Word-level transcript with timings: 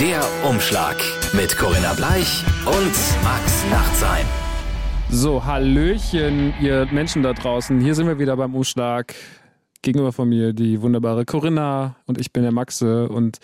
Der 0.00 0.22
Umschlag 0.48 0.96
mit 1.32 1.56
Corinna 1.56 1.92
Bleich 1.94 2.44
und 2.66 3.24
Max 3.24 3.64
Nachtsheim. 3.70 4.26
So, 5.10 5.44
Hallöchen, 5.44 6.54
ihr 6.60 6.86
Menschen 6.92 7.22
da 7.22 7.32
draußen. 7.32 7.80
Hier 7.80 7.94
sind 7.94 8.06
wir 8.06 8.18
wieder 8.18 8.36
beim 8.36 8.54
Umschlag. 8.54 9.14
Gegenüber 9.82 10.12
von 10.12 10.28
mir 10.28 10.52
die 10.52 10.80
wunderbare 10.82 11.24
Corinna 11.24 11.96
und 12.06 12.18
ich 12.18 12.32
bin 12.32 12.42
der 12.42 12.52
Maxe 12.52 13.08
und 13.08 13.38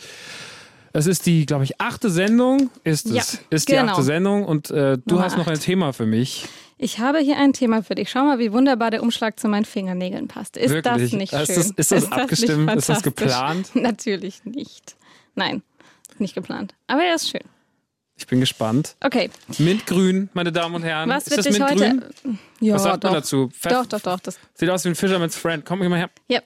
es 0.92 1.06
ist 1.06 1.26
die, 1.26 1.46
glaube 1.46 1.64
ich, 1.64 1.80
achte 1.80 2.10
Sendung. 2.10 2.70
Ist 2.84 3.06
es? 3.06 3.12
Ja, 3.12 3.22
ist 3.50 3.68
die 3.68 3.72
genau. 3.72 3.92
achte 3.92 4.02
Sendung 4.02 4.44
und 4.44 4.70
äh, 4.70 4.98
du 4.98 5.14
Nummer 5.14 5.24
hast 5.24 5.36
noch 5.38 5.46
ein 5.46 5.54
acht. 5.54 5.62
Thema 5.62 5.92
für 5.92 6.06
mich. 6.06 6.46
Ich 6.76 6.98
habe 6.98 7.18
hier 7.18 7.36
ein 7.38 7.52
Thema 7.52 7.82
für 7.82 7.94
dich. 7.94 8.10
Schau 8.10 8.24
mal, 8.24 8.38
wie 8.38 8.52
wunderbar 8.52 8.90
der 8.90 9.02
Umschlag 9.02 9.38
zu 9.40 9.48
meinen 9.48 9.64
Fingernägeln 9.64 10.28
passt. 10.28 10.56
Ist 10.56 10.70
Wirklich? 10.70 11.10
das 11.10 11.12
nicht 11.12 11.32
Ist 11.32 11.46
schön? 11.46 11.56
das- 11.56 11.70
ist 11.70 11.92
das 11.92 12.02
nicht 12.02 12.12
abgestimmt? 12.12 12.74
Ist 12.74 12.88
das 12.88 13.02
geplant? 13.02 13.70
Natürlich 13.74 14.44
nicht. 14.44 14.96
Nein, 15.36 15.62
nicht 16.20 16.34
geplant. 16.34 16.74
Aber 16.86 17.02
er 17.02 17.14
ist 17.14 17.28
schön. 17.28 17.42
Ich 18.16 18.26
bin 18.28 18.38
gespannt. 18.40 18.94
Okay, 19.02 19.28
Mintgrün, 19.58 20.28
meine 20.34 20.52
Damen 20.52 20.76
und 20.76 20.82
Herren. 20.84 21.08
was 21.10 21.24
ist 21.26 21.30
wird 21.30 21.38
das 21.38 21.46
dich 21.46 21.58
Mintgrün? 21.58 22.04
heute... 22.04 22.38
Ja, 22.60 22.74
Was 22.74 22.82
sagt 22.84 23.02
doch. 23.04 23.10
man 23.10 23.20
dazu? 23.20 23.48
Pfeff- 23.48 23.70
Doch, 23.72 23.86
doch, 23.86 24.00
doch. 24.00 24.20
Das, 24.20 24.38
Sieht 24.54 24.70
aus 24.70 24.84
wie 24.84 24.90
ein 24.90 24.94
Fisherman's 24.94 25.36
Friend. 25.36 25.64
Komm, 25.64 25.80
mal 25.80 25.98
her. 25.98 26.10
ja. 26.28 26.40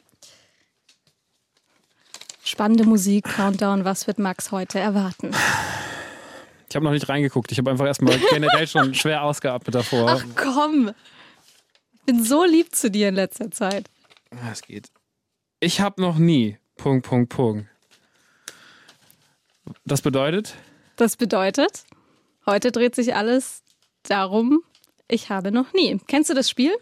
Spannende 2.43 2.85
Musik, 2.85 3.25
Countdown. 3.25 3.85
Was 3.85 4.07
wird 4.07 4.19
Max 4.19 4.51
heute 4.53 4.79
erwarten? 4.79 5.33
Ich 6.71 6.77
habe 6.77 6.85
noch 6.85 6.93
nicht 6.93 7.09
reingeguckt. 7.09 7.53
Ich 7.53 7.59
habe 7.59 7.71
einfach 7.71 7.85
erstmal 7.87 8.19
generell 8.31 8.67
schon 8.67 8.95
schwer 8.95 9.23
ausgeatmet 9.23 9.75
davor. 9.75 10.09
Ach 10.11 10.25
komm. 10.35 10.93
Ich 11.95 12.01
bin 12.07 12.25
so 12.25 12.45
lieb 12.45 12.75
zu 12.75 12.91
dir 12.91 13.11
in 13.11 13.15
letzter 13.17 13.51
Zeit. 13.51 13.91
Es 14.51 14.63
geht. 14.63 14.89
Ich 15.61 15.81
habe 15.83 16.01
noch 16.01 16.17
nie. 16.17 16.57
Punkt, 16.77 17.07
Punkt, 17.07 17.29
Punkt. 17.31 17.67
Das 19.85 20.03
bedeutet, 20.03 20.55
Das 20.97 21.17
bedeutet, 21.17 21.85
heute 22.47 22.73
dreht 22.73 22.95
sich 22.95 23.15
alles 23.15 23.63
darum, 24.05 24.61
ich 25.09 25.31
habe 25.31 25.53
noch 25.53 25.73
nie. 25.73 25.99
Kennst 26.07 26.31
du 26.31 26.35
das 26.35 26.51
Spiel? 26.51 26.73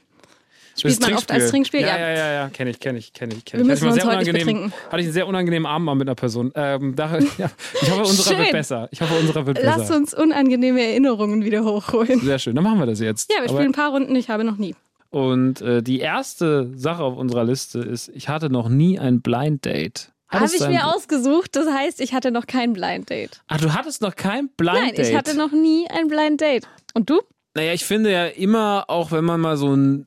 Spielt 0.78 1.00
man 1.00 1.14
oft 1.14 1.32
als 1.32 1.50
Trinkspiel? 1.50 1.80
Ja, 1.80 1.86
Ja. 1.86 1.98
ja, 1.98 2.10
ja, 2.16 2.32
ja, 2.32 2.48
kenne 2.50 2.68
ich, 2.70 2.80
kenne 2.80 2.98
ich, 2.98 3.14
kenne 3.14 3.34
ich, 3.34 3.46
kenne 3.46 3.62
ich. 3.62 3.68
müssen 3.68 3.88
Hatte 3.88 3.98
ich 3.98 4.04
heute 4.04 4.32
betrinken. 4.32 4.72
hatte 4.90 4.98
ich 5.00 5.06
einen 5.06 5.12
sehr 5.14 5.26
unangenehmen 5.26 5.64
Abend 5.66 5.86
mal 5.86 5.94
mit 5.94 6.06
einer 6.06 6.14
Person. 6.14 6.52
Ähm, 6.54 6.94
da, 6.94 7.18
ja, 7.38 7.50
ich 7.80 7.90
hoffe, 7.90 8.02
unserer 8.02 8.38
wird 8.38 8.52
besser. 8.52 8.88
Ich 8.90 9.00
hoffe, 9.00 9.14
unserer 9.14 9.46
wird 9.46 9.62
Lass 9.62 9.78
besser. 9.78 9.96
uns 9.96 10.12
unangenehme 10.12 10.82
Erinnerungen 10.82 11.44
wieder 11.44 11.64
hochholen. 11.64 12.20
Sehr 12.20 12.38
schön. 12.38 12.54
Dann 12.56 12.64
machen 12.64 12.78
wir 12.78 12.84
das 12.86 13.00
jetzt. 13.00 13.30
Ja, 13.30 13.36
wir 13.42 13.44
Aber- 13.48 13.58
spielen 13.58 13.70
ein 13.70 13.72
paar 13.72 13.90
Runden, 13.92 14.14
ich 14.16 14.28
habe 14.28 14.44
noch 14.44 14.58
nie. 14.58 14.74
Und 15.08 15.62
äh, 15.62 15.82
die 15.82 16.00
erste 16.00 16.70
Sache 16.76 17.02
auf 17.02 17.16
unserer 17.16 17.44
Liste 17.44 17.78
ist, 17.78 18.10
ich 18.10 18.28
hatte 18.28 18.50
noch 18.50 18.68
nie 18.68 18.98
ein 18.98 19.22
Blind 19.22 19.64
Date. 19.64 20.10
Habe 20.28 20.46
ich 20.46 20.66
mir 20.66 20.86
ausgesucht, 20.86 21.54
das 21.54 21.66
heißt, 21.68 22.00
ich 22.00 22.12
hatte 22.12 22.30
noch 22.30 22.46
kein 22.46 22.72
Blind 22.72 23.10
Date. 23.10 23.40
Ach, 23.46 23.60
du 23.60 23.72
hattest 23.72 24.02
noch 24.02 24.16
kein 24.16 24.48
Blind 24.48 24.74
Nein, 24.74 24.94
Date? 24.94 25.08
ich 25.08 25.14
hatte 25.16 25.36
noch 25.36 25.52
nie 25.52 25.88
ein 25.90 26.08
Blind 26.08 26.40
Date. 26.40 26.68
Und 26.94 27.08
du? 27.10 27.20
Naja, 27.54 27.72
ich 27.72 27.84
finde 27.84 28.10
ja 28.10 28.26
immer, 28.26 28.84
auch 28.88 29.12
wenn 29.12 29.24
man 29.24 29.40
mal 29.40 29.56
so 29.56 29.74
ein 29.74 30.06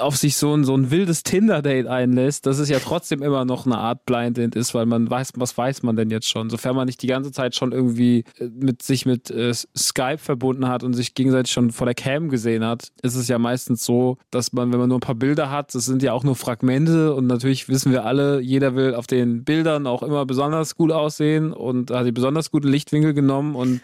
auf 0.00 0.16
sich 0.16 0.36
so 0.36 0.54
ein, 0.54 0.64
so 0.64 0.76
ein 0.76 0.90
wildes 0.90 1.22
Tinder-Date 1.22 1.86
einlässt, 1.86 2.46
dass 2.46 2.58
es 2.58 2.68
ja 2.68 2.78
trotzdem 2.78 3.22
immer 3.22 3.44
noch 3.44 3.66
eine 3.66 3.78
Art 3.78 4.06
Blind 4.06 4.36
Date 4.36 4.54
ist, 4.54 4.74
weil 4.74 4.86
man 4.86 5.08
weiß, 5.08 5.32
was 5.36 5.56
weiß 5.56 5.82
man 5.82 5.96
denn 5.96 6.10
jetzt 6.10 6.28
schon? 6.28 6.50
Sofern 6.50 6.76
man 6.76 6.86
nicht 6.86 7.02
die 7.02 7.06
ganze 7.06 7.32
Zeit 7.32 7.54
schon 7.54 7.72
irgendwie 7.72 8.24
äh, 8.38 8.48
mit 8.48 8.82
sich 8.82 9.06
mit 9.06 9.30
äh, 9.30 9.52
Skype 9.54 10.18
verbunden 10.18 10.68
hat 10.68 10.82
und 10.82 10.94
sich 10.94 11.14
gegenseitig 11.14 11.52
schon 11.52 11.70
vor 11.70 11.86
der 11.86 11.94
Cam 11.94 12.28
gesehen 12.28 12.64
hat, 12.64 12.92
ist 13.02 13.14
es 13.14 13.28
ja 13.28 13.38
meistens 13.38 13.84
so, 13.84 14.18
dass 14.30 14.52
man, 14.52 14.72
wenn 14.72 14.78
man 14.78 14.88
nur 14.88 14.98
ein 14.98 15.00
paar 15.00 15.14
Bilder 15.14 15.50
hat, 15.50 15.74
das 15.74 15.86
sind 15.86 16.02
ja 16.02 16.12
auch 16.12 16.24
nur 16.24 16.36
Fragmente 16.36 17.14
und 17.14 17.26
natürlich 17.26 17.68
wissen 17.68 17.92
wir 17.92 18.04
alle, 18.04 18.40
jeder 18.40 18.74
will 18.74 18.94
auf 18.94 19.06
den 19.06 19.44
Bildern 19.44 19.86
auch 19.86 20.02
immer 20.02 20.26
besonders 20.26 20.76
gut 20.76 20.92
aussehen 20.92 21.52
und 21.52 21.90
hat 21.90 22.06
die 22.06 22.12
besonders 22.12 22.50
guten 22.50 22.68
Lichtwinkel 22.68 23.14
genommen 23.14 23.54
und 23.54 23.80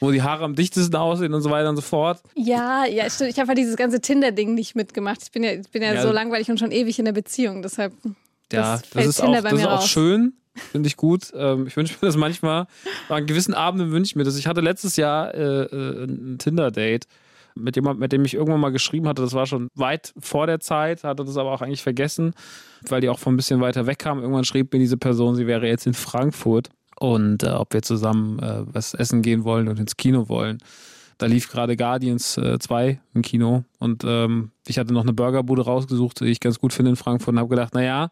wo 0.00 0.10
die 0.10 0.22
Haare 0.22 0.44
am 0.44 0.54
dichtesten 0.54 0.96
aussehen 0.96 1.32
und 1.34 1.42
so 1.42 1.50
weiter 1.50 1.68
und 1.70 1.76
so 1.76 1.82
fort. 1.82 2.20
Ja, 2.34 2.84
ja, 2.86 3.08
stimmt. 3.10 3.30
Ich 3.30 3.38
habe 3.38 3.48
halt 3.48 3.58
dieses 3.58 3.76
ganze 3.76 4.00
Tinder-Ding 4.00 4.54
nicht 4.54 4.74
mitgemacht. 4.76 5.22
Ich 5.22 5.32
bin 5.32 5.42
ja, 5.42 5.52
ich 5.52 5.68
bin 5.70 5.82
ja, 5.82 5.94
Ja. 5.94 6.02
so 6.02 6.12
langweilig 6.12 6.50
und 6.50 6.58
schon 6.58 6.70
ewig 6.72 6.98
in 6.98 7.04
der 7.06 7.12
Beziehung. 7.12 7.62
Deshalb 7.62 7.92
Ja, 8.52 8.76
das 8.76 8.90
das, 8.90 9.06
ist 9.06 9.20
Tinder 9.20 9.38
auch, 9.38 9.42
bei 9.42 9.50
das 9.50 9.60
ist 9.60 9.66
auch 9.66 9.70
raus. 9.78 9.88
schön. 9.88 10.34
Finde 10.72 10.86
ich 10.86 10.96
gut. 10.96 11.32
Ähm, 11.36 11.66
ich 11.66 11.76
wünsche 11.76 11.94
mir 12.00 12.06
das 12.08 12.16
manchmal. 12.16 12.66
An 13.10 13.26
gewissen 13.26 13.52
Abenden 13.52 13.90
wünsche 13.92 14.10
ich 14.10 14.16
mir 14.16 14.24
das. 14.24 14.38
Ich 14.38 14.46
hatte 14.46 14.62
letztes 14.62 14.96
Jahr 14.96 15.34
äh, 15.34 15.64
äh, 15.64 16.04
ein 16.04 16.38
Tinder-Date 16.38 17.06
mit 17.54 17.76
jemandem, 17.76 18.00
mit 18.00 18.12
dem 18.12 18.24
ich 18.24 18.34
irgendwann 18.34 18.60
mal 18.60 18.70
geschrieben 18.72 19.06
hatte. 19.08 19.22
Das 19.22 19.32
war 19.34 19.46
schon 19.46 19.68
weit 19.74 20.12
vor 20.18 20.46
der 20.46 20.60
Zeit, 20.60 21.04
hatte 21.04 21.24
das 21.24 21.36
aber 21.36 21.52
auch 21.52 21.62
eigentlich 21.62 21.82
vergessen, 21.82 22.32
weil 22.88 23.00
die 23.00 23.08
auch 23.08 23.18
von 23.18 23.34
ein 23.34 23.36
bisschen 23.36 23.60
weiter 23.60 23.86
weg 23.86 23.98
kam. 23.98 24.20
Irgendwann 24.20 24.44
schrieb 24.44 24.72
mir 24.72 24.78
diese 24.78 24.96
Person, 24.98 25.36
sie 25.36 25.46
wäre 25.46 25.66
jetzt 25.66 25.86
in 25.86 25.94
Frankfurt 25.94 26.68
und 26.98 27.42
äh, 27.42 27.50
ob 27.50 27.72
wir 27.72 27.82
zusammen 27.82 28.38
äh, 28.38 28.62
was 28.66 28.94
essen 28.94 29.22
gehen 29.22 29.44
wollen 29.44 29.68
und 29.68 29.78
ins 29.78 29.96
Kino 29.96 30.28
wollen. 30.28 30.58
Da 31.18 31.26
lief 31.26 31.50
gerade 31.50 31.76
Guardians 31.76 32.36
äh, 32.36 32.58
2 32.58 33.00
im 33.14 33.22
Kino 33.22 33.64
und 33.78 34.04
ähm, 34.04 34.50
ich 34.66 34.78
hatte 34.78 34.92
noch 34.92 35.02
eine 35.02 35.14
Burgerbude 35.14 35.62
rausgesucht, 35.62 36.20
die 36.20 36.26
ich 36.26 36.40
ganz 36.40 36.58
gut 36.58 36.72
finde 36.72 36.90
in 36.90 36.96
Frankfurt 36.96 37.32
und 37.32 37.38
habe 37.38 37.48
gedacht, 37.48 37.74
naja, 37.74 38.10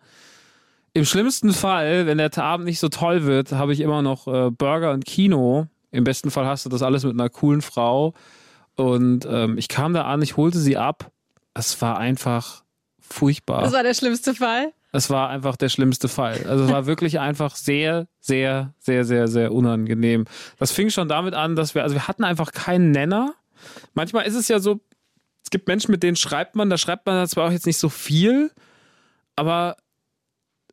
im 0.95 1.05
schlimmsten 1.05 1.53
Fall, 1.53 2.07
wenn 2.07 2.19
der 2.19 2.37
Abend 2.39 2.67
nicht 2.67 2.79
so 2.79 2.89
toll 2.89 3.25
wird, 3.25 3.51
habe 3.53 3.73
ich 3.73 3.81
immer 3.81 4.01
noch 4.01 4.29
äh, 4.29 4.51
Burger 4.51 4.93
und 4.93 5.05
Kino. 5.05 5.67
Im 5.91 6.05
besten 6.05 6.31
Fall 6.31 6.47
hast 6.47 6.65
du 6.65 6.71
das 6.71 6.83
alles 6.83 7.03
mit 7.05 7.15
einer 7.15 7.29
coolen 7.29 7.63
Frau. 7.63 8.15
Und 8.77 9.27
ähm, 9.29 9.59
ich 9.59 9.67
kam 9.67 9.93
da 9.93 10.05
an, 10.05 10.23
ich 10.23 10.37
holte 10.37 10.59
sie 10.59 10.77
ab. 10.77 11.11
Es 11.53 11.81
war 11.83 11.99
einfach 11.99 12.63
furchtbar. 13.01 13.63
das 13.63 13.73
war 13.73 13.83
der 13.83 13.95
schlimmste 13.95 14.35
Fall. 14.35 14.73
Es 14.95 15.11
war 15.11 15.29
einfach 15.29 15.57
der 15.57 15.69
schlimmste 15.69 16.07
Fall. 16.07 16.47
Also 16.49 16.65
es 16.65 16.71
war 16.71 16.87
wirklich 16.87 17.19
einfach 17.19 17.57
sehr, 17.57 18.07
sehr, 18.21 18.75
sehr, 18.79 19.05
sehr, 19.05 19.27
sehr 19.27 19.53
unangenehm. 19.53 20.25
Das 20.61 20.71
fing 20.71 20.89
schon 20.89 21.09
damit 21.09 21.35
an, 21.35 21.57
dass 21.57 21.75
wir, 21.75 21.83
also 21.83 21.97
wir 21.97 22.07
hatten 22.07 22.23
einfach 22.23 22.53
keinen 22.53 22.93
Nenner. 22.93 23.35
Manchmal 23.95 24.25
ist 24.25 24.37
es 24.37 24.47
ja 24.47 24.61
so, 24.61 24.81
es 25.43 25.51
gibt 25.51 25.67
Menschen, 25.67 25.91
mit 25.91 26.05
denen 26.05 26.15
schreibt 26.15 26.55
man, 26.55 26.71
da 26.71 26.79
schreibt 26.79 27.07
man 27.07 27.27
zwar 27.27 27.49
auch 27.49 27.51
jetzt 27.51 27.67
nicht 27.67 27.79
so 27.79 27.89
viel, 27.89 28.53
aber 29.35 29.77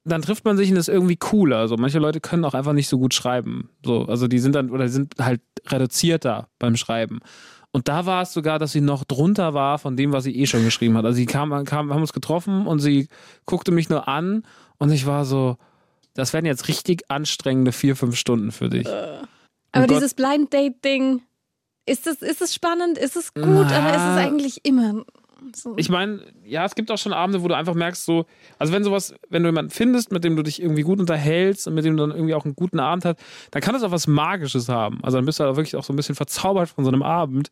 dann 0.04 0.22
trifft 0.22 0.46
man 0.46 0.56
sich 0.56 0.70
und 0.70 0.78
ist 0.78 0.88
irgendwie 0.88 1.16
cooler. 1.16 1.58
Also 1.58 1.78
manche 1.78 1.98
Leute 1.98 2.20
können 2.20 2.46
auch 2.46 2.54
einfach 2.54 2.74
nicht 2.74 2.90
so 2.90 3.00
gut 3.00 3.16
schreiben. 3.16 3.72
So, 3.84 4.06
also 4.06 4.28
die 4.28 4.40
sind 4.40 4.54
dann, 4.54 4.70
oder 4.70 4.86
die 4.86 4.92
sind 4.92 5.16
halt 5.20 5.42
reduzierter 5.68 6.48
beim 6.60 6.76
Schreiben. 6.76 7.22
Und 7.74 7.88
da 7.88 8.06
war 8.06 8.24
es 8.24 8.34
sogar, 8.34 8.60
dass 8.60 8.74
sie 8.74 8.82
noch 8.82 9.06
drunter 9.06 9.54
war 9.54 9.80
von 9.80 9.96
dem, 9.96 10.12
was 10.12 10.26
sie 10.26 10.36
eh 10.38 10.46
schon 10.46 10.64
geschrieben 10.66 10.98
hat. 10.98 11.06
Also 11.06 11.16
sie 11.16 11.26
kam, 11.26 11.50
kam 11.64 11.88
wir 11.88 11.94
haben 11.94 12.02
uns 12.02 12.12
getroffen 12.14 12.68
und 12.68 12.80
sie 12.80 13.08
guckte 13.46 13.72
mich 13.72 13.90
nur 13.90 14.08
an 14.08 14.44
und 14.78 14.92
ich 14.92 15.06
war 15.06 15.24
so, 15.24 15.58
das 16.14 16.34
werden 16.34 16.46
jetzt 16.46 16.68
richtig 16.68 17.10
anstrengende 17.10 17.72
vier, 17.72 17.96
fünf 17.96 18.18
Stunden 18.18 18.52
für 18.52 18.70
dich. 18.70 18.88
Aber 18.88 19.28
Oh 19.74 19.80
Gott. 19.82 19.90
dieses 19.92 20.14
Blind 20.14 20.52
Date-Ding, 20.52 21.22
ist 21.86 22.08
es, 22.08 22.22
ist 22.22 22.42
es 22.42 22.54
spannend? 22.54 22.98
Ist 22.98 23.16
es 23.16 23.34
gut? 23.34 23.44
Oder 23.44 23.64
ist 23.66 23.98
Na. 23.98 24.20
es 24.20 24.26
eigentlich 24.28 24.66
immer 24.66 25.04
so? 25.56 25.74
Ich 25.78 25.90
meine, 25.90 26.22
ja, 26.46 26.66
es 26.66 26.76
gibt 26.76 26.92
auch 26.92 26.98
schon 26.98 27.14
Abende, 27.14 27.42
wo 27.44 27.48
du 27.48 27.56
einfach 27.56 27.74
merkst, 27.74 28.06
so, 28.06 28.26
also 28.60 28.74
wenn 28.74 28.84
sowas, 28.84 29.14
wenn 29.30 29.44
du 29.44 29.50
jemanden 29.50 29.72
findest, 29.72 30.12
mit 30.12 30.24
dem 30.24 30.36
du 30.36 30.44
dich 30.44 30.62
irgendwie 30.62 30.84
gut 30.84 31.00
unterhältst 31.00 31.68
und 31.68 31.74
mit 31.74 31.86
dem 31.86 31.98
du 31.98 32.06
dann 32.06 32.16
irgendwie 32.16 32.34
auch 32.34 32.46
einen 32.46 32.56
guten 32.56 32.80
Abend 32.80 33.06
hast, 33.06 33.20
dann 33.52 33.62
kann 33.62 33.74
das 33.74 33.84
auch 33.84 33.92
was 33.92 34.08
Magisches 34.08 34.70
haben. 34.70 35.00
Also 35.04 35.18
dann 35.18 35.26
bist 35.26 35.40
du 35.40 35.44
halt 35.44 35.56
wirklich 35.56 35.76
auch 35.76 35.84
so 35.84 35.94
ein 35.94 35.96
bisschen 35.96 36.16
verzaubert 36.16 36.70
von 36.70 36.84
so 36.84 36.92
einem 36.92 37.04
Abend. 37.04 37.50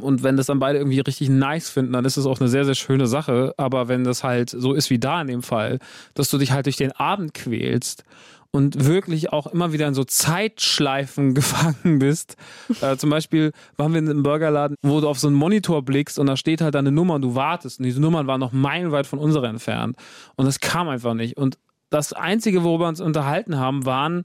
Und 0.00 0.22
wenn 0.22 0.36
das 0.36 0.46
dann 0.46 0.60
beide 0.60 0.78
irgendwie 0.78 1.00
richtig 1.00 1.28
nice 1.28 1.70
finden, 1.70 1.92
dann 1.92 2.04
ist 2.04 2.16
es 2.16 2.26
auch 2.26 2.40
eine 2.40 2.48
sehr, 2.48 2.64
sehr 2.64 2.76
schöne 2.76 3.06
Sache. 3.06 3.52
Aber 3.56 3.88
wenn 3.88 4.04
das 4.04 4.22
halt 4.22 4.50
so 4.50 4.72
ist 4.72 4.90
wie 4.90 4.98
da 4.98 5.20
in 5.20 5.26
dem 5.26 5.42
Fall, 5.42 5.80
dass 6.14 6.30
du 6.30 6.38
dich 6.38 6.52
halt 6.52 6.66
durch 6.66 6.76
den 6.76 6.92
Abend 6.92 7.34
quälst 7.34 8.04
und 8.50 8.86
wirklich 8.86 9.32
auch 9.32 9.46
immer 9.46 9.72
wieder 9.72 9.86
in 9.86 9.94
so 9.94 10.04
Zeitschleifen 10.04 11.34
gefangen 11.34 11.98
bist. 11.98 12.36
Äh, 12.80 12.96
zum 12.96 13.10
Beispiel 13.10 13.52
waren 13.76 13.92
wir 13.92 13.98
in 13.98 14.08
einem 14.08 14.22
Burgerladen, 14.22 14.76
wo 14.82 15.00
du 15.00 15.08
auf 15.08 15.18
so 15.18 15.28
einen 15.28 15.36
Monitor 15.36 15.82
blickst 15.82 16.18
und 16.18 16.26
da 16.26 16.36
steht 16.36 16.60
halt 16.60 16.74
deine 16.74 16.92
Nummer 16.92 17.14
und 17.14 17.22
du 17.22 17.34
wartest. 17.34 17.78
Und 17.78 17.84
diese 17.84 18.00
Nummern 18.00 18.26
waren 18.26 18.40
noch 18.40 18.52
meilenweit 18.52 19.06
von 19.06 19.18
unserer 19.18 19.48
entfernt. 19.48 19.96
Und 20.36 20.46
es 20.46 20.60
kam 20.60 20.88
einfach 20.88 21.14
nicht. 21.14 21.36
Und 21.36 21.58
das 21.90 22.12
Einzige, 22.12 22.64
worüber 22.64 22.84
wir 22.84 22.88
uns 22.88 23.00
unterhalten 23.00 23.58
haben, 23.58 23.86
waren 23.86 24.24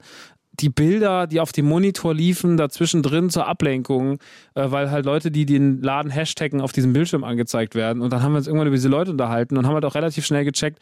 die 0.60 0.68
Bilder, 0.68 1.26
die 1.26 1.40
auf 1.40 1.52
dem 1.52 1.66
Monitor 1.66 2.14
liefen, 2.14 2.56
dazwischen 2.56 3.02
drin 3.02 3.28
zur 3.28 3.46
Ablenkung, 3.46 4.18
äh, 4.54 4.70
weil 4.70 4.90
halt 4.90 5.04
Leute, 5.04 5.30
die 5.30 5.46
den 5.46 5.82
Laden 5.82 6.10
hashtaggen, 6.10 6.60
auf 6.60 6.72
diesem 6.72 6.92
Bildschirm 6.92 7.24
angezeigt 7.24 7.74
werden. 7.74 8.02
Und 8.02 8.12
dann 8.12 8.22
haben 8.22 8.32
wir 8.32 8.38
uns 8.38 8.46
irgendwann 8.46 8.68
über 8.68 8.76
diese 8.76 8.88
Leute 8.88 9.10
unterhalten 9.10 9.56
und 9.56 9.66
haben 9.66 9.74
halt 9.74 9.84
auch 9.84 9.94
relativ 9.94 10.24
schnell 10.24 10.44
gecheckt, 10.44 10.78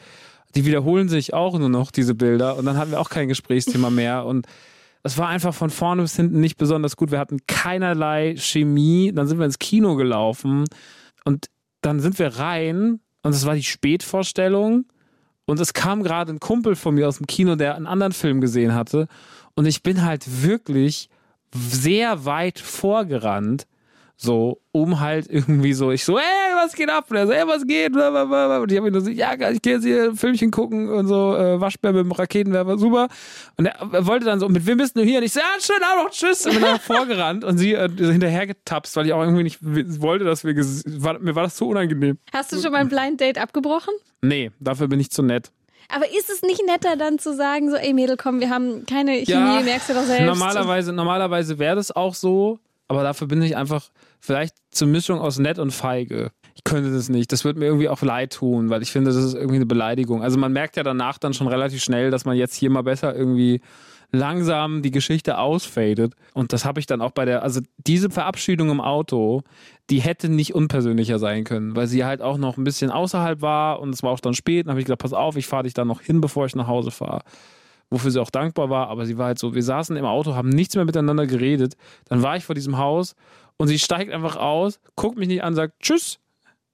die 0.55 0.65
wiederholen 0.65 1.09
sich 1.09 1.35
auch 1.35 1.59
nur 1.59 1.69
noch, 1.69 1.91
diese 1.91 2.15
Bilder. 2.15 2.57
Und 2.57 2.65
dann 2.65 2.77
hatten 2.77 2.91
wir 2.91 3.01
auch 3.01 3.11
kein 3.11 3.29
Gesprächsthema 3.29 3.91
mehr. 3.91 4.27
Und 4.27 4.47
es 5.03 5.19
war 5.19 5.29
einfach 5.29 5.55
von 5.55 5.71
vorne 5.71 6.03
bis 6.03 6.17
hinten 6.17 6.41
nicht 6.41 6.57
besonders 6.57 6.97
gut. 6.97 7.11
Wir 7.11 7.19
hatten 7.19 7.39
keinerlei 7.47 8.37
Chemie. 8.37 9.13
Dann 9.13 9.27
sind 9.27 9.39
wir 9.39 9.47
ins 9.47 9.59
Kino 9.59 9.97
gelaufen 9.97 10.65
und 11.25 11.47
dann 11.81 12.01
sind 12.01 12.19
wir 12.19 12.39
rein 12.39 13.01
und 13.23 13.35
es 13.35 13.45
war 13.45 13.55
die 13.55 13.63
Spätvorstellung. 13.63 14.87
Und 15.45 15.59
es 15.59 15.75
kam 15.75 16.03
gerade 16.03 16.33
ein 16.33 16.41
Kumpel 16.41 16.77
von 16.77 16.95
mir 16.95 17.09
aus 17.09 17.19
dem 17.19 17.27
Kino, 17.27 17.57
der 17.57 17.75
einen 17.75 17.89
anderen 17.89 18.13
Film 18.13 18.41
gesehen 18.41 18.75
hatte. 18.75 19.09
Und 19.55 19.67
ich 19.67 19.83
bin 19.83 20.03
halt 20.03 20.43
wirklich 20.45 21.09
sehr 21.53 22.25
weit 22.25 22.61
vorgerannt. 22.61 23.67
So, 24.25 24.61
um 24.71 25.01
halt 25.01 25.27
irgendwie 25.29 25.73
so, 25.73 25.91
ich 25.91 26.05
so, 26.05 26.17
ey, 26.17 26.23
was 26.55 26.75
geht 26.75 26.89
ab? 26.89 27.07
Und 27.11 27.17
er 27.17 27.27
so, 27.27 27.33
ey, 27.33 27.45
was 27.45 27.67
geht? 27.67 27.93
Und 27.97 28.71
ich 28.71 28.79
habe 28.79 28.89
ihn 28.89 29.01
so, 29.01 29.11
ja, 29.11 29.33
ich 29.51 29.61
gehe 29.61 29.75
jetzt 29.75 29.83
hier 29.85 30.11
ein 30.11 30.17
Filmchen 30.17 30.53
gucken 30.53 30.89
und 30.91 31.09
so, 31.09 31.37
äh, 31.37 31.61
Waschbär 31.61 31.93
mit 31.93 32.05
dem 32.05 32.13
Raketenwerfer, 32.13 32.79
super. 32.79 33.09
Und 33.57 33.67
er, 33.67 34.07
wollte 34.07 34.25
dann 34.25 34.39
so, 34.39 34.49
mit 34.49 34.65
wem 34.65 34.79
bist 34.79 34.97
du 34.97 35.03
hier? 35.03 35.19
Und 35.19 35.25
ich 35.25 35.33
so, 35.33 35.41
ja, 35.41 35.47
schön, 35.61 35.83
auch 35.83 36.05
noch, 36.05 36.11
tschüss. 36.11 36.47
Und 36.47 36.53
bin 36.53 36.63
dann 36.63 36.79
vorgerannt 36.81 37.43
und 37.43 37.59
sie 37.59 37.73
äh, 37.73 37.89
hinterher 37.89 38.47
getapst, 38.47 38.95
weil 38.95 39.07
ich 39.07 39.13
auch 39.13 39.23
irgendwie 39.23 39.43
nicht 39.43 39.59
wollte, 39.61 40.25
dass 40.25 40.45
wir, 40.45 40.55
war, 40.55 41.19
mir 41.19 41.35
war 41.35 41.43
das 41.43 41.57
so 41.57 41.71
unangenehm. 41.71 42.19
Hast 42.33 42.53
du 42.53 42.61
schon 42.61 42.71
mal 42.71 42.79
ein 42.79 42.89
Blind 42.89 43.21
Date 43.21 43.39
abgebrochen? 43.39 43.93
Nee, 44.21 44.53
dafür 44.61 44.87
bin 44.87 45.01
ich 45.01 45.11
zu 45.11 45.25
nett. 45.25 45.51
Aber 45.89 46.07
ist 46.07 46.31
es 46.31 46.43
nicht 46.43 46.63
netter 46.65 46.97
dann 46.97 47.19
zu 47.19 47.35
sagen, 47.35 47.71
so, 47.71 47.77
ey 47.77 47.93
Mädel, 47.93 48.17
komm, 48.17 48.39
wir 48.39 48.51
haben 48.51 48.87
keine 48.87 49.15
Chemie, 49.25 49.57
ja, 49.57 49.61
merkst 49.63 49.89
du 49.89 49.95
doch 49.95 50.05
selbst. 50.05 50.27
Normalerweise, 50.27 50.93
normalerweise 50.93 51.59
wäre 51.59 51.75
das 51.75 51.91
auch 51.91 52.15
so, 52.15 52.61
aber 52.93 53.03
dafür 53.03 53.27
bin 53.27 53.41
ich 53.41 53.57
einfach 53.57 53.89
vielleicht 54.21 54.55
zur 54.71 54.87
Mischung 54.87 55.19
aus 55.19 55.39
nett 55.39 55.59
und 55.59 55.71
feige. 55.71 56.31
Ich 56.55 56.63
könnte 56.63 56.93
das 56.93 57.09
nicht. 57.09 57.33
Das 57.33 57.43
wird 57.43 57.57
mir 57.57 57.65
irgendwie 57.65 57.89
auch 57.89 58.03
leid 58.03 58.35
tun, 58.35 58.69
weil 58.69 58.83
ich 58.83 58.93
finde, 58.93 59.11
das 59.11 59.25
ist 59.25 59.33
irgendwie 59.33 59.57
eine 59.57 59.65
Beleidigung. 59.65 60.23
Also 60.23 60.39
man 60.39 60.53
merkt 60.53 60.77
ja 60.77 60.83
danach 60.83 61.17
dann 61.17 61.33
schon 61.33 61.49
relativ 61.49 61.83
schnell, 61.83 62.11
dass 62.11 62.27
man 62.27 62.37
jetzt 62.37 62.55
hier 62.55 62.69
mal 62.69 62.83
besser 62.83 63.17
irgendwie 63.17 63.63
langsam 64.11 64.83
die 64.83 64.91
Geschichte 64.91 65.39
ausfadet. 65.39 66.13
Und 66.35 66.53
das 66.53 66.67
habe 66.67 66.81
ich 66.81 66.87
dann 66.87 67.01
auch 67.01 67.13
bei 67.13 67.25
der, 67.25 67.43
also 67.43 67.63
diese 67.79 68.11
Verabschiedung 68.11 68.69
im 68.69 68.83
Auto, 68.83 69.43
die 69.89 70.01
hätte 70.01 70.29
nicht 70.29 70.55
unpersönlicher 70.55 71.19
sein 71.19 71.45
können, 71.45 71.75
weil 71.75 71.87
sie 71.87 72.05
halt 72.05 72.21
auch 72.21 72.37
noch 72.37 72.59
ein 72.59 72.65
bisschen 72.65 72.91
außerhalb 72.91 73.41
war 73.41 73.81
und 73.81 73.95
es 73.95 74.03
war 74.03 74.11
auch 74.11 74.21
dann 74.21 74.35
spät. 74.35 74.67
Dann 74.67 74.73
habe 74.73 74.81
ich 74.81 74.87
gesagt, 74.87 75.01
pass 75.01 75.15
auf, 75.15 75.37
ich 75.37 75.47
fahre 75.47 75.63
dich 75.63 75.73
dann 75.73 75.89
noch 75.89 76.03
hin, 76.03 76.21
bevor 76.21 76.45
ich 76.45 76.55
nach 76.55 76.67
Hause 76.67 76.91
fahre. 76.91 77.23
Wofür 77.93 78.11
sie 78.11 78.23
auch 78.23 78.31
dankbar 78.31 78.71
war, 78.71 78.89
aber 78.89 79.05
sie 79.05 79.19
war 79.19 79.27
halt 79.27 79.39
so, 79.39 79.55
wir 79.55 79.63
saßen 79.63 79.95
im 79.99 80.07
Auto, 80.07 80.35
haben 80.35 80.49
nichts 80.49 80.75
mehr 80.77 80.87
miteinander 80.87 81.27
geredet. 81.27 81.77
Dann 82.07 82.23
war 82.23 82.39
ich 82.39 82.45
vor 82.45 82.55
diesem 82.55 82.79
Haus 82.79 83.15
und 83.59 83.69
sie 83.69 83.79
steigt 83.79 84.11
einfach 84.11 84.37
aus, 84.37 84.81
guckt 84.97 85.19
mich 85.19 85.29
nicht 85.29 85.45
an, 85.45 85.55
sagt 85.55 85.79
Tschüss. 85.81 86.19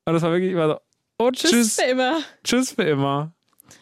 Und 0.04 0.14
das 0.14 0.22
war 0.22 0.30
wirklich 0.30 0.52
immer 0.52 0.68
so, 0.68 0.78
oh 1.18 1.32
Tschüss. 1.32 1.50
Tschüss 1.50 1.74
für 1.74 1.90
immer. 1.90 2.20
Tschüss 2.44 2.70
für 2.70 2.84
immer. 2.84 3.32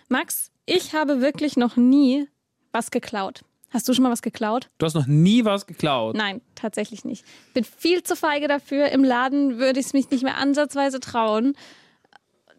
Max, 0.08 0.50
ich 0.64 0.94
habe 0.94 1.20
wirklich 1.20 1.58
noch 1.58 1.76
nie 1.76 2.26
was 2.72 2.90
geklaut. 2.90 3.42
Hast 3.68 3.86
du 3.86 3.92
schon 3.92 4.04
mal 4.04 4.10
was 4.10 4.22
geklaut? 4.22 4.70
Du 4.78 4.86
hast 4.86 4.94
noch 4.94 5.06
nie 5.06 5.44
was 5.44 5.66
geklaut? 5.66 6.16
Nein, 6.16 6.40
tatsächlich 6.54 7.04
nicht. 7.04 7.22
Bin 7.52 7.64
viel 7.64 8.02
zu 8.02 8.16
feige 8.16 8.48
dafür. 8.48 8.88
Im 8.88 9.04
Laden 9.04 9.58
würde 9.58 9.78
ich 9.78 9.86
es 9.86 9.92
mich 9.92 10.10
nicht 10.10 10.24
mehr 10.24 10.38
ansatzweise 10.38 11.00
trauen. 11.00 11.54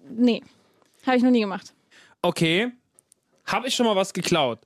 Nee, 0.08 0.44
habe 1.08 1.18
ich 1.18 1.24
noch 1.24 1.32
nie 1.32 1.40
gemacht. 1.40 1.74
Okay. 2.22 2.72
Habe 3.48 3.68
ich 3.68 3.76
schon 3.76 3.86
mal 3.86 3.96
was 3.96 4.14
geklaut? 4.14 4.60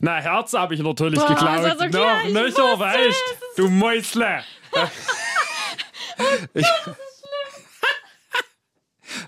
Na, 0.00 0.16
Herz 0.16 0.52
habe 0.52 0.74
ich 0.74 0.82
natürlich 0.82 1.18
Boah, 1.18 1.28
geklaut. 1.28 1.78
So 1.78 1.86
klar, 1.88 2.24
Noch 2.24 2.42
nicht 2.42 2.58
weißt 2.58 3.22
du 3.56 3.68
Mäusle. 3.68 4.42
ich, 6.54 6.66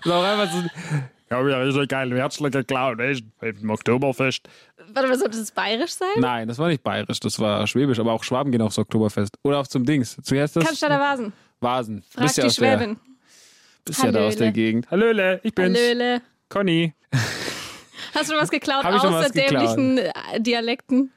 so 0.03 0.13
einfach 0.13 0.51
so, 0.51 0.63
ich 1.25 1.31
habe 1.31 1.51
ja 1.51 1.57
richtig 1.59 1.89
geil 1.89 2.15
Herzle 2.15 2.51
geklaut, 2.51 2.99
echt, 2.99 3.25
im 3.41 3.69
Oktoberfest. 3.69 4.47
Warte, 4.93 5.09
was 5.09 5.19
soll 5.19 5.29
das 5.29 5.51
bayerisch 5.51 5.91
sein? 5.91 6.07
Nein, 6.17 6.47
das 6.47 6.57
war 6.57 6.67
nicht 6.67 6.83
bayerisch, 6.83 7.19
das 7.19 7.39
war 7.39 7.65
schwäbisch, 7.67 7.99
aber 7.99 8.13
auch 8.13 8.23
Schwaben 8.23 8.51
gehen 8.51 8.61
aufs 8.61 8.77
Oktoberfest. 8.77 9.37
Oder 9.43 9.59
auch 9.59 9.67
zum 9.67 9.85
Dings. 9.85 10.17
Zuerst 10.23 10.55
das. 10.55 10.65
Cannstatter 10.65 10.99
Vasen. 10.99 11.33
Vasen. 11.59 12.03
Frag 12.09 12.23
bist 12.23 12.37
die 12.37 12.41
ja 12.41 12.49
Schwäbin. 12.49 12.95
Der, 12.95 12.97
bist 13.85 13.99
Hallöle. 13.99 14.17
ja 14.17 14.21
da 14.21 14.27
aus 14.27 14.35
der 14.35 14.51
Gegend. 14.51 14.89
Hallöle, 14.89 15.39
ich 15.43 15.53
bin's. 15.53 15.77
Hallöle. 15.77 16.21
Conny. 16.47 16.93
Hast 18.13 18.29
du 18.29 18.35
was 18.35 18.49
geklaut 18.49 18.85
außer 18.85 19.11
was 19.11 19.31
dämlichen 19.31 19.97
geklaut? 19.97 20.15
Äh, 20.33 20.41
Dialekten? 20.41 21.11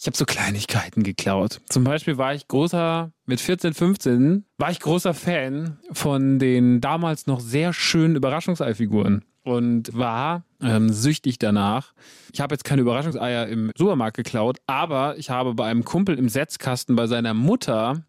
Ich 0.00 0.06
habe 0.06 0.16
so 0.16 0.24
Kleinigkeiten 0.24 1.02
geklaut. 1.02 1.60
Zum 1.68 1.82
Beispiel 1.82 2.18
war 2.18 2.32
ich 2.32 2.46
großer, 2.46 3.10
mit 3.26 3.40
14, 3.40 3.74
15, 3.74 4.44
war 4.56 4.70
ich 4.70 4.78
großer 4.78 5.12
Fan 5.12 5.78
von 5.90 6.38
den 6.38 6.80
damals 6.80 7.26
noch 7.26 7.40
sehr 7.40 7.72
schönen 7.72 8.14
Überraschungseifiguren 8.14 9.24
und 9.42 9.96
war 9.96 10.44
ähm, 10.62 10.90
süchtig 10.90 11.38
danach. 11.38 11.94
Ich 12.32 12.40
habe 12.40 12.54
jetzt 12.54 12.64
keine 12.64 12.82
Überraschungseier 12.82 13.48
im 13.48 13.72
Supermarkt 13.76 14.16
geklaut, 14.16 14.58
aber 14.68 15.18
ich 15.18 15.30
habe 15.30 15.54
bei 15.54 15.68
einem 15.68 15.84
Kumpel 15.84 16.16
im 16.16 16.28
Setzkasten 16.28 16.94
bei 16.94 17.08
seiner 17.08 17.34
Mutter 17.34 18.04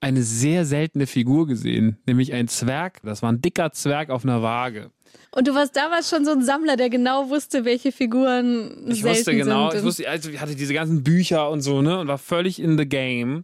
eine 0.00 0.24
sehr 0.24 0.64
seltene 0.64 1.06
Figur 1.06 1.46
gesehen, 1.46 1.98
nämlich 2.06 2.32
ein 2.32 2.48
Zwerg. 2.48 3.00
Das 3.04 3.22
war 3.22 3.30
ein 3.30 3.40
dicker 3.40 3.70
Zwerg 3.70 4.10
auf 4.10 4.24
einer 4.24 4.42
Waage. 4.42 4.90
Und 5.34 5.48
du 5.48 5.54
warst 5.54 5.74
damals 5.76 6.10
schon 6.10 6.24
so 6.24 6.32
ein 6.32 6.42
Sammler, 6.42 6.76
der 6.76 6.90
genau 6.90 7.30
wusste, 7.30 7.64
welche 7.64 7.90
Figuren 7.90 8.84
ich 8.88 9.00
selten 9.00 9.18
wusste 9.18 9.36
genau, 9.36 9.70
sind. 9.70 9.78
Ich 9.78 9.84
wusste, 9.84 10.08
also 10.08 10.30
ich 10.30 10.40
hatte 10.40 10.54
diese 10.54 10.74
ganzen 10.74 11.02
Bücher 11.02 11.48
und 11.48 11.62
so, 11.62 11.80
ne, 11.80 11.98
und 11.98 12.08
war 12.08 12.18
völlig 12.18 12.60
in 12.60 12.76
the 12.76 12.86
game. 12.86 13.42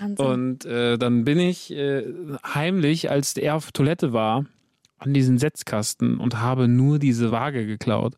Wahnsinn. 0.00 0.26
Und 0.26 0.64
äh, 0.64 0.98
dann 0.98 1.24
bin 1.24 1.38
ich 1.38 1.70
äh, 1.70 2.04
heimlich, 2.54 3.10
als 3.10 3.36
er 3.36 3.54
auf 3.54 3.70
Toilette 3.70 4.12
war, 4.12 4.44
an 4.98 5.14
diesen 5.14 5.38
Setzkasten 5.38 6.18
und 6.18 6.40
habe 6.40 6.68
nur 6.68 6.98
diese 6.98 7.30
Waage 7.30 7.64
geklaut. 7.64 8.14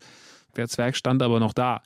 Der 0.57 0.69
Zwerg 0.69 0.97
stand 0.97 1.23
aber 1.23 1.39
noch 1.39 1.53
da. 1.53 1.83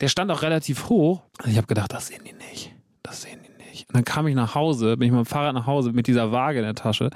Der 0.00 0.08
stand 0.08 0.30
auch 0.30 0.42
relativ 0.42 0.88
hoch. 0.88 1.22
Und 1.42 1.50
ich 1.50 1.56
habe 1.56 1.66
gedacht, 1.66 1.92
das 1.92 2.08
sehen 2.08 2.22
die 2.24 2.34
nicht. 2.50 2.72
Das 3.02 3.22
sehen 3.22 3.40
die 3.42 3.64
nicht. 3.64 3.88
Und 3.88 3.96
dann 3.96 4.04
kam 4.04 4.26
ich 4.26 4.34
nach 4.34 4.54
Hause, 4.54 4.96
bin 4.96 5.06
ich 5.06 5.12
mit 5.12 5.24
dem 5.24 5.26
Fahrrad 5.26 5.54
nach 5.54 5.66
Hause 5.66 5.92
mit 5.92 6.06
dieser 6.06 6.32
Waage 6.32 6.58
in 6.58 6.64
der 6.64 6.74
Tasche 6.74 7.10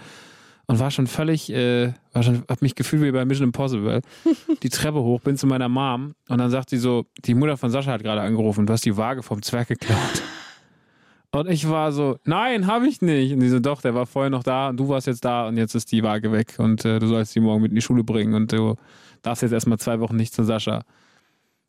und 0.71 0.79
war 0.79 0.93
schon 0.93 1.09
völlig, 1.09 1.51
äh, 1.53 1.95
war 2.13 2.23
schon, 2.23 2.45
hab 2.49 2.63
mich 2.63 2.77
gefühlt 2.77 3.03
wie 3.03 3.11
bei 3.11 3.25
Mission 3.25 3.49
Impossible. 3.49 4.03
Die 4.63 4.69
Treppe 4.69 5.03
hoch, 5.03 5.21
bin 5.21 5.37
zu 5.37 5.49
meiner 5.49 5.69
Mom 5.69 6.15
und 6.29 6.39
dann 6.39 6.49
sagt 6.49 6.71
sie 6.71 6.77
so, 6.77 7.07
die 7.25 7.35
Mutter 7.35 7.57
von 7.57 7.73
Sascha 7.73 7.91
hat 7.91 8.05
gerade 8.05 8.21
angerufen, 8.21 8.67
du 8.67 8.73
hast 8.73 8.85
die 8.85 8.97
Waage 8.97 9.25
vom 9.25 9.43
Zwerg 9.43 9.67
geklaut. 9.67 9.99
Und 11.33 11.49
ich 11.49 11.69
war 11.69 11.93
so, 11.93 12.19
nein, 12.25 12.67
habe 12.67 12.89
ich 12.89 13.03
nicht. 13.03 13.33
Und 13.33 13.39
die 13.39 13.49
so, 13.49 13.61
doch, 13.61 13.83
der 13.83 13.95
war 13.95 14.05
vorher 14.05 14.31
noch 14.31 14.43
da 14.43 14.69
und 14.69 14.79
du 14.79 14.89
warst 14.89 15.07
jetzt 15.07 15.25
da 15.25 15.47
und 15.47 15.57
jetzt 15.57 15.77
ist 15.77 15.93
die 15.93 16.03
Waage 16.03 16.33
weg 16.33 16.55
und 16.59 16.85
äh, 16.85 16.99
du 16.99 17.07
sollst 17.07 17.37
die 17.37 17.41
morgen 17.41 17.63
mit 17.63 17.71
in 17.71 17.77
die 17.77 17.83
Schule 17.83 18.03
bringen 18.03 18.35
und 18.35 18.51
du 18.51 18.75
darfst 19.23 19.43
jetzt 19.43 19.53
erstmal 19.53 19.79
zwei 19.79 20.01
Wochen 20.01 20.17
nicht 20.17 20.35
zu 20.35 20.43
Sascha. 20.43 20.83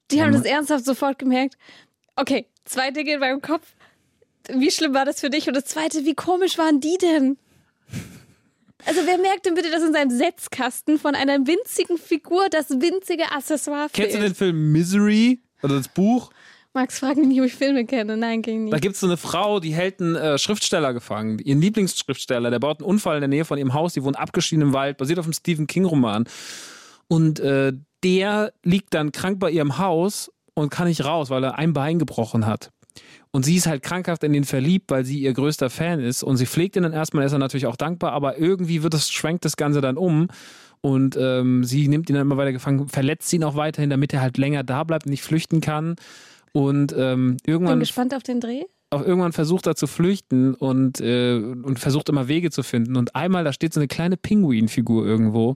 Die 0.10 0.24
haben 0.24 0.34
das 0.34 0.46
ernsthaft 0.46 0.84
sofort 0.84 1.20
gemerkt. 1.20 1.60
Okay, 2.16 2.48
zweite 2.66 3.04
geht 3.04 3.20
beim 3.20 3.40
Kopf. 3.40 3.68
Wie 4.52 4.72
schlimm 4.72 4.96
war 4.96 5.06
das 5.06 5.20
für 5.20 5.30
dich? 5.30 5.48
Und 5.48 5.56
das 5.56 5.66
zweite, 5.66 6.06
wie 6.06 6.16
komisch 6.16 6.58
waren 6.58 6.80
die 6.80 6.98
denn? 7.00 7.38
Also 8.86 9.02
wer 9.06 9.18
merkt 9.18 9.46
denn 9.46 9.54
bitte, 9.54 9.72
dass 9.72 9.84
in 9.84 9.94
seinem 9.94 10.12
Setzkasten 10.12 10.98
von 11.00 11.16
einer 11.16 11.38
winzigen 11.48 11.98
Figur 11.98 12.48
das 12.50 12.70
winzige 12.70 13.32
Accessoire 13.32 13.90
fehlt? 13.90 13.94
Kennst 13.94 14.16
du 14.16 14.22
den 14.22 14.36
Film 14.36 14.72
Misery? 14.72 15.40
Oder 15.64 15.76
das 15.76 15.88
Buch? 15.88 16.32
Max 16.74 17.00
fragt 17.00 17.18
mich 17.18 17.28
nicht, 17.28 17.40
ob 17.42 17.48
ich 17.48 17.54
Filme 17.54 17.86
kenne. 17.86 18.16
Nein, 18.16 18.42
ging 18.42 18.64
nicht. 18.64 18.74
Da 18.74 18.80
gibt 18.80 18.96
es 18.96 19.02
so 19.02 19.08
eine 19.08 19.18
Frau, 19.18 19.60
die 19.60 19.74
hält 19.74 20.00
einen 20.00 20.16
äh, 20.16 20.38
Schriftsteller 20.38 20.94
gefangen. 20.94 21.40
Ihren 21.40 21.60
Lieblingsschriftsteller. 21.60 22.50
Der 22.50 22.60
baut 22.60 22.80
einen 22.80 22.90
Unfall 22.90 23.18
in 23.18 23.22
der 23.22 23.28
Nähe 23.28 23.46
von 23.46 23.58
ihrem 23.58 23.74
Haus. 23.74 23.94
Die 23.94 24.04
wohnt 24.04 24.18
abgeschieden 24.18 24.68
im 24.68 24.74
Wald, 24.74 24.98
basiert 24.98 25.20
auf 25.20 25.26
einem 25.26 25.34
Stephen 25.34 25.68
King-Roman. 25.68 26.26
Und 27.10 27.42
äh, 27.42 27.74
der 28.04 28.54
liegt 28.64 28.94
dann 28.94 29.12
krank 29.12 29.40
bei 29.40 29.52
ihrem 29.52 29.78
Haus 29.78 30.32
und 30.54 30.70
kann 30.70 30.88
nicht 30.88 31.04
raus, 31.04 31.30
weil 31.30 31.44
er 31.44 31.58
ein 31.58 31.74
Bein 31.74 32.00
gebrochen 32.00 32.46
hat. 32.46 32.72
Und 33.32 33.44
sie 33.44 33.56
ist 33.56 33.66
halt 33.66 33.82
krankhaft 33.82 34.24
in 34.24 34.34
den 34.34 34.44
verliebt, 34.44 34.92
weil 34.92 35.06
sie 35.06 35.20
ihr 35.20 35.34
größter 35.34 35.70
Fan 35.70 36.02
ist. 36.02 36.22
Und 36.22 36.38
sie 36.38 36.46
pflegt 36.46 36.76
ihn 36.76 36.84
dann 36.84 36.94
erstmal, 36.94 37.26
ist 37.26 37.32
er 37.32 37.40
natürlich 37.40 37.66
auch 37.66 37.78
dankbar, 37.78 38.12
aber 38.12 38.38
irgendwie 38.38 38.84
wird 38.84 38.94
das, 38.94 39.10
schwenkt 39.10 39.46
das 39.46 39.56
Ganze 39.56 39.80
dann 39.80 39.98
um. 39.98 40.28
Und 40.82 41.16
ähm, 41.16 41.64
sie 41.64 41.88
nimmt 41.88 42.10
ihn 42.10 42.16
dann 42.16 42.24
immer 42.24 42.38
weiter 42.38 42.52
gefangen, 42.52 42.90
verletzt 42.90 43.32
ihn 43.32 43.44
auch 43.44 43.56
weiterhin, 43.56 43.90
damit 43.90 44.14
er 44.14 44.22
halt 44.22 44.38
länger 44.38 44.64
da 44.64 44.84
bleibt 44.84 45.06
und 45.06 45.12
nicht 45.12 45.24
flüchten 45.24 45.62
kann. 45.62 45.96
Und 46.52 46.94
ähm, 46.98 47.38
irgendwann. 47.46 47.76
Bin 47.76 47.82
gespannt 47.82 48.14
auf 48.14 48.24
den 48.24 48.42
Dreh. 48.42 48.64
Auch 48.90 49.06
irgendwann 49.06 49.32
versucht 49.32 49.68
er 49.68 49.76
zu 49.76 49.88
flüchten 49.88 50.54
und, 50.54 51.00
äh, 51.00 51.36
und 51.38 51.80
versucht 51.80 52.10
immer 52.10 52.28
Wege 52.28 52.52
zu 52.52 52.64
finden. 52.64 52.98
Und 52.98 53.16
einmal, 53.16 53.46
da 53.46 53.54
steht 53.54 53.74
so 53.74 53.80
eine 53.80 53.88
kleine 53.88 54.18
Pinguinfigur 54.18 55.06
irgendwo. 55.06 55.56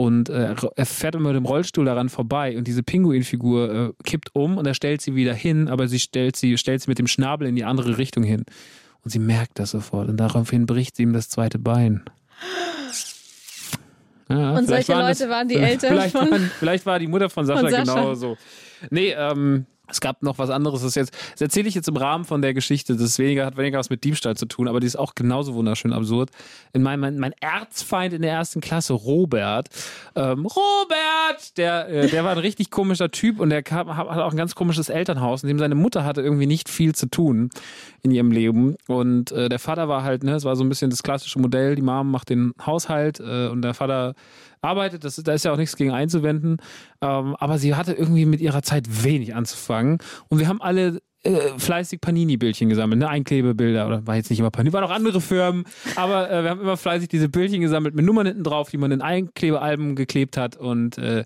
Und 0.00 0.30
äh, 0.30 0.54
er 0.76 0.86
fährt 0.86 1.14
immer 1.14 1.28
mit 1.28 1.36
dem 1.36 1.44
Rollstuhl 1.44 1.84
daran 1.84 2.08
vorbei 2.08 2.56
und 2.56 2.66
diese 2.66 2.82
Pinguinfigur 2.82 3.74
äh, 3.74 3.92
kippt 4.02 4.34
um 4.34 4.56
und 4.56 4.66
er 4.66 4.72
stellt 4.72 5.02
sie 5.02 5.14
wieder 5.14 5.34
hin, 5.34 5.68
aber 5.68 5.88
sie 5.88 6.00
stellt 6.00 6.36
sie, 6.36 6.56
stellt 6.56 6.80
sie 6.80 6.90
mit 6.90 6.98
dem 6.98 7.06
Schnabel 7.06 7.46
in 7.46 7.54
die 7.54 7.64
andere 7.64 7.98
Richtung 7.98 8.24
hin. 8.24 8.46
Und 9.04 9.10
sie 9.10 9.18
merkt 9.18 9.58
das 9.58 9.72
sofort 9.72 10.08
und 10.08 10.16
daraufhin 10.16 10.64
bricht 10.64 10.96
sie 10.96 11.02
ihm 11.02 11.12
das 11.12 11.28
zweite 11.28 11.58
Bein. 11.58 12.02
Ja, 14.30 14.52
und 14.52 14.68
solche 14.68 14.94
Leute 14.94 15.18
das, 15.18 15.28
waren 15.28 15.48
die 15.48 15.56
Eltern 15.58 15.90
vielleicht, 15.90 16.16
von, 16.16 16.30
waren, 16.30 16.50
vielleicht 16.58 16.86
war 16.86 16.98
die 16.98 17.06
Mutter 17.06 17.28
von 17.28 17.44
Sascha, 17.44 17.60
von 17.60 17.70
Sascha. 17.70 17.94
genauso. 17.94 18.38
Nee, 18.88 19.14
ähm, 19.14 19.66
es 19.90 20.00
gab 20.00 20.22
noch 20.22 20.38
was 20.38 20.50
anderes, 20.50 20.82
das 20.82 20.94
jetzt, 20.94 21.12
das 21.32 21.40
erzähle 21.40 21.68
ich 21.68 21.74
jetzt 21.74 21.88
im 21.88 21.96
Rahmen 21.96 22.24
von 22.24 22.42
der 22.42 22.54
Geschichte, 22.54 22.96
das 22.96 23.18
weniger, 23.18 23.46
hat 23.46 23.56
weniger 23.56 23.78
was 23.78 23.90
mit 23.90 24.04
Diebstahl 24.04 24.36
zu 24.36 24.46
tun, 24.46 24.68
aber 24.68 24.80
die 24.80 24.86
ist 24.86 24.96
auch 24.96 25.14
genauso 25.14 25.54
wunderschön 25.54 25.92
absurd. 25.92 26.30
In 26.72 26.82
meinem, 26.82 27.00
mein, 27.00 27.18
mein 27.18 27.32
Erzfeind 27.40 28.14
in 28.14 28.22
der 28.22 28.32
ersten 28.32 28.60
Klasse, 28.60 28.94
Robert, 28.94 29.68
ähm, 30.14 30.46
Robert, 30.46 31.56
der, 31.56 31.88
äh, 31.88 32.08
der 32.08 32.24
war 32.24 32.32
ein 32.32 32.38
richtig 32.38 32.70
komischer 32.70 33.10
Typ 33.10 33.40
und 33.40 33.50
der 33.50 33.62
kam, 33.62 33.96
hat 33.96 34.08
auch 34.08 34.32
ein 34.32 34.36
ganz 34.36 34.54
komisches 34.54 34.88
Elternhaus, 34.88 35.42
in 35.42 35.48
dem 35.48 35.58
seine 35.58 35.74
Mutter 35.74 36.04
hatte 36.04 36.22
irgendwie 36.22 36.46
nicht 36.46 36.68
viel 36.68 36.94
zu 36.94 37.06
tun 37.06 37.50
in 38.02 38.10
ihrem 38.10 38.30
Leben 38.30 38.76
und 38.86 39.32
äh, 39.32 39.48
der 39.48 39.58
Vater 39.58 39.88
war 39.88 40.02
halt, 40.02 40.24
ne, 40.24 40.34
es 40.34 40.44
war 40.44 40.56
so 40.56 40.64
ein 40.64 40.68
bisschen 40.68 40.90
das 40.90 41.02
klassische 41.02 41.38
Modell, 41.38 41.74
die 41.74 41.82
Mom 41.82 42.10
macht 42.10 42.30
den 42.30 42.52
Haushalt 42.64 43.20
äh, 43.20 43.48
und 43.48 43.62
der 43.62 43.74
Vater 43.74 44.14
arbeitet, 44.62 45.04
das, 45.04 45.16
da 45.16 45.32
ist 45.32 45.44
ja 45.44 45.52
auch 45.52 45.56
nichts 45.56 45.76
gegen 45.76 45.90
einzuwenden. 45.92 46.58
Ähm, 47.00 47.36
aber 47.36 47.58
sie 47.58 47.74
hatte 47.74 47.92
irgendwie 47.92 48.26
mit 48.26 48.40
ihrer 48.40 48.62
Zeit 48.62 49.04
wenig 49.04 49.34
anzufangen. 49.34 49.98
Und 50.28 50.38
wir 50.38 50.48
haben 50.48 50.60
alle 50.60 51.00
äh, 51.22 51.58
fleißig 51.58 52.00
Panini-Bildchen 52.00 52.68
gesammelt, 52.70 52.98
ne? 52.98 53.08
Einklebebilder 53.08 53.86
oder 53.86 54.06
war 54.06 54.16
jetzt 54.16 54.30
nicht 54.30 54.38
immer 54.38 54.50
Panini, 54.50 54.72
waren 54.72 54.84
auch 54.84 54.90
andere 54.90 55.20
Firmen, 55.20 55.64
aber 55.96 56.30
äh, 56.30 56.42
wir 56.42 56.50
haben 56.50 56.62
immer 56.62 56.78
fleißig 56.78 57.08
diese 57.08 57.28
Bildchen 57.28 57.60
gesammelt 57.60 57.94
mit 57.94 58.06
Nummern 58.06 58.26
hinten 58.26 58.42
drauf, 58.42 58.70
die 58.70 58.78
man 58.78 58.90
in 58.90 59.02
Einklebealben 59.02 59.96
geklebt 59.96 60.38
hat 60.38 60.56
und 60.56 60.96
äh, 60.96 61.24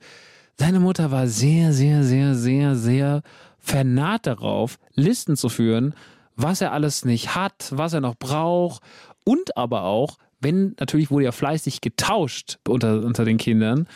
seine 0.58 0.80
Mutter 0.80 1.12
war 1.12 1.28
sehr, 1.28 1.72
sehr, 1.72 2.02
sehr, 2.02 2.34
sehr, 2.34 2.74
sehr 2.74 3.22
vernarrt 3.58 4.26
darauf, 4.26 4.78
Listen 4.94 5.36
zu 5.36 5.48
führen, 5.48 5.94
was 6.34 6.60
er 6.60 6.72
alles 6.72 7.04
nicht 7.04 7.36
hat, 7.36 7.70
was 7.70 7.92
er 7.92 8.00
noch 8.00 8.16
braucht 8.16 8.82
und 9.24 9.56
aber 9.56 9.84
auch, 9.84 10.18
wenn 10.44 10.76
natürlich 10.78 11.10
wurde 11.10 11.24
ja 11.24 11.32
fleißig 11.32 11.80
getauscht 11.80 12.58
unter, 12.68 13.02
unter 13.02 13.24
den 13.24 13.38
Kindern 13.38 13.88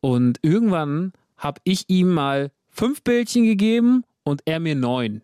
und 0.00 0.38
irgendwann 0.42 1.12
habe 1.36 1.60
ich 1.64 1.84
ihm 1.88 2.12
mal 2.12 2.52
fünf 2.68 3.02
Bildchen 3.02 3.44
gegeben 3.44 4.04
und 4.22 4.42
er 4.44 4.60
mir 4.60 4.74
neun. 4.74 5.22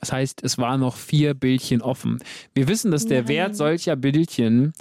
Das 0.00 0.12
heißt, 0.12 0.42
es 0.42 0.58
waren 0.58 0.80
noch 0.80 0.96
vier 0.96 1.34
Bildchen 1.34 1.80
offen. 1.80 2.18
Wir 2.54 2.68
wissen, 2.68 2.90
dass 2.90 3.06
der 3.06 3.22
Nein. 3.22 3.28
Wert 3.28 3.56
solcher 3.56 3.96
Bildchen 3.96 4.72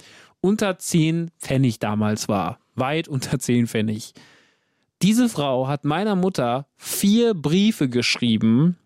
unter 0.41 0.77
10 0.77 1.31
Pfennig 1.39 1.79
damals 1.79 2.27
war. 2.27 2.59
Weit 2.75 3.07
unter 3.07 3.39
10 3.39 3.67
Pfennig. 3.67 4.13
Diese 5.01 5.29
Frau 5.29 5.67
hat 5.67 5.85
meiner 5.85 6.15
Mutter 6.15 6.67
vier 6.75 7.33
Briefe 7.33 7.87
geschrieben 7.87 8.77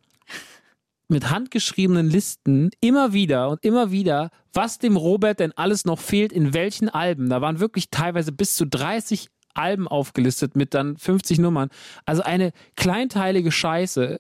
mit 1.08 1.30
handgeschriebenen 1.30 2.10
Listen 2.10 2.70
immer 2.82 3.14
wieder 3.14 3.50
und 3.50 3.64
immer 3.64 3.92
wieder, 3.92 4.30
was 4.54 4.80
dem 4.80 4.98
Robert 4.98 5.40
denn 5.40 5.54
alles 5.54 5.86
noch 5.86 6.00
fehlt, 6.00 6.34
in 6.34 6.54
welchen 6.54 6.90
Alben. 6.90 7.30
Da 7.30 7.42
waren 7.42 7.60
wirklich 7.60 7.90
teilweise 7.90 8.32
bis 8.32 8.56
zu 8.56 8.66
30 8.66 9.30
Alben 9.54 9.88
aufgelistet 9.88 10.56
mit 10.56 10.74
dann 10.74 10.98
50 10.98 11.40
Nummern. 11.40 11.70
Also 12.06 12.22
eine 12.24 12.52
kleinteilige 12.76 13.52
Scheiße. 13.52 14.18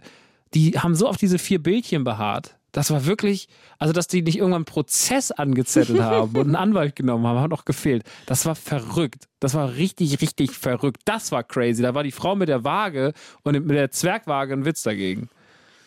Die 0.53 0.79
haben 0.79 0.96
so 0.96 1.08
auf 1.08 1.17
diese 1.17 1.39
vier 1.39 1.62
Bildchen 1.62 2.03
beharrt. 2.03 2.58
Das 2.72 2.91
war 2.91 3.06
wirklich, 3.06 3.48
also 3.79 3.94
dass 3.94 4.08
die 4.08 4.22
nicht 4.22 4.38
irgendwann 4.38 4.58
einen 4.58 4.65
Prozess 4.65 5.32
angezettelt 5.32 6.01
haben 6.03 6.36
und 6.36 6.46
einen 6.46 6.56
Anwalt 6.56 6.96
genommen 6.96 7.25
haben, 7.25 7.39
hat 7.39 7.50
noch 7.50 7.65
gefehlt. 7.65 8.03
Das 8.25 8.46
war 8.46 8.56
verrückt. 8.56 9.27
Das 9.39 9.53
war 9.53 9.75
richtig, 9.75 10.22
richtig 10.22 10.51
verrückt. 10.51 11.01
Das 11.06 11.32
war 11.32 11.44
crazy. 11.44 11.82
Da 11.82 11.96
war 11.96 12.03
die 12.03 12.12
Frau 12.12 12.36
mit 12.36 12.50
der 12.50 12.63
Waage 12.63 13.13
und 13.44 13.53
mit 13.65 13.75
der 13.75 13.91
Zwergwaage 13.91 14.53
ein 14.53 14.65
Witz 14.65 14.84
dagegen. 14.84 15.29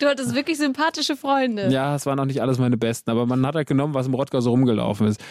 Du 0.01 0.09
hattest 0.09 0.35
wirklich 0.35 0.57
sympathische 0.57 1.15
Freunde. 1.15 1.69
Ja, 1.69 1.95
es 1.95 2.07
waren 2.07 2.19
auch 2.19 2.25
nicht 2.25 2.41
alles 2.41 2.59
meine 2.59 2.79
Besten, 2.79 3.11
aber 3.11 3.27
man 3.27 3.47
hat 3.47 3.55
halt 3.55 3.69
genommen, 3.69 3.93
was 3.93 4.07
im 4.07 4.15
Rottgau 4.15 4.41
so 4.41 4.51
rumgelaufen 4.51 5.07
ist. 5.07 5.23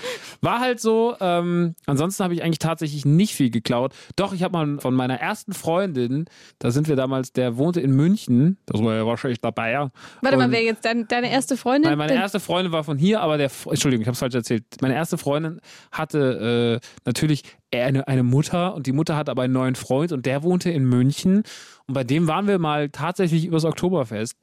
War 0.42 0.60
halt 0.60 0.80
so. 0.80 1.16
Ähm, 1.20 1.74
ansonsten 1.88 2.24
habe 2.24 2.36
ich 2.36 2.44
eigentlich 2.44 2.60
tatsächlich 2.60 3.04
nicht 3.04 3.34
viel 3.34 3.50
geklaut. 3.50 3.94
Doch, 4.16 4.32
ich 4.32 4.44
habe 4.44 4.54
mal 4.54 4.80
von 4.80 4.94
meiner 4.94 5.20
ersten 5.20 5.54
Freundin, 5.54 6.26
da 6.60 6.70
sind 6.70 6.88
wir 6.88 6.96
damals, 6.96 7.34
der 7.34 7.58
wohnte 7.58 7.82
in 7.82 7.92
München, 7.92 8.58
das 8.68 8.84
war 8.84 8.94
ja 8.94 9.08
wahrscheinlich 9.08 9.42
dabei, 9.42 9.72
ja. 9.72 9.90
Warte 10.22 10.38
mal, 10.38 10.52
wer 10.52 10.62
jetzt 10.62 10.86
dein, 10.86 11.08
deine 11.08 11.32
erste 11.32 11.58
Freundin? 11.58 11.90
Nein, 11.90 11.98
meine 11.98 12.14
erste 12.14 12.40
Freundin 12.40 12.72
war 12.72 12.84
von 12.84 13.00
hier, 13.00 13.22
aber 13.22 13.38
der, 13.38 13.50
Entschuldigung, 13.66 14.04
ich 14.04 14.08
habe 14.08 14.14
es 14.14 14.20
falsch 14.20 14.36
erzählt. 14.36 14.66
Meine 14.82 14.94
erste 14.94 15.18
Freundin 15.18 15.62
hatte 15.92 16.80
äh, 16.80 16.88
natürlich 17.06 17.44
eine, 17.74 18.08
eine 18.08 18.24
Mutter 18.24 18.74
und 18.74 18.88
die 18.88 18.92
Mutter 18.92 19.16
hatte 19.16 19.32
aber 19.32 19.44
einen 19.44 19.54
neuen 19.54 19.76
Freund 19.76 20.12
und 20.12 20.26
der 20.26 20.44
wohnte 20.44 20.72
in 20.72 20.86
München 20.86 21.44
und 21.88 21.94
bei 21.94 22.04
dem 22.04 22.28
waren 22.28 22.48
wir 22.48 22.60
mal 22.60 22.90
tatsächlich 22.90 23.46
übers 23.46 23.66
Oktoberfest. 23.66 24.38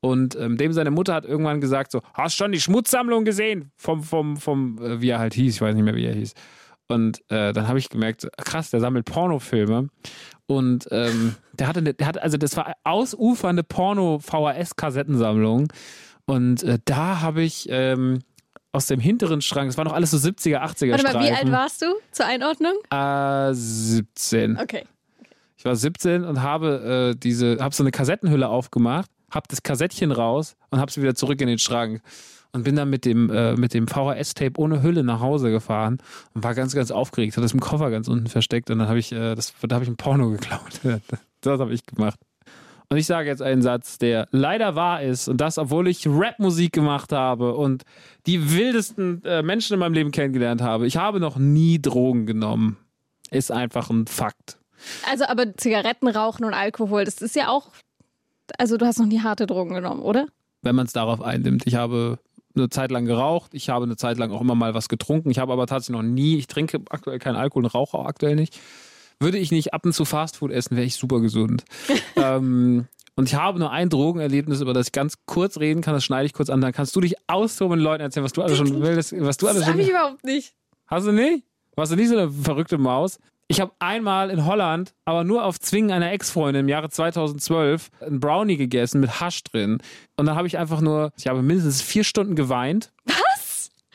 Und 0.00 0.36
ähm, 0.36 0.56
dem 0.56 0.72
seine 0.72 0.90
Mutter 0.90 1.14
hat 1.14 1.24
irgendwann 1.24 1.60
gesagt 1.60 1.90
so, 1.90 2.02
hast 2.14 2.36
schon 2.36 2.52
die 2.52 2.60
Schmutzsammlung 2.60 3.24
gesehen? 3.24 3.72
Vom, 3.76 4.02
vom, 4.02 4.36
vom, 4.36 4.78
äh, 4.82 5.00
wie 5.00 5.08
er 5.08 5.18
halt 5.18 5.34
hieß, 5.34 5.54
ich 5.54 5.60
weiß 5.60 5.74
nicht 5.74 5.84
mehr, 5.84 5.96
wie 5.96 6.06
er 6.06 6.14
hieß. 6.14 6.34
Und 6.88 7.20
äh, 7.30 7.52
dann 7.52 7.66
habe 7.66 7.78
ich 7.78 7.88
gemerkt, 7.88 8.28
krass, 8.36 8.70
der 8.70 8.80
sammelt 8.80 9.06
Pornofilme. 9.06 9.88
Und 10.46 10.86
ähm, 10.90 11.34
der 11.54 11.68
hatte, 11.68 11.80
eine, 11.80 11.94
der 11.94 12.06
hatte, 12.06 12.22
also 12.22 12.36
das 12.36 12.56
war 12.56 12.74
ausufernde 12.84 13.64
Porno-VHS-Kassettensammlung. 13.64 15.72
Und 16.26 16.62
äh, 16.62 16.78
da 16.84 17.20
habe 17.20 17.42
ich 17.42 17.66
ähm, 17.70 18.20
aus 18.76 18.86
dem 18.86 19.00
hinteren 19.00 19.40
Schrank, 19.40 19.70
es 19.70 19.78
war 19.78 19.84
noch 19.84 19.94
alles 19.94 20.10
so 20.10 20.18
70er, 20.18 20.58
80er 20.58 20.90
Warte 20.90 21.02
mal, 21.02 21.24
wie 21.24 21.32
alt 21.32 21.50
warst 21.50 21.80
du 21.80 21.86
zur 22.12 22.26
Einordnung? 22.26 22.74
Äh, 22.90 23.54
17. 23.54 24.58
Okay. 24.58 24.84
Ich 25.56 25.64
war 25.64 25.74
17 25.74 26.24
und 26.24 26.42
habe 26.42 27.14
äh, 27.14 27.18
diese, 27.18 27.56
habe 27.58 27.74
so 27.74 27.82
eine 27.82 27.90
Kassettenhülle 27.90 28.48
aufgemacht, 28.48 29.10
habe 29.30 29.46
das 29.48 29.62
Kassettchen 29.62 30.12
raus 30.12 30.56
und 30.70 30.78
habe 30.78 30.92
sie 30.92 31.00
wieder 31.00 31.14
zurück 31.14 31.40
in 31.40 31.48
den 31.48 31.58
Schrank 31.58 32.02
und 32.52 32.64
bin 32.64 32.76
dann 32.76 32.90
mit 32.90 33.06
dem 33.06 33.30
äh, 33.30 33.54
mit 33.56 33.72
dem 33.72 33.88
VHS-Tape 33.88 34.60
ohne 34.60 34.82
Hülle 34.82 35.02
nach 35.02 35.20
Hause 35.20 35.50
gefahren 35.50 35.98
und 36.34 36.44
war 36.44 36.54
ganz 36.54 36.74
ganz 36.74 36.90
aufgeregt, 36.90 37.32
hatte 37.32 37.42
das 37.42 37.54
im 37.54 37.60
Koffer 37.60 37.90
ganz 37.90 38.08
unten 38.08 38.26
versteckt 38.26 38.70
und 38.70 38.78
dann 38.78 38.88
habe 38.88 38.98
ich 38.98 39.10
äh, 39.12 39.34
das 39.34 39.54
da 39.62 39.74
habe 39.74 39.84
ich 39.84 39.90
ein 39.90 39.96
Porno 39.96 40.30
geklaut. 40.30 40.80
das 41.40 41.60
habe 41.60 41.72
ich 41.72 41.86
gemacht. 41.86 42.20
Und 42.88 42.98
ich 42.98 43.06
sage 43.06 43.28
jetzt 43.28 43.42
einen 43.42 43.62
Satz, 43.62 43.98
der 43.98 44.28
leider 44.30 44.76
wahr 44.76 45.02
ist 45.02 45.28
und 45.28 45.40
das, 45.40 45.58
obwohl 45.58 45.88
ich 45.88 46.06
Rapmusik 46.06 46.72
gemacht 46.72 47.12
habe 47.12 47.54
und 47.54 47.82
die 48.26 48.52
wildesten 48.52 49.24
äh, 49.24 49.42
Menschen 49.42 49.74
in 49.74 49.80
meinem 49.80 49.94
Leben 49.94 50.10
kennengelernt 50.12 50.62
habe. 50.62 50.86
Ich 50.86 50.96
habe 50.96 51.18
noch 51.18 51.36
nie 51.36 51.80
Drogen 51.80 52.26
genommen. 52.26 52.76
Ist 53.30 53.50
einfach 53.50 53.90
ein 53.90 54.06
Fakt. 54.06 54.58
Also, 55.10 55.24
aber 55.24 55.56
Zigaretten, 55.56 56.06
Rauchen 56.06 56.44
und 56.44 56.54
Alkohol, 56.54 57.04
das 57.04 57.22
ist 57.22 57.34
ja 57.34 57.48
auch. 57.48 57.72
Also, 58.58 58.76
du 58.76 58.86
hast 58.86 58.98
noch 58.98 59.06
nie 59.06 59.20
harte 59.20 59.46
Drogen 59.46 59.74
genommen, 59.74 60.02
oder? 60.02 60.26
wenn 60.66 60.74
man 60.74 60.84
es 60.84 60.92
darauf 60.92 61.22
einnimmt. 61.22 61.66
Ich 61.66 61.76
habe 61.76 62.18
eine 62.54 62.68
Zeit 62.68 62.90
lang 62.90 63.06
geraucht, 63.06 63.54
ich 63.54 63.70
habe 63.70 63.84
eine 63.84 63.96
Zeit 63.96 64.18
lang 64.18 64.30
auch 64.32 64.40
immer 64.40 64.54
mal 64.54 64.74
was 64.74 64.88
getrunken. 64.88 65.30
Ich 65.30 65.38
habe 65.38 65.52
aber 65.52 65.66
tatsächlich 65.66 65.96
noch 65.96 66.02
nie, 66.02 66.36
ich 66.36 66.46
trinke 66.46 66.80
aktuell 66.90 67.18
keinen 67.18 67.36
Alkohol 67.36 67.64
und 67.64 67.74
rauche 67.74 67.96
auch 67.96 68.06
aktuell 68.06 68.34
nicht. 68.34 68.60
Würde 69.20 69.38
ich 69.38 69.50
nicht 69.50 69.72
ab 69.72 69.86
und 69.86 69.92
zu 69.92 70.04
Fastfood 70.04 70.50
essen, 70.50 70.76
wäre 70.76 70.86
ich 70.86 70.96
super 70.96 71.20
gesund. 71.20 71.64
ähm, 72.16 72.86
und 73.14 73.28
ich 73.28 73.34
habe 73.34 73.58
nur 73.58 73.70
ein 73.70 73.88
Drogenerlebnis, 73.88 74.60
über 74.60 74.74
das 74.74 74.88
ich 74.88 74.92
ganz 74.92 75.14
kurz 75.24 75.58
reden 75.58 75.80
kann, 75.80 75.94
das 75.94 76.04
schneide 76.04 76.26
ich 76.26 76.34
kurz 76.34 76.50
an, 76.50 76.60
dann 76.60 76.72
kannst 76.72 76.94
du 76.94 77.00
dich 77.00 77.14
austoben 77.26 77.78
und 77.78 77.84
Leuten 77.84 78.02
erzählen, 78.02 78.24
was 78.24 78.32
du 78.32 78.42
alles 78.42 78.58
schon 78.58 78.82
willst, 78.82 79.14
was 79.18 79.38
du 79.38 79.46
alles 79.46 79.60
Das 79.60 79.66
schon 79.66 79.74
habe 79.74 79.82
ich 79.82 79.88
überhaupt 79.88 80.24
nicht. 80.24 80.54
Hast 80.86 81.06
du 81.06 81.12
nicht? 81.12 81.44
Warst 81.76 81.92
du 81.92 81.96
nicht 81.96 82.08
so 82.08 82.16
eine 82.18 82.30
verrückte 82.30 82.76
Maus? 82.76 83.18
Ich 83.48 83.60
habe 83.60 83.72
einmal 83.78 84.30
in 84.30 84.44
Holland, 84.44 84.92
aber 85.04 85.22
nur 85.22 85.44
auf 85.44 85.60
Zwingen 85.60 85.92
einer 85.92 86.10
Ex-Freundin 86.10 86.62
im 86.62 86.68
Jahre 86.68 86.90
2012, 86.90 87.90
einen 88.00 88.18
Brownie 88.18 88.56
gegessen 88.56 89.00
mit 89.00 89.20
Hasch 89.20 89.44
drin. 89.44 89.78
Und 90.16 90.26
dann 90.26 90.34
habe 90.34 90.48
ich 90.48 90.58
einfach 90.58 90.80
nur, 90.80 91.12
ich 91.16 91.28
habe 91.28 91.42
mindestens 91.42 91.80
vier 91.80 92.02
Stunden 92.02 92.34
geweint. 92.34 92.92
Was? 93.04 93.22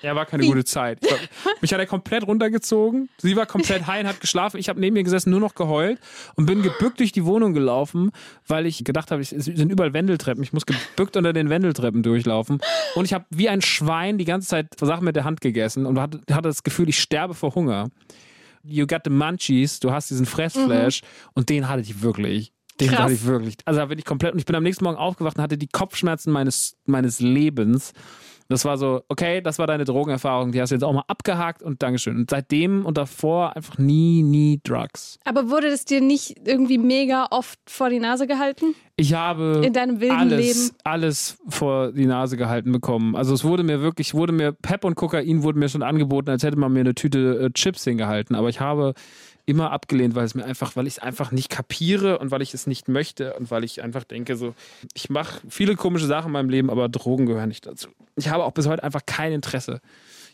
Ja, 0.01 0.15
war 0.15 0.25
keine 0.25 0.46
gute 0.46 0.63
Zeit. 0.63 1.01
War, 1.03 1.17
mich 1.62 1.72
hat 1.74 1.79
er 1.79 1.86
komplett 1.86 2.25
runtergezogen. 2.25 3.10
Sie 3.17 3.36
war 3.36 3.46
komplett 3.46 3.88
high 3.88 4.01
und 4.01 4.08
hat 4.08 4.20
geschlafen. 4.20 4.58
Ich 4.58 4.70
habe 4.70 4.79
neben 4.79 4.96
ihr 4.96 5.03
gesessen, 5.03 5.29
nur 5.29 5.39
noch 5.39 5.55
geheult 5.55 6.00
und 6.36 6.46
bin 6.46 6.62
gebückt 6.62 7.00
durch 7.00 7.12
die 7.12 7.25
Wohnung 7.25 7.53
gelaufen, 7.53 8.12
weil 8.48 8.65
ich 8.65 8.84
gedacht 8.84 9.12
habe, 9.12 9.22
es 9.22 9.29
sind 9.29 9.72
überall 9.72 9.93
Wendeltreppen. 9.93 10.43
Ich 10.43 10.53
muss 10.53 10.65
gebückt 10.65 11.17
unter 11.17 11.34
den 11.34 11.50
Wendeltreppen 11.50 12.03
durchlaufen. 12.03 12.60
Und 12.96 13.05
ich 13.05 13.13
habe 13.13 13.25
wie 13.29 13.50
ein 13.50 13.62
Schwein 13.62 14.17
die 14.17 14.25
ganze 14.25 14.48
Zeit 14.48 14.67
Sachen 14.79 15.05
mit 15.05 15.15
der 15.15 15.24
Hand 15.24 15.41
gegessen 15.41 15.86
und 15.86 16.00
hatte, 16.00 16.22
hatte 16.31 16.50
das 16.50 16.63
Gefühl, 16.63 16.89
ich 16.89 17.00
sterbe 17.00 17.34
vor 17.34 17.53
Hunger. 17.55 17.89
You 18.63 18.86
got 18.86 19.01
the 19.05 19.10
munchies, 19.10 19.79
du 19.79 19.91
hast 19.91 20.10
diesen 20.10 20.25
Fressflash 20.25 21.01
und 21.34 21.50
den 21.50 21.67
hatte 21.67 21.81
ich 21.81 22.01
wirklich. 22.01 22.53
Den 22.79 22.89
Krass. 22.89 23.00
hatte 23.00 23.13
ich 23.13 23.25
wirklich. 23.25 23.55
Also 23.65 23.79
da 23.79 23.86
bin 23.86 24.00
ich 24.00 24.05
komplett 24.05 24.34
und 24.34 24.39
ich 24.39 24.46
bin 24.46 24.55
am 24.55 24.63
nächsten 24.63 24.84
Morgen 24.84 24.98
aufgewacht 24.98 25.38
und 25.38 25.43
hatte 25.43 25.58
die 25.58 25.67
Kopfschmerzen 25.67 26.31
meines, 26.31 26.77
meines 26.86 27.20
Lebens. 27.20 27.93
Das 28.51 28.65
war 28.65 28.77
so, 28.77 29.01
okay, 29.10 29.41
das 29.41 29.58
war 29.60 29.65
deine 29.65 29.86
Drogenerfahrung, 29.86 30.51
die 30.51 30.62
hast 30.62 30.70
du 30.70 30.75
jetzt 30.75 30.84
auch 30.84 30.93
mal 30.93 31.03
abgehakt 31.08 31.63
und 31.63 31.81
Dankeschön. 31.81 32.17
Und 32.17 32.29
seitdem 32.29 32.86
und 32.86 32.98
davor 32.98 33.55
einfach 33.55 33.77
nie, 33.77 34.22
nie 34.22 34.60
Drugs. 34.63 35.17
Aber 35.25 35.50
wurde 35.50 35.70
das 35.70 35.86
dir 35.86 36.01
nicht 36.01 36.36
irgendwie 36.46 36.77
mega 36.77 37.27
oft 37.31 37.60
vor 37.67 37.89
die 37.89 38.00
Nase 38.00 38.27
gehalten? 38.27 38.75
Ich 38.98 39.13
habe 39.13 39.62
In 39.65 39.74
deinem 39.74 40.00
wilden 40.00 40.15
alles, 40.15 40.39
Leben? 40.39 40.77
alles 40.84 41.38
vor 41.48 41.91
die 41.91 42.05
Nase 42.05 42.38
gehalten 42.38 42.72
bekommen. 42.72 43.15
Also 43.15 43.34
es 43.34 43.43
wurde 43.43 43.63
mir 43.63 43.81
wirklich, 43.81 44.13
wurde 44.13 44.34
mir 44.34 44.51
Pep 44.51 44.84
und 44.84 44.96
Kokain 44.96 45.41
wurde 45.41 45.58
mir 45.58 45.70
schon 45.70 45.81
angeboten, 45.81 46.29
als 46.29 46.43
hätte 46.43 46.58
man 46.58 46.72
mir 46.72 46.81
eine 46.81 46.93
Tüte 46.93 47.39
äh, 47.39 47.51
Chips 47.51 47.84
hingehalten. 47.86 48.36
Aber 48.36 48.50
ich 48.50 48.60
habe 48.60 48.93
immer 49.45 49.71
abgelehnt, 49.71 50.15
weil 50.15 50.25
es 50.25 50.36
mir 50.36 50.45
einfach, 50.45 50.75
weil 50.75 50.88
ich 50.88 50.93
es 50.93 51.00
einfach 51.00 51.31
nicht 51.31 51.50
kapiere 51.50 52.19
und 52.19 52.31
weil 52.31 52.41
ich 52.41 52.53
es 52.53 52.67
nicht 52.67 52.88
möchte 52.88 53.33
und 53.36 53.51
weil 53.51 53.63
ich 53.63 53.83
einfach 53.83 54.03
denke, 54.03 54.36
so, 54.36 54.53
ich 54.93 55.10
mache 55.10 55.41
viele 55.50 55.75
komische 55.75 56.05
Sachen 56.05 56.27
in 56.27 56.33
meinem 56.33 56.50
Leben, 56.50 56.69
aber 56.69 56.89
Drogen 56.89 57.25
gehören 57.25 57.50
nicht 57.50 57.65
dazu. 57.65 57.89
Ich 58.15 58.29
habe 58.29 58.43
auch 58.43 58.51
bis 58.51 58.67
heute 58.67 58.83
einfach 58.83 59.01
kein 59.05 59.31
Interesse. 59.31 59.81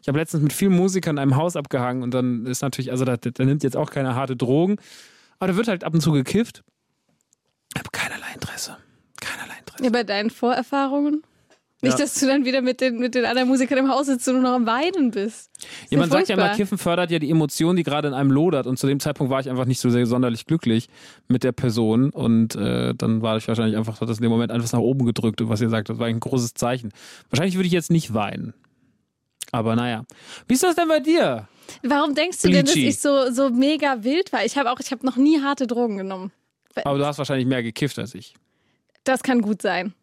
Ich 0.02 0.08
habe 0.08 0.20
letztens 0.20 0.44
mit 0.44 0.54
vielen 0.54 0.74
Musikern 0.74 1.18
in 1.18 1.22
einem 1.22 1.36
Haus 1.36 1.56
abgehangen 1.56 2.04
und 2.04 2.14
dann 2.14 2.46
ist 2.46 2.62
natürlich, 2.62 2.92
also 2.92 3.06
da, 3.06 3.18
da 3.18 3.44
nimmt 3.44 3.64
jetzt 3.64 3.78
auch 3.78 3.90
keine 3.90 4.16
harte 4.16 4.36
Drogen, 4.36 4.78
aber 5.40 5.52
da 5.52 5.58
wird 5.58 5.68
halt 5.68 5.84
ab 5.84 5.94
und 5.94 6.02
zu 6.02 6.12
gekifft. 6.12 6.64
Ich 7.74 7.80
habe 7.80 7.90
keinerlei 7.92 8.34
Interesse. 8.34 8.78
Keinerlei 9.22 9.58
Interesse. 9.60 9.84
Ja, 9.84 9.90
bei 9.90 10.04
deinen 10.04 10.30
Vorerfahrungen? 10.30 11.24
Nicht, 11.82 11.94
Ja. 11.94 12.06
dass 12.06 12.16
du 12.16 12.26
dann 12.26 12.44
wieder 12.44 12.62
mit 12.62 12.82
den, 12.82 12.98
mit 12.98 13.14
den 13.14 13.24
anderen 13.26 13.48
Musikern 13.48 13.78
im 13.78 13.90
Haus 13.90 14.08
sitzt 14.08 14.28
und 14.28 14.36
nur 14.36 14.44
noch 14.44 14.54
am 14.54 14.66
Weinen 14.66 15.12
bist. 15.12 15.52
Ist 15.58 15.92
Ja, 15.92 16.00
man 16.00 16.10
sagt 16.10 16.28
ja 16.28 16.36
immer. 16.36 16.50
Kiffen 16.56 16.80
fördert 16.80 17.12
ja 17.12 17.20
die 17.20 17.30
Emotion, 17.30 17.76
die 17.76 17.84
gerade 17.84 18.08
in 18.08 18.16
einem 18.16 18.32
lodert. 18.32 18.66
Und 18.66 18.80
zu 18.80 18.88
dem 18.88 19.00
Zeitpunkt 19.00 19.30
war 19.30 19.40
ich 19.40 19.50
einfach 19.50 19.66
nicht 19.66 19.80
so 19.80 19.92
sehr 19.92 20.08
sonderlich 20.08 20.48
glücklich 20.48 20.90
mit 21.28 21.44
der 21.44 21.52
Person. 21.52 22.10
Und 22.10 22.56
äh, 22.56 22.96
dann 22.96 23.22
war 23.22 23.38
ich 23.38 23.48
wahrscheinlich 23.48 23.78
einfach, 23.78 24.02
hat 24.02 24.10
das 24.10 24.18
in 24.18 24.24
dem 24.24 24.32
Moment 24.32 24.52
einfach 24.52 24.72
nach 24.74 24.80
oben 24.80 25.06
gedrückt. 25.06 25.40
Und 25.40 25.50
was 25.50 25.62
ihr 25.62 25.70
sagt, 25.70 25.90
das 25.90 26.00
war 26.00 26.08
ein 26.08 26.20
großes 26.20 26.56
Zeichen. 26.56 26.92
Wahrscheinlich 27.30 27.56
würde 27.56 27.68
ich 27.68 27.74
jetzt 27.74 27.92
nicht 27.92 28.12
weinen. 28.16 28.56
Aber 29.52 29.76
naja. 29.76 30.04
Wie 30.48 30.56
ist 30.56 30.64
das 30.64 30.76
denn 30.76 30.88
bei 30.88 31.00
dir? 31.00 31.48
Warum 31.84 32.16
denkst 32.16 32.42
du 32.42 32.50
denn, 32.50 32.66
dass 32.66 32.74
Bleachy. 32.74 32.90
ich 32.90 33.00
so, 33.00 33.30
so 33.32 33.50
mega 33.52 34.04
wild 34.04 34.34
war? 34.34 34.44
Ich 34.44 34.58
habe 34.58 34.72
auch, 34.72 34.80
ich 34.80 34.92
habe 34.92 35.06
noch 35.06 35.16
nie 35.16 35.42
harte 35.44 35.68
Drogen 35.68 35.98
genommen. 35.98 36.32
Aber 36.86 36.98
du 36.98 37.06
hast 37.06 37.20
wahrscheinlich 37.20 37.46
mehr 37.46 37.62
gekifft 37.62 38.00
als 38.00 38.16
ich. 38.16 38.34
Das 39.04 39.22
kann 39.22 39.42
gut 39.42 39.62
sein. 39.62 39.94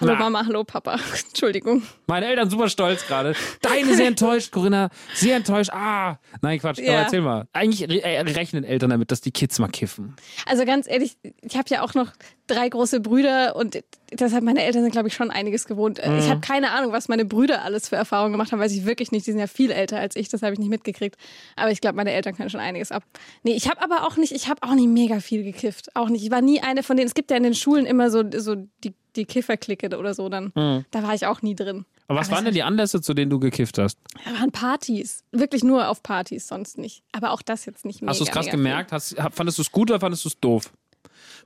Hallo 0.00 0.12
Na. 0.14 0.18
Mama, 0.18 0.44
hallo 0.46 0.64
Papa. 0.64 0.98
Entschuldigung. 1.28 1.82
Meine 2.06 2.26
Eltern 2.26 2.50
super 2.50 2.68
stolz 2.68 3.06
gerade. 3.06 3.34
Deine 3.62 3.94
sehr 3.94 4.08
enttäuscht, 4.08 4.50
Corinna. 4.50 4.90
Sehr 5.14 5.36
enttäuscht. 5.36 5.70
Ah. 5.72 6.18
Nein, 6.42 6.58
Quatsch. 6.58 6.78
Aber 6.78 6.86
Ja. 6.86 7.02
erzähl 7.02 7.20
mal. 7.20 7.46
Eigentlich 7.52 7.88
re 7.88 8.02
äh, 8.02 8.20
rechnen 8.20 8.64
Eltern 8.64 8.90
damit, 8.90 9.10
dass 9.12 9.20
die 9.20 9.30
Kids 9.30 9.58
mal 9.60 9.68
kiffen. 9.68 10.16
Also 10.46 10.64
ganz 10.64 10.88
ehrlich, 10.88 11.16
ich 11.42 11.56
habe 11.56 11.68
ja 11.70 11.82
auch 11.82 11.94
noch 11.94 12.10
drei 12.48 12.68
große 12.68 13.00
Brüder 13.00 13.54
und 13.56 13.82
deshalb 14.12 14.42
meine 14.44 14.62
Eltern 14.64 14.82
sind, 14.82 14.90
glaube 14.92 15.08
ich, 15.08 15.14
schon 15.14 15.30
einiges 15.30 15.64
gewohnt. 15.66 16.00
Mhm. 16.04 16.18
Ich 16.18 16.28
habe 16.28 16.40
keine 16.40 16.72
Ahnung, 16.72 16.92
was 16.92 17.08
meine 17.08 17.24
Brüder 17.24 17.62
alles 17.62 17.88
für 17.88 17.96
Erfahrungen 17.96 18.32
gemacht 18.32 18.50
haben, 18.52 18.58
weiß 18.60 18.72
ich 18.72 18.84
wirklich 18.84 19.12
nicht. 19.12 19.26
Die 19.26 19.30
sind 19.30 19.40
ja 19.40 19.46
viel 19.46 19.70
älter 19.70 19.98
als 19.98 20.16
ich, 20.16 20.28
das 20.28 20.42
habe 20.42 20.52
ich 20.54 20.58
nicht 20.58 20.68
mitgekriegt. 20.70 21.16
Aber 21.56 21.70
ich 21.70 21.80
glaube, 21.80 21.96
meine 21.96 22.10
Eltern 22.12 22.34
können 22.36 22.50
schon 22.50 22.60
einiges 22.60 22.90
ab. 22.90 23.04
Nee, 23.44 23.52
ich 23.54 23.68
habe 23.70 23.80
aber 23.80 24.06
auch 24.06 24.16
nicht, 24.16 24.32
ich 24.32 24.48
habe 24.48 24.62
auch 24.62 24.74
nicht 24.74 24.88
mega 24.88 25.20
viel 25.20 25.44
gekifft. 25.44 25.94
Auch 25.94 26.08
nicht. 26.08 26.24
Ich 26.24 26.30
war 26.30 26.42
nie 26.42 26.60
eine 26.60 26.82
von 26.82 26.96
denen. 26.96 27.06
Es 27.06 27.14
gibt 27.14 27.30
ja 27.30 27.36
in 27.36 27.44
den 27.44 27.54
Schulen 27.54 27.86
immer 27.86 28.10
so, 28.10 28.22
so 28.36 28.56
die, 28.82 28.92
die 29.16 29.24
Kifferklicke 29.24 29.96
oder 29.98 30.14
so 30.14 30.28
dann. 30.28 30.52
Da 30.90 31.02
war 31.02 31.14
ich 31.14 31.26
auch 31.26 31.42
nie 31.42 31.54
drin. 31.54 31.78
Mhm. 31.78 31.84
Aber 32.06 32.20
was 32.20 32.28
Aber 32.28 32.36
waren 32.36 32.44
denn 32.44 32.54
die 32.54 32.62
Anlässe, 32.62 33.00
zu 33.00 33.14
denen 33.14 33.30
du 33.30 33.38
gekifft 33.38 33.78
hast? 33.78 33.98
Da 34.24 34.38
waren 34.38 34.52
Partys. 34.52 35.24
Wirklich 35.32 35.64
nur 35.64 35.88
auf 35.88 36.02
Partys, 36.02 36.46
sonst 36.46 36.76
nicht. 36.76 37.02
Aber 37.12 37.30
auch 37.30 37.42
das 37.42 37.64
jetzt 37.64 37.84
nicht 37.84 38.02
mega. 38.02 38.10
Hast 38.10 38.20
du 38.20 38.24
es 38.24 38.30
krass 38.30 38.46
gemerkt? 38.46 38.92
Hast, 38.92 39.16
fandest 39.32 39.58
du 39.58 39.62
es 39.62 39.72
gut 39.72 39.90
oder 39.90 40.00
fandest 40.00 40.24
du 40.24 40.28
es 40.28 40.38
doof? 40.38 40.70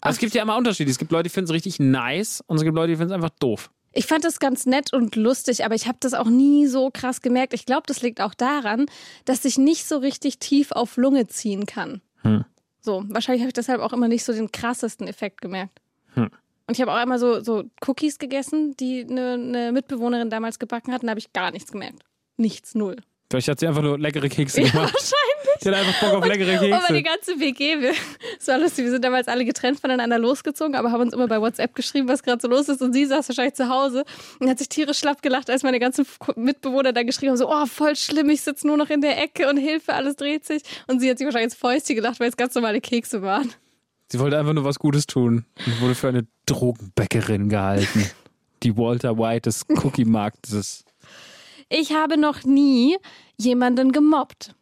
Weil 0.00 0.12
es 0.12 0.18
gibt 0.18 0.34
ja 0.34 0.42
immer 0.42 0.56
Unterschiede. 0.56 0.90
Es 0.90 0.98
gibt 0.98 1.12
Leute, 1.12 1.24
die 1.24 1.30
finden 1.30 1.50
es 1.50 1.54
richtig 1.54 1.78
nice 1.78 2.42
und 2.46 2.56
es 2.56 2.62
gibt 2.62 2.74
Leute, 2.74 2.88
die 2.88 2.96
finden 2.96 3.12
es 3.12 3.14
einfach 3.14 3.30
doof. 3.38 3.70
Ich 3.92 4.06
fand 4.06 4.24
das 4.24 4.38
ganz 4.38 4.66
nett 4.66 4.92
und 4.92 5.16
lustig, 5.16 5.64
aber 5.64 5.74
ich 5.74 5.88
habe 5.88 5.98
das 6.00 6.14
auch 6.14 6.28
nie 6.28 6.66
so 6.66 6.90
krass 6.92 7.20
gemerkt. 7.22 7.54
Ich 7.54 7.66
glaube, 7.66 7.84
das 7.86 8.02
liegt 8.02 8.20
auch 8.20 8.34
daran, 8.34 8.86
dass 9.24 9.44
ich 9.44 9.58
nicht 9.58 9.86
so 9.86 9.98
richtig 9.98 10.38
tief 10.38 10.72
auf 10.72 10.96
Lunge 10.96 11.26
ziehen 11.26 11.66
kann. 11.66 12.00
Hm. 12.22 12.44
So, 12.80 13.04
wahrscheinlich 13.08 13.42
habe 13.42 13.48
ich 13.48 13.54
deshalb 13.54 13.80
auch 13.80 13.92
immer 13.92 14.08
nicht 14.08 14.24
so 14.24 14.32
den 14.32 14.52
krassesten 14.52 15.08
Effekt 15.08 15.40
gemerkt. 15.40 15.80
Hm. 16.14 16.30
Und 16.68 16.74
ich 16.76 16.80
habe 16.82 16.92
auch 16.92 16.96
einmal 16.96 17.18
so, 17.18 17.40
so 17.40 17.64
Cookies 17.86 18.18
gegessen, 18.18 18.76
die 18.78 19.04
eine, 19.08 19.32
eine 19.32 19.72
Mitbewohnerin 19.72 20.28
damals 20.30 20.58
gebacken 20.58 20.92
hat, 20.92 21.00
und 21.02 21.06
da 21.06 21.10
habe 21.12 21.18
ich 21.20 21.32
gar 21.32 21.50
nichts 21.50 21.72
gemerkt. 21.72 22.02
Nichts, 22.36 22.74
null. 22.74 22.96
Vielleicht 23.30 23.48
hat 23.48 23.58
sie 23.60 23.66
einfach 23.66 23.82
nur 23.82 23.98
leckere 23.98 24.28
Kekse 24.28 24.60
Ja, 24.62 24.68
gemacht. 24.70 24.92
wahrscheinlich. 24.94 25.60
Sie 25.60 25.68
hat 25.70 25.74
einfach 25.76 26.00
Bock 26.00 26.12
auf 26.18 26.26
leckere 26.26 26.56
Aber 26.56 26.66
die 26.66 26.70
Kekse. 26.70 27.02
ganze 27.02 27.40
WG, 27.40 27.80
wir, 27.80 27.92
es 28.38 28.46
war 28.48 28.58
lustig, 28.58 28.84
wir 28.84 28.90
sind 28.92 29.04
damals 29.04 29.28
alle 29.28 29.44
getrennt 29.44 29.80
voneinander 29.80 30.18
losgezogen, 30.18 30.74
aber 30.76 30.92
haben 30.92 31.00
uns 31.00 31.12
immer 31.14 31.26
bei 31.26 31.40
WhatsApp 31.40 31.74
geschrieben, 31.74 32.06
was 32.08 32.22
gerade 32.22 32.40
so 32.40 32.48
los 32.48 32.68
ist. 32.68 32.80
Und 32.82 32.92
sie 32.92 33.06
saß 33.06 33.28
wahrscheinlich 33.28 33.54
zu 33.54 33.68
Hause 33.68 34.04
und 34.38 34.48
hat 34.48 34.58
sich 34.58 34.68
tierisch 34.68 34.98
schlapp 34.98 35.20
gelacht, 35.22 35.48
als 35.50 35.62
meine 35.62 35.78
ganzen 35.80 36.06
Mitbewohner 36.36 36.92
da 36.92 37.02
geschrieben 37.02 37.30
haben, 37.30 37.38
so, 37.38 37.50
oh, 37.50 37.66
voll 37.66 37.96
schlimm, 37.96 38.28
ich 38.30 38.42
sitze 38.42 38.66
nur 38.66 38.76
noch 38.76 38.90
in 38.90 39.00
der 39.00 39.20
Ecke 39.22 39.48
und 39.48 39.56
Hilfe, 39.56 39.94
alles 39.94 40.16
dreht 40.16 40.44
sich. 40.46 40.62
Und 40.86 41.00
sie 41.00 41.10
hat 41.10 41.18
sich 41.18 41.24
wahrscheinlich 41.26 41.52
ins 41.52 41.54
Fäustchen 41.54 41.96
gelacht, 41.96 42.20
weil 42.20 42.28
es 42.28 42.36
ganz 42.36 42.54
normale 42.54 42.80
Kekse 42.82 43.22
waren. 43.22 43.52
Sie 44.10 44.18
wollte 44.18 44.38
einfach 44.38 44.54
nur 44.54 44.64
was 44.64 44.78
Gutes 44.78 45.06
tun 45.06 45.44
und 45.66 45.80
wurde 45.80 45.94
für 45.94 46.08
eine 46.08 46.26
Drogenbäckerin 46.46 47.48
gehalten. 47.48 48.06
Die 48.62 48.76
Walter 48.76 49.18
White 49.18 49.42
des 49.42 49.66
Cookie-Marktes. 49.68 50.84
Ich 51.68 51.92
habe 51.92 52.18
noch 52.18 52.44
nie 52.44 52.96
jemanden 53.36 53.92
gemobbt. 53.92 54.54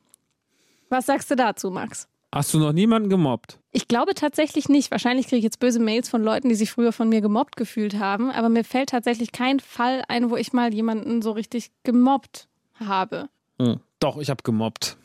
Was 0.90 1.06
sagst 1.06 1.30
du 1.30 1.36
dazu, 1.36 1.70
Max? 1.70 2.08
Hast 2.32 2.52
du 2.52 2.58
noch 2.58 2.72
niemanden 2.72 3.08
gemobbt? 3.08 3.58
Ich 3.70 3.88
glaube 3.88 4.14
tatsächlich 4.14 4.68
nicht. 4.68 4.90
Wahrscheinlich 4.90 5.26
kriege 5.26 5.38
ich 5.38 5.44
jetzt 5.44 5.60
böse 5.60 5.78
Mails 5.78 6.08
von 6.08 6.22
Leuten, 6.22 6.48
die 6.48 6.54
sich 6.54 6.70
früher 6.70 6.92
von 6.92 7.08
mir 7.08 7.20
gemobbt 7.20 7.56
gefühlt 7.56 7.98
haben. 7.98 8.30
Aber 8.30 8.48
mir 8.48 8.64
fällt 8.64 8.90
tatsächlich 8.90 9.32
kein 9.32 9.60
Fall 9.60 10.02
ein, 10.08 10.28
wo 10.28 10.36
ich 10.36 10.52
mal 10.52 10.74
jemanden 10.74 11.22
so 11.22 11.30
richtig 11.30 11.70
gemobbt 11.84 12.48
habe. 12.74 13.28
Hm. 13.58 13.80
Doch, 14.00 14.18
ich 14.18 14.28
habe 14.28 14.42
gemobbt. 14.42 14.98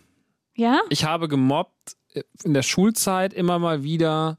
Ja? 0.55 0.81
Ich 0.89 1.05
habe 1.05 1.27
gemobbt 1.27 1.97
äh, 2.13 2.23
in 2.43 2.53
der 2.53 2.63
Schulzeit 2.63 3.33
immer 3.33 3.59
mal 3.59 3.83
wieder. 3.83 4.37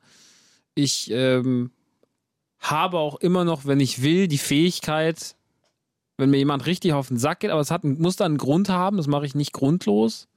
Ich 0.75 1.11
ähm, 1.11 1.71
habe 2.59 2.99
auch 2.99 3.17
immer 3.17 3.45
noch, 3.45 3.67
wenn 3.67 3.81
ich 3.81 4.03
will, 4.03 4.29
die 4.29 4.39
Fähigkeit, 4.39 5.35
wenn 6.17 6.31
mir 6.31 6.39
jemand 6.39 6.67
richtig 6.67 6.93
auf 6.93 7.09
den 7.09 7.19
Sack 7.19 7.41
geht, 7.41 7.51
aber 7.51 7.61
es 7.61 7.71
hat, 7.71 7.85
muss 7.85 8.17
dann 8.17 8.33
einen 8.33 8.39
Grund 8.39 8.69
haben, 8.69 8.97
das 8.97 9.09
mache 9.09 9.27
ich 9.27 9.35
nicht 9.35 9.53
grundlos, 9.53 10.29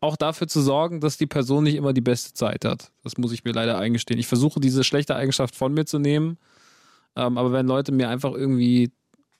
auch 0.00 0.16
dafür 0.16 0.48
zu 0.48 0.60
sorgen, 0.60 1.00
dass 1.00 1.18
die 1.18 1.26
Person 1.26 1.64
nicht 1.64 1.74
immer 1.74 1.92
die 1.92 2.00
beste 2.00 2.32
Zeit 2.32 2.64
hat. 2.64 2.90
Das 3.02 3.18
muss 3.18 3.32
ich 3.32 3.44
mir 3.44 3.52
leider 3.52 3.78
eingestehen. 3.78 4.18
Ich 4.18 4.26
versuche 4.26 4.60
diese 4.60 4.84
schlechte 4.84 5.16
Eigenschaft 5.16 5.54
von 5.54 5.74
mir 5.74 5.84
zu 5.84 5.98
nehmen, 5.98 6.38
ähm, 7.16 7.36
aber 7.36 7.52
wenn 7.52 7.66
Leute 7.66 7.92
mir 7.92 8.08
einfach 8.08 8.32
irgendwie 8.32 8.90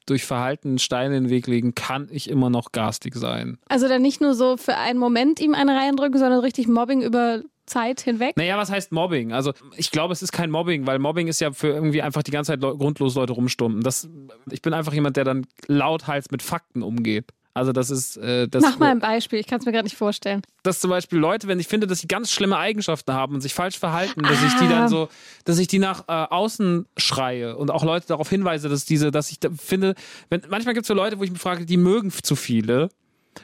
durch 0.07 0.25
Verhalten 0.25 0.79
Steine 0.79 1.17
in 1.17 1.25
den 1.25 1.31
Weg 1.31 1.47
legen, 1.47 1.75
kann 1.75 2.09
ich 2.11 2.29
immer 2.29 2.51
noch 2.51 2.73
garstig 2.73 3.15
sein. 3.15 3.59
Also 3.69 3.89
dann 3.89 4.03
nicht 4.03 4.21
nur 4.21 4.35
so 4.35 4.57
für 4.57 4.77
einen 4.77 4.99
Moment 4.99 5.41
ihm 5.41 5.55
eine 5.55 5.75
reindrücken, 5.77 6.19
sondern 6.19 6.41
richtig 6.41 6.69
Mobbing 6.69 7.03
über 7.03 7.43
Zeit 7.67 8.01
hinweg. 8.03 8.37
Naja, 8.37 8.59
was 8.59 8.71
heißt 8.71 8.93
Mobbing? 8.93 9.33
Also 9.33 9.53
ich 9.77 9.91
glaube, 9.91 10.13
es 10.13 10.23
ist 10.23 10.33
kein 10.33 10.51
Mobbing, 10.51 10.87
weil 10.87 10.99
Mobbing 10.99 11.29
ist 11.29 11.41
ja 11.41 11.53
für 11.53 11.69
irgendwie 11.69 12.03
einfach 12.03 12.23
die 12.23 12.31
ganze 12.31 12.53
Zeit 12.53 12.61
grundlos 12.61 13.15
Leute 13.15 13.33
rumstummen. 13.33 13.83
Das, 13.83 14.09
ich 14.51 14.61
bin 14.61 14.75
einfach 14.75 14.93
jemand, 14.93 15.17
der 15.17 15.25
dann 15.25 15.47
lauthals 15.67 16.31
mit 16.31 16.43
Fakten 16.43 16.83
umgeht. 16.83 17.33
Also 17.55 17.73
das 17.73 17.89
ist 17.89 18.17
äh, 18.17 18.49
das, 18.49 18.63
Mach 18.65 18.79
mal 18.81 18.91
ein 18.91 18.99
Beispiel, 18.99 19.39
ich 19.39 19.47
kann 19.47 19.61
es 19.61 19.65
mir 19.67 19.71
gerade 19.73 19.85
nicht 19.85 19.97
vorstellen. 19.97 20.43
dass 20.65 20.81
zum 20.81 20.91
Beispiel 20.91 21.19
Leute, 21.21 21.47
wenn 21.47 21.61
ich 21.61 21.69
finde, 21.69 21.87
dass 21.87 22.01
sie 22.01 22.09
ganz 22.09 22.33
schlimme 22.33 22.57
Eigenschaften 22.59 23.13
haben 23.13 23.35
und 23.37 23.41
sich 23.43 23.55
falsch 23.55 23.79
verhalten, 23.79 24.23
dass 24.23 24.43
ich 24.43 24.55
die 24.59 24.65
Ah. 24.65 24.69
dann 24.81 24.89
so, 24.89 25.09
dass 25.45 25.59
ich 25.59 25.69
die 25.69 25.79
nach 25.79 26.01
äh, 26.09 26.13
außen 26.13 26.87
schreie 26.97 27.57
und 27.57 27.71
auch 27.71 27.85
Leute 27.85 28.09
darauf 28.09 28.29
hinweise, 28.29 28.69
dass 28.69 28.85
diese, 28.85 29.11
dass 29.13 29.31
ich 29.31 29.39
da 29.39 29.51
finde, 29.57 29.95
wenn, 30.31 30.43
manchmal 30.49 30.75
gibt 30.75 30.85
es 30.85 30.89
so 30.89 30.95
Leute, 30.95 31.19
wo 31.19 31.23
ich 31.25 31.31
mich 31.31 31.41
frage, 31.41 31.65
die 31.65 31.77
mögen 31.77 32.11
zu 32.11 32.35
viele. 32.35 32.89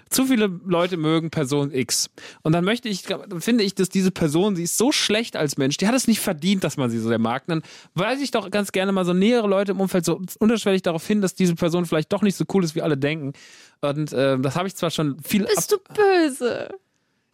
Zu 0.08 0.26
viele 0.26 0.46
Leute 0.66 0.96
mögen 0.96 1.30
Person 1.30 1.72
X. 1.72 2.10
Und 2.42 2.52
dann 2.52 2.64
möchte 2.64 2.88
ich, 2.88 3.02
dann 3.02 3.40
finde 3.40 3.64
ich, 3.64 3.74
dass 3.74 3.88
diese 3.88 4.10
Person, 4.10 4.56
sie 4.56 4.64
ist 4.64 4.76
so 4.76 4.92
schlecht 4.92 5.36
als 5.36 5.58
Mensch, 5.58 5.76
die 5.76 5.86
hat 5.86 5.94
es 5.94 6.06
nicht 6.06 6.20
verdient, 6.20 6.64
dass 6.64 6.76
man 6.76 6.90
sie 6.90 6.98
so 6.98 7.08
sehr 7.08 7.18
mag. 7.18 7.44
Dann 7.46 7.62
weise 7.94 8.22
ich 8.22 8.30
doch 8.30 8.50
ganz 8.50 8.72
gerne 8.72 8.92
mal 8.92 9.04
so 9.04 9.12
nähere 9.12 9.48
Leute 9.48 9.72
im 9.72 9.80
Umfeld 9.80 10.04
so 10.04 10.20
unterschwellig 10.38 10.82
darauf 10.82 11.06
hin, 11.06 11.20
dass 11.20 11.34
diese 11.34 11.54
Person 11.54 11.86
vielleicht 11.86 12.12
doch 12.12 12.22
nicht 12.22 12.36
so 12.36 12.44
cool 12.52 12.64
ist, 12.64 12.74
wie 12.74 12.82
alle 12.82 12.96
denken. 12.96 13.32
Und 13.80 14.12
äh, 14.12 14.38
das 14.38 14.56
habe 14.56 14.68
ich 14.68 14.76
zwar 14.76 14.90
schon 14.90 15.18
viel 15.22 15.44
Bist 15.44 15.72
du 15.72 15.78
böse? 15.94 16.68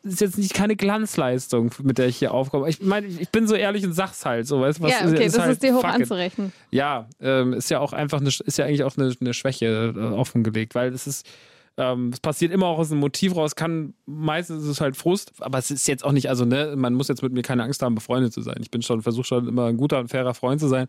das 0.07 0.15
ist 0.15 0.21
jetzt 0.21 0.39
nicht 0.39 0.55
keine 0.55 0.77
Glanzleistung, 0.77 1.73
mit 1.83 1.99
der 1.99 2.07
ich 2.07 2.17
hier 2.17 2.33
aufkomme. 2.33 2.69
Ich 2.69 2.81
meine, 2.81 3.07
ich 3.07 3.29
bin 3.31 3.49
so 3.49 3.55
ehrlich 3.55 3.85
und 3.85 3.93
sag's 3.93 4.25
halt 4.25 4.47
so, 4.47 4.61
weißt 4.61 4.79
du, 4.79 4.85
was 4.85 4.93
ja, 4.93 5.07
okay, 5.07 5.25
das 5.25 5.39
halt 5.39 5.53
ist 5.53 5.63
dir 5.63 5.75
hoch 5.75 5.81
fuck 5.81 5.91
it. 5.91 5.97
anzurechnen. 6.03 6.53
Ja, 6.71 7.09
ähm, 7.21 7.53
ist 7.55 7.71
ja 7.71 7.81
auch 7.81 7.93
einfach 7.93 8.21
eine, 8.21 8.29
ist 8.29 8.57
ja 8.57 8.65
eigentlich 8.65 8.85
auch 8.85 8.97
eine, 8.97 9.13
eine 9.21 9.35
Schwäche 9.35 9.95
äh, 9.97 9.99
offengelegt, 9.99 10.75
weil 10.75 10.93
es 10.93 11.07
ist, 11.09 11.27
ähm, 11.77 12.11
es 12.13 12.21
passiert 12.21 12.53
immer 12.53 12.67
auch 12.67 12.79
aus 12.79 12.91
einem 12.91 13.01
Motiv 13.01 13.37
raus, 13.37 13.55
kann, 13.55 13.95
meistens 14.07 14.63
ist 14.63 14.69
es 14.69 14.81
halt 14.81 14.97
Frust, 14.97 15.33
aber 15.41 15.59
es 15.59 15.71
ist 15.71 15.87
jetzt 15.89 16.05
auch 16.05 16.13
nicht, 16.13 16.29
also 16.29 16.45
ne, 16.45 16.75
man 16.77 16.95
muss 16.95 17.09
jetzt 17.09 17.23
mit 17.23 17.33
mir 17.33 17.43
keine 17.43 17.63
Angst 17.65 17.83
haben, 17.83 17.95
befreundet 17.95 18.33
zu 18.33 18.41
sein. 18.41 18.57
Ich 18.61 18.71
bin 18.71 18.83
schon, 18.83 19.03
versuche 19.03 19.27
schon 19.27 19.49
immer 19.49 19.67
ein 19.67 19.77
guter 19.77 19.99
und 19.99 20.09
fairer 20.09 20.35
Freund 20.35 20.61
zu 20.61 20.69
sein. 20.69 20.87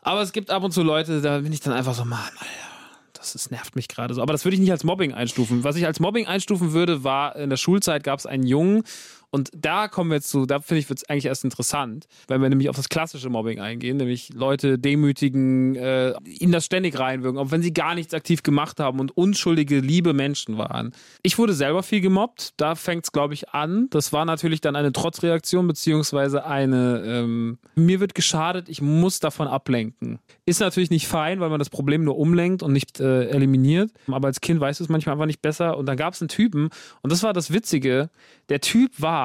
Aber 0.00 0.22
es 0.22 0.32
gibt 0.32 0.50
ab 0.50 0.62
und 0.62 0.72
zu 0.72 0.82
Leute, 0.82 1.20
da 1.20 1.40
bin 1.40 1.52
ich 1.52 1.60
dann 1.60 1.74
einfach 1.74 1.94
so, 1.94 2.04
Mann, 2.04 2.20
Alter, 2.20 2.76
das 3.12 3.34
ist, 3.34 3.50
nervt 3.50 3.76
mich 3.76 3.88
gerade 3.88 4.14
so. 4.14 4.22
Aber 4.22 4.32
das 4.32 4.44
würde 4.44 4.54
ich 4.54 4.60
nicht 4.60 4.70
als 4.70 4.84
Mobbing 4.84 5.12
einstufen. 5.12 5.64
Was 5.64 5.76
ich 5.76 5.84
als 5.84 6.00
Mobbing 6.00 6.26
einstufen 6.26 6.72
würde, 6.72 7.02
war, 7.02 7.36
in 7.36 7.50
der 7.50 7.56
Schulzeit 7.56 8.04
gab 8.04 8.18
es 8.18 8.26
einen 8.26 8.46
Jungen, 8.46 8.84
und 9.30 9.50
da 9.54 9.88
kommen 9.88 10.10
wir 10.10 10.16
jetzt 10.16 10.30
zu, 10.30 10.46
da 10.46 10.60
finde 10.60 10.80
ich, 10.80 10.88
wird 10.88 11.00
es 11.00 11.08
eigentlich 11.08 11.26
erst 11.26 11.44
interessant, 11.44 12.06
wenn 12.28 12.40
wir 12.40 12.48
nämlich 12.48 12.68
auf 12.68 12.76
das 12.76 12.88
klassische 12.88 13.28
Mobbing 13.28 13.60
eingehen, 13.60 13.96
nämlich 13.96 14.32
Leute 14.32 14.78
demütigen, 14.78 15.74
äh, 15.76 16.14
ihnen 16.24 16.52
das 16.52 16.64
ständig 16.64 16.98
reinwirken, 16.98 17.38
auch 17.38 17.50
wenn 17.50 17.62
sie 17.62 17.72
gar 17.72 17.94
nichts 17.94 18.14
aktiv 18.14 18.42
gemacht 18.42 18.80
haben 18.80 19.00
und 19.00 19.16
unschuldige, 19.16 19.80
liebe 19.80 20.12
Menschen 20.12 20.58
waren. 20.58 20.92
Ich 21.22 21.38
wurde 21.38 21.54
selber 21.54 21.82
viel 21.82 22.00
gemobbt, 22.00 22.54
da 22.56 22.74
fängt 22.74 23.04
es, 23.04 23.12
glaube 23.12 23.34
ich, 23.34 23.50
an. 23.50 23.88
Das 23.90 24.12
war 24.12 24.24
natürlich 24.24 24.60
dann 24.60 24.76
eine 24.76 24.92
Trotzreaktion, 24.92 25.66
beziehungsweise 25.66 26.46
eine, 26.46 27.02
ähm, 27.04 27.58
mir 27.74 28.00
wird 28.00 28.14
geschadet, 28.14 28.68
ich 28.68 28.80
muss 28.80 29.20
davon 29.20 29.48
ablenken. 29.48 30.18
Ist 30.46 30.60
natürlich 30.60 30.90
nicht 30.90 31.08
fein, 31.08 31.40
weil 31.40 31.50
man 31.50 31.58
das 31.58 31.70
Problem 31.70 32.04
nur 32.04 32.16
umlenkt 32.18 32.62
und 32.62 32.72
nicht 32.72 33.00
äh, 33.00 33.28
eliminiert. 33.28 33.90
Aber 34.06 34.28
als 34.28 34.40
Kind 34.40 34.60
weißt 34.60 34.80
du 34.80 34.84
es 34.84 34.88
manchmal 34.88 35.14
einfach 35.14 35.26
nicht 35.26 35.42
besser. 35.42 35.76
Und 35.76 35.86
dann 35.86 35.96
gab 35.96 36.14
es 36.14 36.22
einen 36.22 36.28
Typen, 36.28 36.70
und 37.02 37.12
das 37.12 37.22
war 37.22 37.32
das 37.32 37.52
Witzige, 37.52 38.10
der 38.48 38.60
Typ 38.60 38.92
war, 39.00 39.15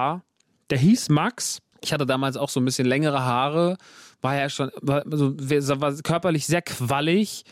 der 0.70 0.78
hieß 0.78 1.10
Max. 1.10 1.60
Ich 1.82 1.94
hatte 1.94 2.06
damals 2.06 2.38
auch 2.38 2.50
so 2.50 2.60
ein 2.60 2.66
bisschen 2.66 2.88
längere 2.88 3.24
Haare, 3.24 3.78
war 4.22 4.36
ja 4.36 4.50
schon, 4.50 4.72
war, 4.82 5.04
so, 5.10 5.36
war 5.40 5.94
körperlich 5.96 6.46
sehr 6.46 6.62
quallig. 6.62 7.44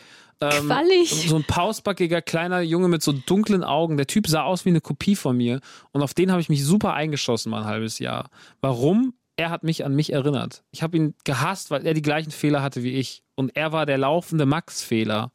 Ähm, 0.41 0.67
Quallig. 0.67 1.27
So 1.27 1.35
ein 1.35 1.43
pausbackiger 1.43 2.21
kleiner 2.21 2.61
Junge 2.61 2.87
mit 2.87 3.03
so 3.03 3.11
dunklen 3.11 3.63
Augen. 3.63 3.97
Der 3.97 4.07
Typ 4.07 4.27
sah 4.27 4.43
aus 4.43 4.63
wie 4.63 4.69
eine 4.69 4.79
Kopie 4.79 5.15
von 5.15 5.35
mir. 5.35 5.59
Und 5.91 6.01
auf 6.01 6.13
den 6.13 6.31
habe 6.31 6.39
ich 6.39 6.47
mich 6.47 6.63
super 6.63 6.93
eingeschossen, 6.93 7.49
mal 7.49 7.61
ein 7.61 7.67
halbes 7.67 7.99
Jahr. 7.99 8.29
Warum? 8.61 9.13
Er 9.35 9.49
hat 9.49 9.63
mich 9.63 9.85
an 9.85 9.95
mich 9.95 10.13
erinnert. 10.13 10.63
Ich 10.71 10.83
habe 10.83 10.97
ihn 10.97 11.13
gehasst, 11.25 11.71
weil 11.71 11.85
er 11.85 11.93
die 11.93 12.01
gleichen 12.01 12.31
Fehler 12.31 12.61
hatte 12.61 12.83
wie 12.83 12.93
ich. 12.93 13.23
Und 13.35 13.55
er 13.55 13.71
war 13.71 13.85
der 13.85 13.97
laufende 13.97 14.45
Max-Fehler. 14.45 15.31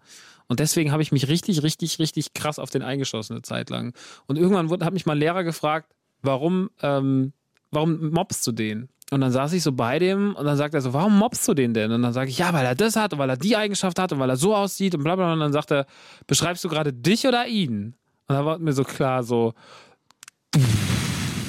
Und 0.46 0.60
deswegen 0.60 0.92
habe 0.92 1.02
ich 1.02 1.12
mich 1.12 1.28
richtig, 1.28 1.62
richtig, 1.62 1.98
richtig 1.98 2.34
krass 2.34 2.58
auf 2.58 2.70
den 2.70 2.82
eingeschossen 2.82 3.34
eine 3.34 3.42
Zeit 3.42 3.70
lang. 3.70 3.94
Und 4.26 4.36
irgendwann 4.36 4.68
wurde, 4.68 4.84
hat 4.84 4.92
mich 4.92 5.06
mal 5.06 5.14
ein 5.14 5.18
Lehrer 5.18 5.42
gefragt, 5.44 5.94
warum, 6.24 6.70
ähm, 6.82 7.32
warum 7.70 8.10
mobst 8.10 8.46
du 8.46 8.52
den? 8.52 8.88
Und 9.10 9.20
dann 9.20 9.30
saß 9.30 9.52
ich 9.52 9.62
so 9.62 9.72
bei 9.72 9.98
dem 9.98 10.34
und 10.34 10.44
dann 10.44 10.56
sagt 10.56 10.74
er 10.74 10.80
so, 10.80 10.92
warum 10.92 11.18
mobst 11.18 11.46
du 11.46 11.54
den 11.54 11.74
denn? 11.74 11.92
Und 11.92 12.02
dann 12.02 12.12
sage 12.12 12.30
ich, 12.30 12.38
ja, 12.38 12.52
weil 12.52 12.64
er 12.64 12.74
das 12.74 12.96
hat 12.96 13.12
und 13.12 13.18
weil 13.18 13.30
er 13.30 13.36
die 13.36 13.56
Eigenschaft 13.56 13.98
hat 13.98 14.12
und 14.12 14.18
weil 14.18 14.30
er 14.30 14.36
so 14.36 14.56
aussieht 14.56 14.94
und 14.94 15.04
bla 15.04 15.14
bla. 15.14 15.32
Und 15.32 15.40
dann 15.40 15.52
sagt 15.52 15.70
er, 15.70 15.86
beschreibst 16.26 16.64
du 16.64 16.68
gerade 16.68 16.92
dich 16.92 17.26
oder 17.26 17.46
ihn? 17.46 17.94
Und 18.26 18.34
da 18.34 18.44
war 18.44 18.58
mir 18.58 18.72
so 18.72 18.82
klar, 18.82 19.22
so, 19.22 19.52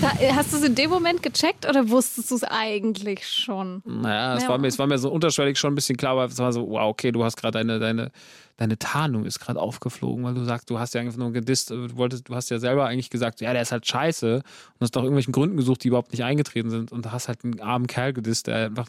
Da, 0.02 0.12
äh, 0.20 0.34
hast 0.34 0.52
du 0.52 0.58
es 0.58 0.64
in 0.64 0.76
dem 0.76 0.90
Moment 0.90 1.24
gecheckt 1.24 1.68
oder 1.68 1.90
wusstest 1.90 2.30
du 2.32 2.36
es 2.36 2.44
eigentlich 2.44 3.28
schon? 3.28 3.82
Naja, 3.86 4.36
es, 4.36 4.44
Ja. 4.44 4.50
war 4.50 4.58
mir, 4.58 4.68
es 4.68 4.78
war 4.78 4.88
mir 4.88 4.98
so 4.98 5.10
unterschwellig 5.10 5.58
schon 5.58 5.72
ein 5.72 5.76
bisschen 5.76 5.96
klar, 5.98 6.12
aber 6.14 6.26
es 6.26 6.38
war 6.38 6.52
so, 6.52 6.68
wow, 6.70 6.90
okay, 6.90 7.12
du 7.12 7.24
hast 7.24 7.38
gerade 7.38 7.60
deine, 7.60 7.80
deine, 7.80 8.12
deine 8.58 8.78
Tarnung 8.78 9.26
ist 9.26 9.40
gerade 9.40 9.60
aufgeflogen, 9.60 10.24
weil 10.26 10.34
du 10.34 10.44
sagst, 10.44 10.70
du 10.70 10.80
hast 10.80 10.94
ja 10.94 11.02
einfach 11.02 11.18
nur 11.18 11.32
gedisst, 11.32 11.72
äh, 11.72 11.76
du, 11.88 11.98
wolltest, 11.98 12.28
du 12.30 12.36
hast 12.36 12.50
ja 12.50 12.60
selber 12.60 12.86
eigentlich 12.86 13.10
gesagt, 13.10 13.40
ja, 13.42 13.54
der 13.54 13.62
ist 13.62 13.72
halt 13.72 13.88
scheiße 13.88 14.36
und 14.36 14.44
hast 14.82 14.96
nach 14.96 15.04
irgendwelchen 15.04 15.32
Gründen 15.32 15.58
gesucht, 15.58 15.84
die 15.84 15.88
überhaupt 15.88 16.12
nicht 16.12 16.24
eingetreten 16.24 16.70
sind 16.70 16.92
und 16.92 17.06
du 17.06 17.12
hast 17.12 17.28
halt 17.28 17.44
einen 17.46 17.60
armen 17.62 17.88
Kerl 17.88 18.14
gedisst, 18.14 18.48
der 18.48 18.66
einfach 18.66 18.88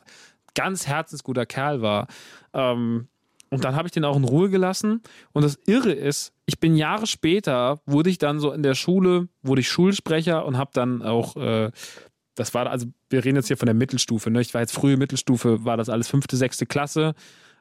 ganz 0.54 0.86
herzensguter 0.86 1.46
Kerl 1.46 1.82
war. 1.82 2.08
Ähm, 2.52 3.08
und 3.50 3.64
dann 3.64 3.76
habe 3.76 3.86
ich 3.88 3.92
den 3.92 4.04
auch 4.04 4.16
in 4.16 4.24
Ruhe 4.24 4.50
gelassen. 4.50 5.02
Und 5.32 5.44
das 5.44 5.58
Irre 5.66 5.92
ist, 5.92 6.32
ich 6.46 6.58
bin 6.58 6.76
Jahre 6.76 7.06
später, 7.06 7.80
wurde 7.86 8.10
ich 8.10 8.18
dann 8.18 8.40
so 8.40 8.52
in 8.52 8.62
der 8.62 8.74
Schule, 8.74 9.28
wurde 9.42 9.60
ich 9.60 9.68
Schulsprecher 9.68 10.44
und 10.44 10.58
habe 10.58 10.70
dann 10.72 11.02
auch, 11.02 11.36
äh, 11.36 11.70
das 12.34 12.54
war, 12.54 12.68
also 12.68 12.86
wir 13.08 13.24
reden 13.24 13.36
jetzt 13.36 13.46
hier 13.46 13.56
von 13.56 13.66
der 13.66 13.74
Mittelstufe, 13.74 14.30
ne? 14.30 14.40
Ich 14.40 14.52
war 14.52 14.60
jetzt 14.60 14.72
frühe 14.72 14.96
Mittelstufe, 14.96 15.64
war 15.64 15.76
das 15.76 15.88
alles 15.88 16.08
fünfte, 16.08 16.36
sechste 16.36 16.66
Klasse. 16.66 17.14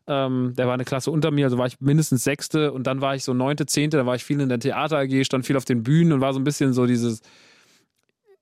Ähm, 0.07 0.53
der 0.55 0.67
war 0.67 0.73
eine 0.73 0.85
Klasse 0.85 1.11
unter 1.11 1.31
mir, 1.31 1.45
also 1.45 1.57
war 1.57 1.65
ich 1.65 1.79
mindestens 1.79 2.23
sechste 2.23 2.71
und 2.71 2.85
dann 2.85 3.01
war 3.01 3.15
ich 3.15 3.23
so 3.23 3.33
neunte, 3.33 3.65
zehnte, 3.65 3.97
da 3.97 4.05
war 4.05 4.15
ich 4.15 4.23
viel 4.23 4.39
in 4.39 4.49
der 4.49 4.59
Theater 4.59 4.99
AG, 4.99 5.23
stand 5.23 5.45
viel 5.45 5.57
auf 5.57 5.65
den 5.65 5.81
Bühnen 5.81 6.13
und 6.13 6.21
war 6.21 6.33
so 6.33 6.39
ein 6.39 6.43
bisschen 6.43 6.73
so 6.73 6.85
dieses, 6.85 7.21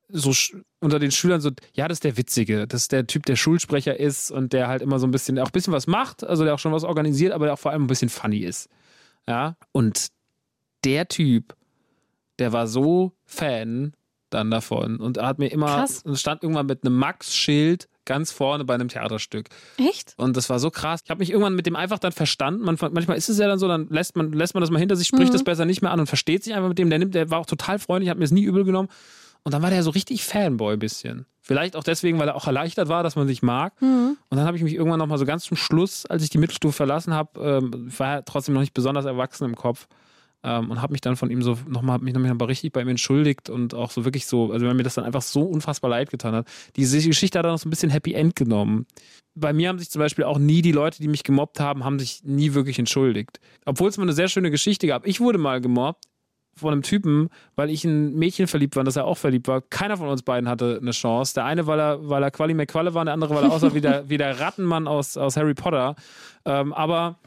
so 0.09 0.31
unter 0.79 0.99
den 0.99 1.11
Schülern 1.11 1.41
so, 1.41 1.49
ja, 1.73 1.87
das 1.87 1.97
ist 1.97 2.03
der 2.03 2.17
Witzige, 2.17 2.67
das 2.67 2.81
ist 2.83 2.91
der 2.91 3.07
Typ, 3.07 3.25
der 3.25 3.35
Schulsprecher 3.35 3.99
ist 3.99 4.31
und 4.31 4.53
der 4.53 4.67
halt 4.67 4.81
immer 4.81 4.99
so 4.99 5.07
ein 5.07 5.11
bisschen, 5.11 5.39
auch 5.39 5.47
ein 5.47 5.51
bisschen 5.51 5.73
was 5.73 5.87
macht, 5.87 6.23
also 6.23 6.43
der 6.43 6.53
auch 6.53 6.59
schon 6.59 6.71
was 6.73 6.83
organisiert, 6.83 7.31
aber 7.33 7.45
der 7.45 7.53
auch 7.55 7.59
vor 7.59 7.71
allem 7.71 7.83
ein 7.85 7.87
bisschen 7.87 8.09
funny 8.09 8.39
ist. 8.39 8.69
Ja, 9.27 9.55
und 9.71 10.09
der 10.83 11.07
Typ, 11.07 11.55
der 12.39 12.51
war 12.51 12.67
so 12.67 13.13
Fan 13.25 13.93
dann 14.29 14.51
davon 14.51 14.97
und 14.97 15.17
er 15.17 15.27
hat 15.27 15.39
mir 15.39 15.47
immer, 15.51 15.67
Krass. 15.67 16.01
und 16.03 16.17
stand 16.17 16.43
irgendwann 16.43 16.65
mit 16.65 16.85
einem 16.85 16.97
Max-Schild 16.97 17.87
ganz 18.05 18.31
vorne 18.31 18.65
bei 18.65 18.73
einem 18.73 18.89
Theaterstück. 18.89 19.47
Echt? 19.77 20.13
Und 20.17 20.35
das 20.35 20.49
war 20.49 20.59
so 20.59 20.69
krass. 20.71 20.99
Ich 21.05 21.09
habe 21.09 21.19
mich 21.19 21.29
irgendwann 21.29 21.55
mit 21.55 21.65
dem 21.65 21.75
einfach 21.77 21.99
dann 21.99 22.11
verstanden. 22.11 22.63
Man, 22.65 22.77
manchmal 22.91 23.15
ist 23.15 23.29
es 23.29 23.37
ja 23.37 23.47
dann 23.47 23.59
so, 23.59 23.67
dann 23.69 23.87
lässt 23.89 24.17
man, 24.17 24.33
lässt 24.33 24.55
man 24.55 24.61
das 24.61 24.71
mal 24.71 24.79
hinter 24.79 24.97
sich, 24.97 25.07
spricht 25.07 25.29
Mhm. 25.29 25.33
das 25.33 25.43
besser 25.45 25.63
nicht 25.65 25.81
mehr 25.81 25.91
an 25.91 26.01
und 26.01 26.07
versteht 26.07 26.43
sich 26.43 26.53
einfach 26.53 26.67
mit 26.67 26.79
dem. 26.79 26.89
Der 26.89 26.99
nimmt, 26.99 27.15
der 27.15 27.29
war 27.29 27.39
auch 27.39 27.45
total 27.45 27.79
freundlich, 27.79 28.09
hat 28.09 28.17
mir 28.17 28.25
es 28.25 28.31
nie 28.31 28.43
übel 28.43 28.65
genommen. 28.65 28.89
Und 29.43 29.53
dann 29.53 29.61
war 29.61 29.69
der 29.69 29.83
so 29.83 29.89
richtig 29.89 30.23
Fanboy 30.23 30.73
ein 30.73 30.79
bisschen. 30.79 31.25
Vielleicht 31.41 31.75
auch 31.75 31.83
deswegen, 31.83 32.19
weil 32.19 32.29
er 32.29 32.35
auch 32.35 32.47
erleichtert 32.47 32.87
war, 32.87 33.03
dass 33.03 33.17
man 33.17 33.27
sich 33.27 33.43
mag. 33.43 33.79
Mhm. 33.81 34.17
Und 34.29 34.37
dann 34.37 34.47
habe 34.47 34.55
ich 34.55 34.63
mich 34.63 34.73
irgendwann 34.73 34.99
nochmal 34.99 35.17
so 35.17 35.25
ganz 35.25 35.43
zum 35.43 35.57
Schluss, 35.57 36.05
als 36.05 36.23
ich 36.23 36.29
die 36.29 36.37
Mittelstufe 36.37 36.73
verlassen 36.73 37.13
habe, 37.13 37.41
ähm, 37.41 37.91
war 37.97 38.07
ja 38.07 38.21
trotzdem 38.21 38.53
noch 38.53 38.61
nicht 38.61 38.73
besonders 38.73 39.03
erwachsen 39.03 39.43
im 39.43 39.55
Kopf. 39.55 39.87
Ähm, 40.45 40.71
und 40.71 40.81
habe 40.81 40.93
mich 40.93 41.01
dann 41.01 41.17
von 41.17 41.29
ihm 41.29 41.41
so 41.41 41.57
nochmal, 41.67 41.99
mich 41.99 42.13
nochmal 42.13 42.35
richtig 42.47 42.71
bei 42.71 42.81
ihm 42.81 42.87
entschuldigt 42.87 43.49
und 43.49 43.73
auch 43.73 43.91
so 43.91 44.05
wirklich 44.05 44.25
so, 44.25 44.51
also 44.51 44.65
wenn 44.65 44.75
mir 44.75 44.83
das 44.83 44.95
dann 44.95 45.05
einfach 45.05 45.21
so 45.21 45.43
unfassbar 45.43 45.89
leid 45.89 46.09
getan 46.09 46.33
hat. 46.33 46.47
Diese 46.75 47.01
Geschichte 47.01 47.37
hat 47.39 47.45
dann 47.45 47.53
noch 47.53 47.59
so 47.59 47.67
ein 47.67 47.69
bisschen 47.69 47.89
Happy 47.89 48.13
End 48.13 48.35
genommen. 48.35 48.85
Bei 49.35 49.51
mir 49.51 49.69
haben 49.69 49.79
sich 49.79 49.89
zum 49.89 49.99
Beispiel 49.99 50.25
auch 50.25 50.37
nie 50.37 50.61
die 50.61 50.71
Leute, 50.71 51.01
die 51.01 51.07
mich 51.07 51.23
gemobbt 51.23 51.59
haben, 51.59 51.83
haben 51.83 51.97
sich 51.97 52.23
nie 52.23 52.53
wirklich 52.53 52.77
entschuldigt. 52.77 53.39
Obwohl 53.65 53.89
es 53.89 53.97
mal 53.97 54.03
eine 54.03 54.13
sehr 54.13 54.27
schöne 54.27 54.51
Geschichte 54.51 54.87
gab. 54.87 55.07
Ich 55.07 55.19
wurde 55.19 55.37
mal 55.37 55.59
gemobbt 55.59 56.05
von 56.55 56.71
einem 56.73 56.81
Typen, 56.83 57.29
weil 57.55 57.69
ich 57.69 57.83
in 57.85 58.07
ein 58.09 58.15
Mädchen 58.15 58.47
verliebt 58.47 58.75
war 58.75 58.81
und 58.81 58.85
dass 58.85 58.95
er 58.95 59.05
auch 59.05 59.17
verliebt 59.17 59.47
war. 59.47 59.61
Keiner 59.61 59.97
von 59.97 60.07
uns 60.09 60.21
beiden 60.21 60.47
hatte 60.47 60.77
eine 60.81 60.91
Chance. 60.91 61.33
Der 61.33 61.45
eine, 61.45 61.65
weil 61.67 61.79
er, 61.79 62.09
weil 62.09 62.21
er 62.23 62.31
Quali 62.31 62.53
McQualle 62.53 62.93
war, 62.93 63.05
der 63.05 63.13
andere, 63.13 63.33
weil 63.35 63.43
er 63.45 63.51
aussah 63.51 63.73
wie 63.73 63.81
der, 63.81 64.07
wie 64.09 64.17
der 64.17 64.39
Rattenmann 64.39 64.87
aus, 64.87 65.17
aus 65.17 65.35
Harry 65.37 65.53
Potter. 65.53 65.95
Ähm, 66.45 66.71
aber 66.73 67.17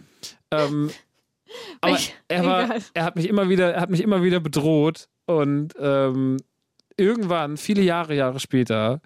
ähm, 0.50 0.90
aber 1.80 1.94
Ich- 1.96 2.14
er, 2.28 2.44
war, 2.44 2.68
er 2.94 3.04
hat 3.04 3.16
mich 3.16 3.28
immer 3.28 3.48
wieder, 3.48 3.74
er 3.74 3.80
hat 3.80 3.90
mich 3.90 4.02
immer 4.02 4.22
wieder 4.22 4.40
bedroht 4.40 5.08
und 5.26 5.74
ähm, 5.80 6.36
irgendwann, 6.96 7.56
viele 7.56 7.82
Jahre, 7.82 8.14
Jahre 8.14 8.40
später, 8.40 9.00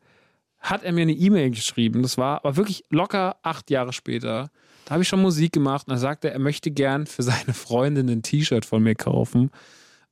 hat 0.58 0.82
er 0.84 0.92
mir 0.92 1.02
eine 1.02 1.12
E-Mail 1.12 1.50
geschrieben. 1.50 2.02
Das 2.02 2.18
war 2.18 2.36
aber 2.44 2.56
wirklich 2.56 2.84
locker 2.90 3.36
acht 3.42 3.70
Jahre 3.70 3.92
später. 3.94 4.50
Da 4.84 4.90
habe 4.94 5.02
ich 5.02 5.08
schon 5.08 5.22
Musik 5.22 5.52
gemacht 5.52 5.86
und 5.88 5.94
er 5.94 5.98
sagte, 5.98 6.30
er 6.30 6.38
möchte 6.38 6.70
gern 6.70 7.06
für 7.06 7.22
seine 7.22 7.54
Freundin 7.54 8.08
ein 8.10 8.22
T-Shirt 8.22 8.66
von 8.66 8.82
mir 8.82 8.94
kaufen 8.94 9.50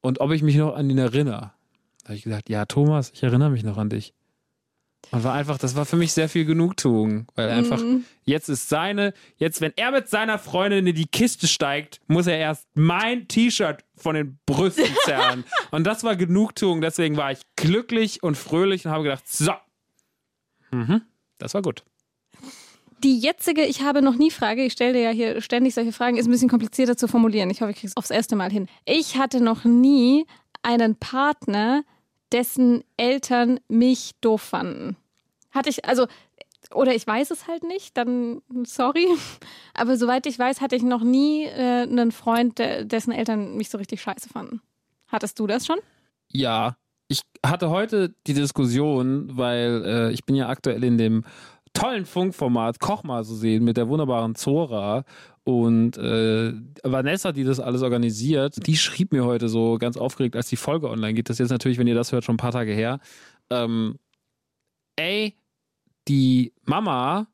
und 0.00 0.20
ob 0.20 0.32
ich 0.32 0.42
mich 0.42 0.56
noch 0.56 0.74
an 0.74 0.88
ihn 0.90 0.98
erinnere. 0.98 1.52
Da 2.02 2.04
habe 2.10 2.14
ich 2.16 2.22
gesagt, 2.22 2.48
ja, 2.48 2.64
Thomas, 2.66 3.10
ich 3.14 3.22
erinnere 3.22 3.50
mich 3.50 3.64
noch 3.64 3.76
an 3.78 3.90
dich. 3.90 4.14
Und 5.12 5.22
war 5.24 5.32
einfach, 5.34 5.58
das 5.58 5.76
war 5.76 5.86
für 5.86 5.96
mich 5.96 6.12
sehr 6.12 6.28
viel 6.28 6.44
Genugtuung, 6.44 7.26
weil 7.36 7.48
einfach 7.50 7.80
Mhm. 7.80 8.04
jetzt 8.24 8.48
ist 8.48 8.68
seine, 8.68 9.14
jetzt 9.36 9.60
wenn 9.60 9.72
er 9.76 9.92
mit 9.92 10.08
seiner 10.08 10.38
Freundin 10.38 10.86
in 10.88 10.94
die 10.96 11.06
Kiste 11.06 11.46
steigt, 11.46 12.00
muss 12.08 12.26
er 12.26 12.36
erst 12.38 12.66
mein 12.74 13.28
T-Shirt 13.28 13.84
von 13.96 14.16
den 14.16 14.38
Brüsten 14.44 14.84
zerren. 15.04 15.44
und 15.70 15.84
das 15.84 16.02
war 16.02 16.16
Genugtuung, 16.16 16.80
deswegen 16.80 17.16
war 17.16 17.30
ich 17.30 17.40
glücklich 17.56 18.22
und 18.22 18.36
fröhlich 18.36 18.86
und 18.86 18.90
habe 18.92 19.04
gedacht, 19.04 19.26
so. 19.28 19.52
Mhm, 20.72 21.02
das 21.38 21.54
war 21.54 21.62
gut. 21.62 21.84
Die 23.04 23.18
jetzige 23.18 23.64
Ich 23.64 23.82
habe 23.82 24.02
noch 24.02 24.16
nie 24.16 24.30
Frage, 24.30 24.64
ich 24.64 24.72
stelle 24.72 24.94
dir 24.94 25.02
ja 25.02 25.10
hier 25.10 25.40
ständig 25.40 25.74
solche 25.74 25.92
Fragen, 25.92 26.16
ist 26.16 26.26
ein 26.26 26.32
bisschen 26.32 26.48
komplizierter 26.48 26.96
zu 26.96 27.06
formulieren. 27.06 27.50
Ich 27.50 27.60
hoffe, 27.60 27.70
ich 27.70 27.76
kriege 27.76 27.88
es 27.88 27.96
aufs 27.96 28.10
erste 28.10 28.34
Mal 28.34 28.50
hin. 28.50 28.66
Ich 28.84 29.16
hatte 29.16 29.40
noch 29.40 29.64
nie 29.64 30.26
einen 30.62 30.96
Partner, 30.96 31.84
dessen 32.32 32.82
Eltern 32.96 33.60
mich 33.68 34.12
doof 34.20 34.42
fanden. 34.42 34.96
Hatte 35.52 35.70
ich, 35.70 35.84
also, 35.84 36.06
oder 36.74 36.94
ich 36.94 37.06
weiß 37.06 37.30
es 37.30 37.46
halt 37.46 37.62
nicht, 37.62 37.96
dann 37.96 38.42
sorry. 38.64 39.06
Aber 39.74 39.96
soweit 39.96 40.26
ich 40.26 40.38
weiß, 40.38 40.60
hatte 40.60 40.76
ich 40.76 40.82
noch 40.82 41.02
nie 41.02 41.44
äh, 41.44 41.82
einen 41.82 42.10
Freund, 42.10 42.58
dessen 42.58 43.12
Eltern 43.12 43.56
mich 43.56 43.70
so 43.70 43.78
richtig 43.78 44.02
scheiße 44.02 44.28
fanden. 44.28 44.60
Hattest 45.06 45.38
du 45.38 45.46
das 45.46 45.66
schon? 45.66 45.78
Ja, 46.30 46.76
ich 47.08 47.22
hatte 47.44 47.70
heute 47.70 48.14
die 48.26 48.34
Diskussion, 48.34 49.30
weil 49.36 49.82
äh, 49.86 50.12
ich 50.12 50.24
bin 50.24 50.36
ja 50.36 50.48
aktuell 50.48 50.84
in 50.84 50.98
dem 50.98 51.24
tollen 51.78 52.06
Funkformat 52.06 52.80
Koch 52.80 53.04
mal 53.04 53.24
so 53.24 53.34
sehen 53.34 53.64
mit 53.64 53.76
der 53.76 53.88
wunderbaren 53.88 54.34
Zora 54.34 55.04
und 55.44 55.96
äh, 55.96 56.52
Vanessa, 56.82 57.32
die 57.32 57.44
das 57.44 57.60
alles 57.60 57.82
organisiert, 57.82 58.66
die 58.66 58.76
schrieb 58.76 59.12
mir 59.12 59.24
heute 59.24 59.48
so 59.48 59.78
ganz 59.78 59.96
aufgeregt, 59.96 60.36
als 60.36 60.48
die 60.48 60.56
Folge 60.56 60.90
online 60.90 61.14
geht. 61.14 61.28
Das 61.28 61.34
ist 61.34 61.40
jetzt 61.40 61.50
natürlich, 61.50 61.78
wenn 61.78 61.86
ihr 61.86 61.94
das 61.94 62.12
hört, 62.12 62.24
schon 62.24 62.34
ein 62.34 62.38
paar 62.38 62.52
Tage 62.52 62.72
her. 62.72 62.98
Ähm, 63.50 63.98
ey, 64.96 65.36
die 66.08 66.52
Mama 66.64 67.28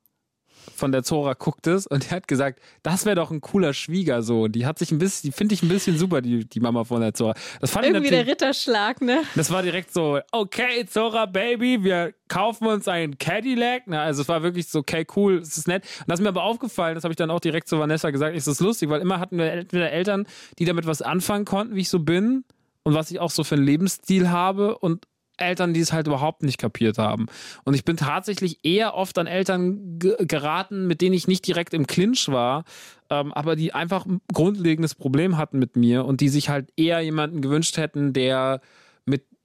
von 0.75 0.93
der 0.93 1.03
Zora 1.03 1.35
guckt 1.35 1.67
es 1.67 1.87
und 1.87 2.05
die 2.05 2.15
hat 2.15 2.29
gesagt, 2.29 2.61
das 2.83 3.07
wäre 3.07 3.17
doch 3.17 3.31
ein 3.31 3.41
cooler 3.41 3.73
Schwiegersohn. 3.73 4.53
Die 4.53 4.67
hat 4.67 4.79
sich 4.79 4.91
ein 4.93 4.99
bisschen, 4.99 5.31
die 5.31 5.37
finde 5.37 5.55
ich 5.55 5.63
ein 5.63 5.69
bisschen 5.69 5.99
super, 5.99 6.21
die, 6.21 6.45
die 6.45 6.61
Mama 6.61 6.85
von 6.85 7.01
der 7.01 7.15
Zora. 7.15 7.35
Das 7.61 7.71
fand 7.71 7.87
Irgendwie 7.87 8.07
ich 8.07 8.11
der 8.11 8.27
Ritterschlag, 8.27 9.01
ne? 9.01 9.23
das 9.35 9.51
war 9.51 9.63
direkt 9.63 9.93
so, 9.93 10.21
okay, 10.33 10.87
Zora 10.87 11.27
Baby, 11.27 11.83
wir 11.85 12.15
kaufen 12.29 12.67
uns 12.67 12.89
einen 12.89 13.19
Cadillac. 13.19 13.83
Na, 13.87 14.03
also 14.03 14.23
es 14.23 14.29
war 14.29 14.43
wirklich 14.43 14.69
so, 14.69 14.81
okay, 14.81 15.07
cool, 15.17 15.39
es 15.39 15.57
ist 15.57 15.69
nett. 15.69 15.85
Und 16.01 16.09
das 16.09 16.21
ist 16.21 16.23
mir 16.23 16.31
aber 16.31 16.45
aufgefallen, 16.45 16.95
das 16.95 17.05
habe 17.05 17.13
ich 17.13 17.17
dann 17.17 17.31
auch 17.31 17.41
direkt 17.41 17.69
zu 17.69 17.79
Vanessa 17.79 18.11
gesagt, 18.11 18.37
ist 18.37 18.47
das 18.47 18.61
lustig, 18.61 18.89
weil 18.89 19.01
immer 19.01 19.21
hatten 19.21 19.39
wir 19.39 19.51
entweder 19.53 19.91
Eltern, 19.91 20.27
die 20.59 20.65
damit 20.65 20.87
was 20.87 21.03
anfangen 21.03 21.45
konnten, 21.45 21.75
wie 21.75 21.81
ich 21.81 21.89
so 21.89 22.01
bin 22.01 22.45
und 22.83 22.95
was 22.95 23.11
ich 23.11 23.21
auch 23.21 23.31
so 23.31 23.45
für 23.45 23.57
einen 23.57 23.65
Lebensstil 23.65 24.31
habe 24.31 24.79
und 24.79 25.07
Eltern, 25.37 25.75
die 25.75 25.81
es 25.81 25.93
halt 25.93 26.07
überhaupt 26.07 26.43
nicht 26.43 26.59
kapiert 26.59 26.99
haben. 26.99 27.27
Und 27.65 27.75
ich 27.75 27.85
bin 27.85 27.97
tatsächlich 27.97 28.65
eher 28.65 28.95
oft 28.95 29.19
an 29.19 29.27
Eltern 29.27 29.99
ge 29.99 30.15
geraten, 30.27 30.87
mit 30.87 31.01
denen 31.01 31.15
ich 31.15 31.29
nicht 31.29 31.47
direkt 31.47 31.75
im 31.75 31.87
Clinch 31.87 32.29
war, 32.29 32.65
ähm, 33.11 33.33
aber 33.33 33.57
die 33.57 33.75
einfach 33.75 34.07
ein 34.07 34.21
grundlegendes 34.33 34.95
Problem 34.95 35.37
hatten 35.37 35.59
mit 35.59 35.77
mir 35.77 36.05
und 36.05 36.21
die 36.21 36.29
sich 36.29 36.49
halt 36.49 36.73
eher 36.77 37.01
jemanden 37.01 37.41
gewünscht 37.41 37.77
hätten, 37.77 38.13
der 38.13 38.61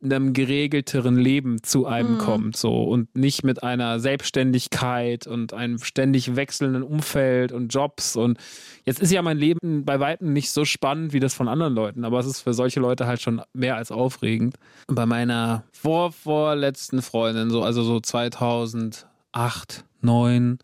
einem 0.02 0.34
geregelteren 0.34 1.18
Leben 1.18 1.62
zu 1.62 1.86
einem 1.86 2.14
Mhm. 2.14 2.18
kommt, 2.20 2.58
so 2.58 2.84
und 2.84 3.16
nicht 3.16 3.44
mit 3.44 3.64
einer 3.64 4.00
Selbstständigkeit 4.00 5.28
und 5.28 5.54
einem 5.54 5.78
ständig 5.80 6.36
wechselnden 6.36 6.84
Umfeld 6.84 7.52
und 7.52 7.74
Jobs 7.74 8.16
und 8.16 8.38
jetzt 8.86 9.00
ist 9.02 9.12
ja 9.12 9.22
mein 9.22 9.38
Leben 9.38 9.84
bei 9.86 10.00
weitem 10.00 10.32
nicht 10.32 10.52
so 10.52 10.64
spannend 10.66 11.12
wie 11.14 11.20
das 11.20 11.34
von 11.34 11.48
anderen 11.48 11.74
Leuten, 11.74 12.06
aber 12.06 12.20
es 12.20 12.26
ist 12.26 12.42
für 12.42 12.54
solche 12.54 12.80
Leute 12.80 13.08
halt 13.08 13.22
schon 13.22 13.42
mehr 13.54 13.76
als 13.76 13.92
aufregend. 13.92 14.56
Und 14.88 14.96
bei 14.96 15.06
meiner 15.06 15.64
vorvorletzten 15.74 17.02
Freundin, 17.02 17.50
so 17.50 17.64
also 17.64 17.84
so 17.84 18.00
2008, 18.00 19.06
2009, 20.02 20.60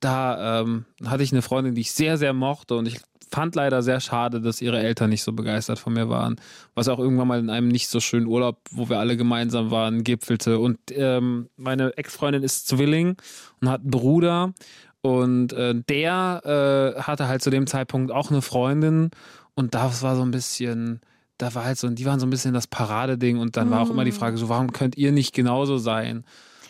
da 0.00 0.60
ähm, 0.60 0.84
hatte 1.04 1.22
ich 1.22 1.32
eine 1.32 1.42
Freundin, 1.42 1.74
die 1.74 1.80
ich 1.80 1.92
sehr, 1.92 2.18
sehr 2.18 2.32
mochte 2.34 2.76
und 2.76 2.86
ich 2.86 3.00
fand 3.34 3.56
leider 3.56 3.82
sehr 3.82 3.98
schade, 3.98 4.40
dass 4.40 4.62
ihre 4.62 4.78
Eltern 4.78 5.10
nicht 5.10 5.24
so 5.24 5.32
begeistert 5.32 5.80
von 5.80 5.92
mir 5.92 6.08
waren. 6.08 6.36
Was 6.74 6.86
auch 6.86 7.00
irgendwann 7.00 7.26
mal 7.26 7.40
in 7.40 7.50
einem 7.50 7.66
nicht 7.66 7.88
so 7.88 7.98
schönen 7.98 8.26
Urlaub, 8.26 8.58
wo 8.70 8.88
wir 8.88 9.00
alle 9.00 9.16
gemeinsam 9.16 9.72
waren, 9.72 10.04
gipfelte. 10.04 10.60
Und 10.60 10.78
ähm, 10.92 11.48
meine 11.56 11.96
Ex-Freundin 11.96 12.44
ist 12.44 12.68
Zwilling 12.68 13.16
und 13.60 13.68
hat 13.68 13.80
einen 13.80 13.90
Bruder. 13.90 14.54
Und 15.00 15.52
äh, 15.52 15.74
der 15.74 16.94
äh, 16.96 17.02
hatte 17.02 17.26
halt 17.26 17.42
zu 17.42 17.50
dem 17.50 17.66
Zeitpunkt 17.66 18.12
auch 18.12 18.30
eine 18.30 18.40
Freundin. 18.40 19.10
Und 19.54 19.74
das 19.74 20.02
war 20.02 20.14
so 20.14 20.22
ein 20.22 20.30
bisschen, 20.30 21.00
da 21.36 21.54
war 21.56 21.64
halt 21.64 21.78
so, 21.78 21.88
die 21.88 22.06
waren 22.06 22.20
so 22.20 22.26
ein 22.26 22.30
bisschen 22.30 22.54
das 22.54 22.68
Paradeding. 22.68 23.38
Und 23.38 23.56
dann 23.56 23.68
war 23.70 23.80
auch 23.80 23.90
immer 23.90 24.04
die 24.04 24.12
Frage 24.12 24.36
so, 24.36 24.48
warum 24.48 24.72
könnt 24.72 24.96
ihr 24.96 25.10
nicht 25.10 25.34
genauso 25.34 25.78
sein? 25.78 26.24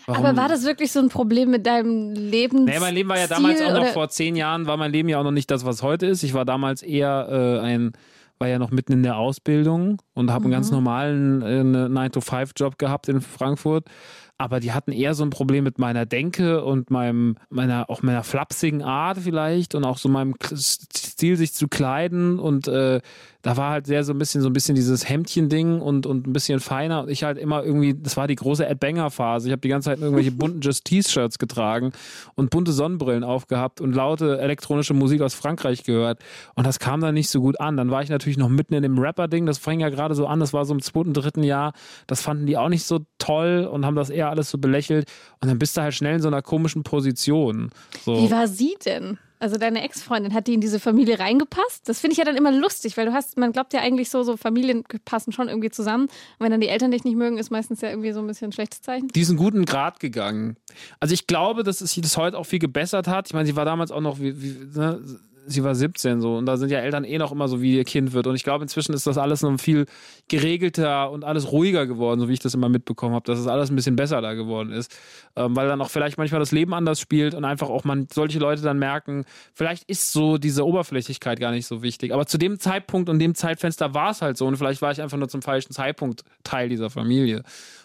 Warum, 0.07 0.25
Aber 0.25 0.37
war 0.37 0.49
das 0.49 0.65
wirklich 0.65 0.93
so 0.93 1.01
ein 1.01 1.09
Problem 1.09 1.51
mit 1.51 1.67
deinem 1.67 2.13
Leben? 2.13 2.65
Nee, 2.65 2.79
mein 2.79 2.95
Leben 2.95 3.09
war 3.09 3.19
ja 3.19 3.27
damals 3.27 3.61
auch 3.63 3.71
noch 3.71 3.81
oder? 3.81 3.87
vor 3.87 4.09
zehn 4.09 4.37
Jahren, 4.37 4.67
war 4.67 4.77
mein 4.77 4.93
Leben 4.93 5.09
ja 5.09 5.19
auch 5.19 5.25
noch 5.25 5.31
nicht 5.31 5.51
das, 5.51 5.65
was 5.65 5.83
heute 5.83 6.07
ist. 6.07 6.23
Ich 6.23 6.35
war 6.35 6.45
damals 6.45 6.83
eher 6.83 7.29
äh, 7.31 7.65
ein 7.65 7.93
war 8.41 8.49
ja 8.49 8.59
noch 8.59 8.73
mitten 8.73 8.93
in 8.93 9.05
der 9.05 9.17
Ausbildung 9.17 10.03
und 10.13 10.33
habe 10.33 10.47
einen 10.47 10.53
ganz 10.53 10.73
normalen 10.73 11.41
äh, 11.43 11.87
9-to-5-Job 11.89 12.79
gehabt 12.79 13.09
in 13.09 13.21
Frankfurt 13.21 13.89
aber 14.37 14.61
die 14.61 14.73
hatten 14.73 14.93
eher 14.93 15.15
so 15.15 15.25
ein 15.25 15.31
Problem 15.31 15.65
mit 15.65 15.79
meiner 15.79 16.07
Denke 16.07 16.65
und 16.65 16.91
meinem, 16.91 17.37
meiner, 17.51 17.89
auch 17.89 18.03
meiner 18.03 18.25
flapsigen 18.25 18.83
Art 18.83 19.19
vielleicht 19.19 19.75
und 19.75 19.85
auch 19.85 19.99
so 19.99 20.09
meinem 20.09 20.35
Stil, 20.53 21.37
sich 21.37 21.55
zu 21.55 21.69
kleiden 21.69 22.39
und 22.39 22.67
äh, 22.67 23.01
da 23.45 23.59
war 23.59 23.71
halt 23.71 23.87
sehr 23.87 24.05
so 24.05 24.15
ein 24.15 24.19
bisschen 24.19 24.41
so 24.41 24.49
ein 24.49 24.55
bisschen 24.55 24.75
dieses 24.75 25.07
Hemdchen-Ding 25.07 25.83
und, 25.83 26.07
und 26.07 26.27
ein 26.27 26.33
bisschen 26.33 26.61
feiner. 26.61 27.03
Und 27.03 27.11
ich 27.11 27.25
halt 27.25 27.37
immer 27.37 27.63
irgendwie, 27.63 27.93
das 27.93 28.17
war 28.17 28.27
die 28.27 28.37
große 28.37 28.67
Ed 28.67 28.81
Banger-Phase. 28.81 29.49
Ich 29.49 29.53
habe 29.53 29.61
die 29.61 29.69
ganze 29.69 29.91
Zeit 29.91 30.01
irgendwelche 30.01 30.33
bunten 30.33 30.63
Just-T-Shirts 30.63 31.39
getragen 31.39 31.93
und 32.37 32.49
bunte 32.49 32.73
Sonnenbrillen 32.73 33.23
aufgehabt 33.23 33.83
und 33.83 33.95
laute 33.95 34.41
elektronische 34.41 34.95
Musik 34.95 35.21
aus 35.21 35.35
Frankreich 35.35 35.85
gehört. 35.85 36.21
Und 36.55 36.67
das 36.67 36.79
kam 36.79 37.03
dann 37.03 37.13
nicht 37.13 37.29
so 37.29 37.43
gut 37.43 37.61
an. 37.61 37.77
Dann 37.77 37.91
war 37.91 38.03
ich 38.03 38.09
natürlich 38.09 38.39
noch 38.39 38.49
mitten 38.49 38.73
in 38.73 38.83
dem 38.83 38.99
Rapper-Ding. 38.99 39.45
Das 39.45 39.59
fing 39.59 39.79
ja 39.79 39.91
gerade 39.91 40.15
so 40.15 40.27
an. 40.27 40.41
Das 40.41 40.55
war 40.55 40.65
so 40.65 40.73
im 40.73 40.81
zweiten, 40.81 41.13
dritten 41.13 41.43
Jahr. 41.43 41.75
Das 42.07 42.23
fanden 42.23 42.47
die 42.47 42.57
auch 42.57 42.71
nicht 42.71 42.85
so 42.85 43.01
toll 43.19 43.69
und 43.71 43.85
haben 43.85 43.95
das 43.95 44.09
eher 44.09 44.31
alles 44.31 44.49
so 44.49 44.57
belächelt. 44.57 45.07
Und 45.43 45.49
dann 45.49 45.59
bist 45.59 45.77
du 45.77 45.83
halt 45.83 45.93
schnell 45.93 46.15
in 46.15 46.23
so 46.23 46.29
einer 46.29 46.41
komischen 46.41 46.83
Position. 46.83 47.69
So. 48.07 48.17
Wie 48.17 48.31
war 48.31 48.49
sie 48.49 48.75
denn? 48.87 49.19
Also 49.45 49.59
deine 49.59 49.85
Ex-Freundin, 49.85 50.33
hat 50.33 50.47
die 50.47 50.55
in 50.55 50.63
diese 50.63 50.81
Familie 50.81 51.19
reingepasst? 51.19 51.87
Das 51.87 52.01
finde 52.01 52.13
ich 52.13 52.19
ja 52.19 52.25
dann 52.25 52.35
immer 52.35 52.51
lustig, 52.51 52.97
weil 52.97 53.05
du 53.05 53.13
hast, 53.13 53.37
man 53.37 53.53
glaubt 53.53 53.75
ja 53.75 53.81
eigentlich 53.81 54.09
so, 54.09 54.23
so 54.23 54.39
Familien 54.39 54.85
passen 55.05 55.33
schon 55.33 55.49
irgendwie 55.49 55.69
zusammen. 55.69 56.05
Und 56.05 56.11
wenn 56.39 56.51
dann 56.51 56.63
die 56.63 56.69
Eltern 56.69 56.91
dich 56.91 57.05
nicht 57.05 57.15
mögen, 57.15 57.37
ist 57.37 57.51
meistens 57.51 57.83
ja 57.83 57.91
irgendwie 57.91 58.13
so 58.13 58.21
ein 58.21 58.27
bisschen 58.27 58.49
ein 58.49 58.53
schlechtes 58.53 58.81
Zeichen. 58.81 59.09
Diesen 59.09 59.37
guten 59.37 59.67
Grad 59.67 60.01
gegangen. 60.01 60.57
Also 60.99 61.13
ich 61.13 61.27
glaube, 61.27 61.63
dass 61.63 61.83
es 61.83 61.93
sich 61.93 62.03
das 62.03 62.17
heute 62.17 62.39
auch 62.39 62.47
viel 62.47 62.59
gebessert 62.59 63.07
hat. 63.07 63.27
Ich 63.29 63.35
meine, 63.35 63.45
sie 63.45 63.55
war 63.55 63.67
damals 63.67 63.91
auch 63.91 64.01
noch 64.01 64.19
wie, 64.19 64.41
wie 64.41 64.79
ne, 64.79 64.99
sie 65.47 65.65
war 65.65 65.75
17 65.75 66.21
so 66.21 66.37
und 66.37 66.47
da 66.47 66.57
sind 66.57 66.71
ja 66.71 66.79
Eltern 66.79 67.05
eh 67.05 67.19
noch 67.19 67.33
immer 67.33 67.49
so, 67.49 67.61
wie 67.61 67.77
ihr 67.77 67.85
Kind 67.85 68.13
wird. 68.13 68.27
Und 68.27 68.35
ich 68.35 68.45
glaube, 68.45 68.63
inzwischen 68.63 68.95
ist 68.95 69.07
das 69.07 69.19
alles 69.19 69.43
noch 69.43 69.59
viel 69.59 69.87
geregelter 70.29 71.11
und 71.11 71.25
alles 71.25 71.53
ruhiger 71.53 71.87
geworden, 71.87 72.21
so 72.21 72.29
wie 72.29 72.33
ich 72.33 72.41
das 72.41 72.55
immer 72.55 72.69
mitbekommen 72.69 73.15
habe, 73.15 73.27
dass 73.27 73.39
es 73.39 73.47
alles 73.47 73.71
ein 73.71 73.77
bisschen 73.77 73.97
besser 73.97 74.21
da 74.21 74.35
geworden 74.35 74.73
ist. 74.73 74.97
Ähm, 75.37 75.55
weil 75.57 75.69
dann 75.69 75.81
auch 75.81 75.91
vielleicht 75.91 76.19
manchmal 76.19 76.41
das 76.41 76.53
Leben 76.53 76.75
anders 76.75 77.01
spielt 77.01 77.35
und 77.35 77.45
einfach 77.45 77.69
auch 77.69 77.85
man 77.85 78.07
solche 78.13 78.39
Leute 78.39 78.63
dann 78.63 78.79
merken, 78.79 79.25
vielleicht 79.53 79.85
ist 79.85 80.13
so 80.13 80.39
diese 80.39 80.67
Oberflächlichkeit 80.67 81.41
gar 81.41 81.51
nicht 81.51 81.67
so 81.67 81.83
wichtig. 81.83 82.13
Aber 82.13 82.27
zu 82.27 82.39
dem 82.39 82.59
Zeitpunkt 82.59 83.09
und 83.09 83.19
dem 83.19 83.35
Zeitfenster 83.35 83.95
war 83.95 84.11
es 84.11 84.23
halt 84.23 84.37
so 84.37 84.47
und 84.47 84.57
vielleicht 84.57 84.83
war 84.83 84.93
ich 84.93 85.03
einfach 85.03 85.19
nur 85.19 85.29
zum 85.29 85.43
falschen 85.43 85.73
Zeitpunkt 85.73 86.25
Teil 86.43 86.69
dieser 86.69 86.91
Familie. 86.91 87.43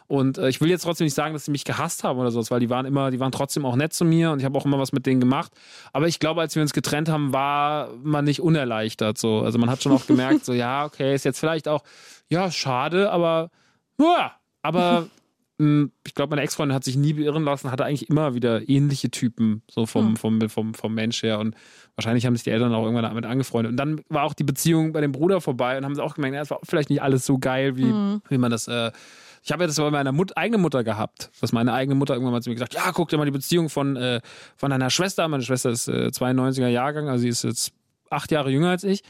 Und 0.10 0.40
äh, 0.40 0.50
ich 0.50 0.60
will 0.60 0.70
jetzt 0.70 0.82
trotzdem 0.82 1.06
nicht 1.06 1.14
sagen, 1.14 1.34
dass 1.34 1.46
sie 1.46 1.52
mich 1.52 1.66
gehasst 1.66 2.04
haben 2.04 2.18
oder 2.18 2.32
sowas, 2.32 2.50
weil 2.50 2.60
die 2.60 2.70
waren 2.72 2.88
immer, 2.88 3.12
die 3.12 3.20
waren 3.20 3.32
trotzdem 3.32 3.64
auch 3.64 3.76
nett 3.76 3.94
zu 3.94 4.04
mir 4.06 4.32
und 4.32 4.40
ich 4.40 4.46
habe 4.46 4.58
auch 4.58 4.66
immer 4.66 4.80
was 4.80 4.92
mit 4.92 5.06
denen 5.06 5.20
gemacht. 5.20 5.52
Aber 5.94 6.08
ich 6.08 6.20
glaube, 6.20 6.42
als 6.42 6.56
wir 6.56 6.64
uns 6.64 6.74
getrennt 6.74 7.10
haben, 7.10 7.32
war 7.32 7.90
man 8.02 8.26
nicht 8.26 8.42
unerleichtert. 8.42 9.20
So. 9.20 9.42
Also 9.42 9.60
man 9.60 9.70
hat 9.70 9.84
schon 9.84 9.92
auch 9.92 10.08
gemerkt, 10.08 10.46
so 10.46 10.54
ja, 10.66 10.84
okay, 10.86 11.14
ist 11.14 11.26
jetzt 11.26 11.40
vielleicht 11.40 11.68
auch, 11.68 11.84
ja, 12.28 12.50
schade, 12.50 13.12
aber 13.12 13.52
ja, 14.00 14.32
aber 14.64 15.08
hm, 15.60 15.92
ich 16.08 16.16
glaube, 16.16 16.32
meine 16.32 16.42
Ex-Freundin 16.42 16.74
hat 16.74 16.84
sich 16.84 16.98
nie 16.98 17.14
beirren 17.14 17.44
lassen, 17.44 17.70
hatte 17.70 17.86
eigentlich 17.86 18.10
immer 18.10 18.34
wieder 18.34 18.68
ähnliche 18.68 19.12
Typen, 19.12 19.62
so 19.70 19.86
vom, 19.86 20.18
vom, 20.18 20.50
vom, 20.50 20.74
vom 20.74 20.94
Mensch 20.96 21.22
her. 21.22 21.38
Und 21.38 21.54
wahrscheinlich 21.96 22.26
haben 22.26 22.36
sich 22.36 22.46
die 22.46 22.50
Eltern 22.50 22.74
auch 22.74 22.82
irgendwann 22.84 23.04
damit 23.04 23.26
angefreundet. 23.26 23.72
Und 23.74 23.78
dann 23.78 24.02
war 24.10 24.24
auch 24.24 24.34
die 24.34 24.44
Beziehung 24.44 24.92
bei 24.92 25.02
dem 25.02 25.12
Bruder 25.12 25.40
vorbei 25.40 25.78
und 25.78 25.86
haben 25.86 25.94
sie 25.94 26.04
auch 26.04 26.16
gemerkt, 26.16 26.34
ja, 26.36 26.42
es 26.42 26.50
war 26.50 26.60
vielleicht 26.64 26.90
nicht 26.90 27.04
alles 27.04 27.28
so 27.28 27.38
geil, 27.38 27.78
wie, 27.78 27.86
Mhm. 27.86 28.22
wie 28.28 28.40
man 28.40 28.50
das. 28.50 28.68
Äh, 28.68 28.92
ich 29.44 29.52
habe 29.52 29.64
ja 29.64 29.68
das 29.68 29.78
bei 29.78 29.90
meiner 29.92 30.12
Mut 30.12 30.36
eigenen 30.38 30.62
Mutter 30.62 30.84
gehabt, 30.84 31.30
dass 31.42 31.52
meine 31.52 31.74
eigene 31.74 31.96
Mutter 31.96 32.14
irgendwann 32.14 32.34
mal 32.34 32.42
zu 32.42 32.50
mir 32.50 32.56
gesagt 32.56 32.74
ja, 32.74 32.92
guck 32.92 33.10
dir 33.10 33.18
mal 33.18 33.26
die 33.26 33.32
Beziehung 33.32 33.70
von, 33.70 33.96
äh, 33.96 34.22
von 34.58 34.70
deiner 34.70 34.90
Schwester 34.90 35.24
an. 35.24 35.32
Meine 35.32 35.44
Schwester 35.44 35.70
ist 35.70 35.88
äh, 35.88 36.08
92er 36.14 36.68
Jahrgang, 36.68 37.08
also 37.10 37.22
sie 37.22 37.30
ist 37.30 37.44
jetzt 37.44 37.72
acht 38.10 38.32
Jahre 38.32 38.50
jünger 38.50 38.70
als 38.70 38.84
ich. 38.84 39.04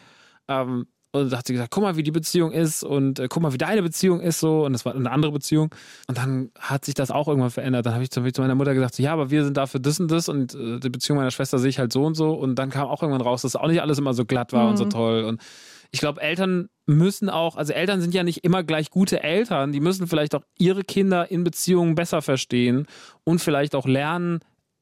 Ähm, 0.48 0.88
und 1.12 1.32
da 1.32 1.40
hat 1.40 1.48
sie 1.48 1.54
gesagt, 1.54 1.72
guck 1.72 1.82
mal, 1.82 1.96
wie 1.96 2.04
die 2.04 2.12
Beziehung 2.12 2.52
ist 2.52 2.84
und 2.84 3.18
äh, 3.18 3.28
guck 3.28 3.42
mal, 3.42 3.52
wie 3.52 3.58
deine 3.58 3.82
Beziehung 3.82 4.20
ist 4.22 4.40
so. 4.40 4.66
Und 4.66 4.74
das 4.74 4.86
war 4.86 4.94
eine 4.94 5.10
andere 5.10 5.32
Beziehung. 5.32 5.74
Und 6.08 6.18
dann 6.20 6.52
hat 6.60 6.86
sich 6.86 6.94
das 6.94 7.10
auch 7.10 7.28
irgendwann 7.28 7.50
verändert. 7.50 7.88
Dann 7.88 7.94
habe 7.96 8.04
ich, 8.04 8.12
zu- 8.12 8.22
hab 8.22 8.28
ich 8.28 8.34
zu 8.36 8.42
meiner 8.42 8.54
Mutter 8.54 8.76
gesagt, 8.76 8.94
so, 8.94 9.02
ja, 9.02 9.12
aber 9.14 9.32
wir 9.32 9.44
sind 9.44 9.58
dafür 9.58 9.80
das 9.80 10.00
und 10.00 10.12
das 10.12 10.30
und 10.30 10.54
äh, 10.54 10.80
die 10.80 10.90
Beziehung 10.92 11.18
meiner 11.18 11.32
Schwester 11.32 11.58
sehe 11.58 11.70
ich 11.70 11.80
halt 11.80 11.92
so 11.92 12.06
und 12.06 12.14
so. 12.14 12.34
Und 12.34 12.56
dann 12.60 12.70
kam 12.70 12.88
auch 12.88 13.02
irgendwann 13.02 13.22
raus, 13.24 13.42
dass 13.42 13.56
auch 13.56 13.68
nicht 13.68 13.82
alles 13.82 13.98
immer 13.98 14.14
so 14.14 14.24
glatt 14.24 14.54
war 14.54 14.70
und 14.70 14.78
so 14.78 14.86
toll. 14.86 15.24
Und 15.24 15.42
ich 15.92 16.00
glaube, 16.00 16.22
Eltern 16.22 16.70
müssen 16.86 17.30
auch, 17.30 17.56
also 17.56 17.74
Eltern 17.74 18.02
sind 18.02 18.14
ja 18.14 18.24
nicht 18.24 18.44
immer 18.44 18.64
gleich 18.64 18.90
gute 18.90 19.24
Eltern. 19.24 19.72
Die 19.72 19.80
müssen 19.80 20.08
vielleicht 20.08 20.36
auch 20.36 20.44
ihre 20.58 20.84
Kinder 20.84 21.30
in 21.32 21.44
Beziehungen 21.44 21.96
besser 21.96 22.22
verstehen 22.22 22.88
und 23.24 23.40
vielleicht 23.40 23.76
auch 23.76 23.88
lernen, 23.88 24.40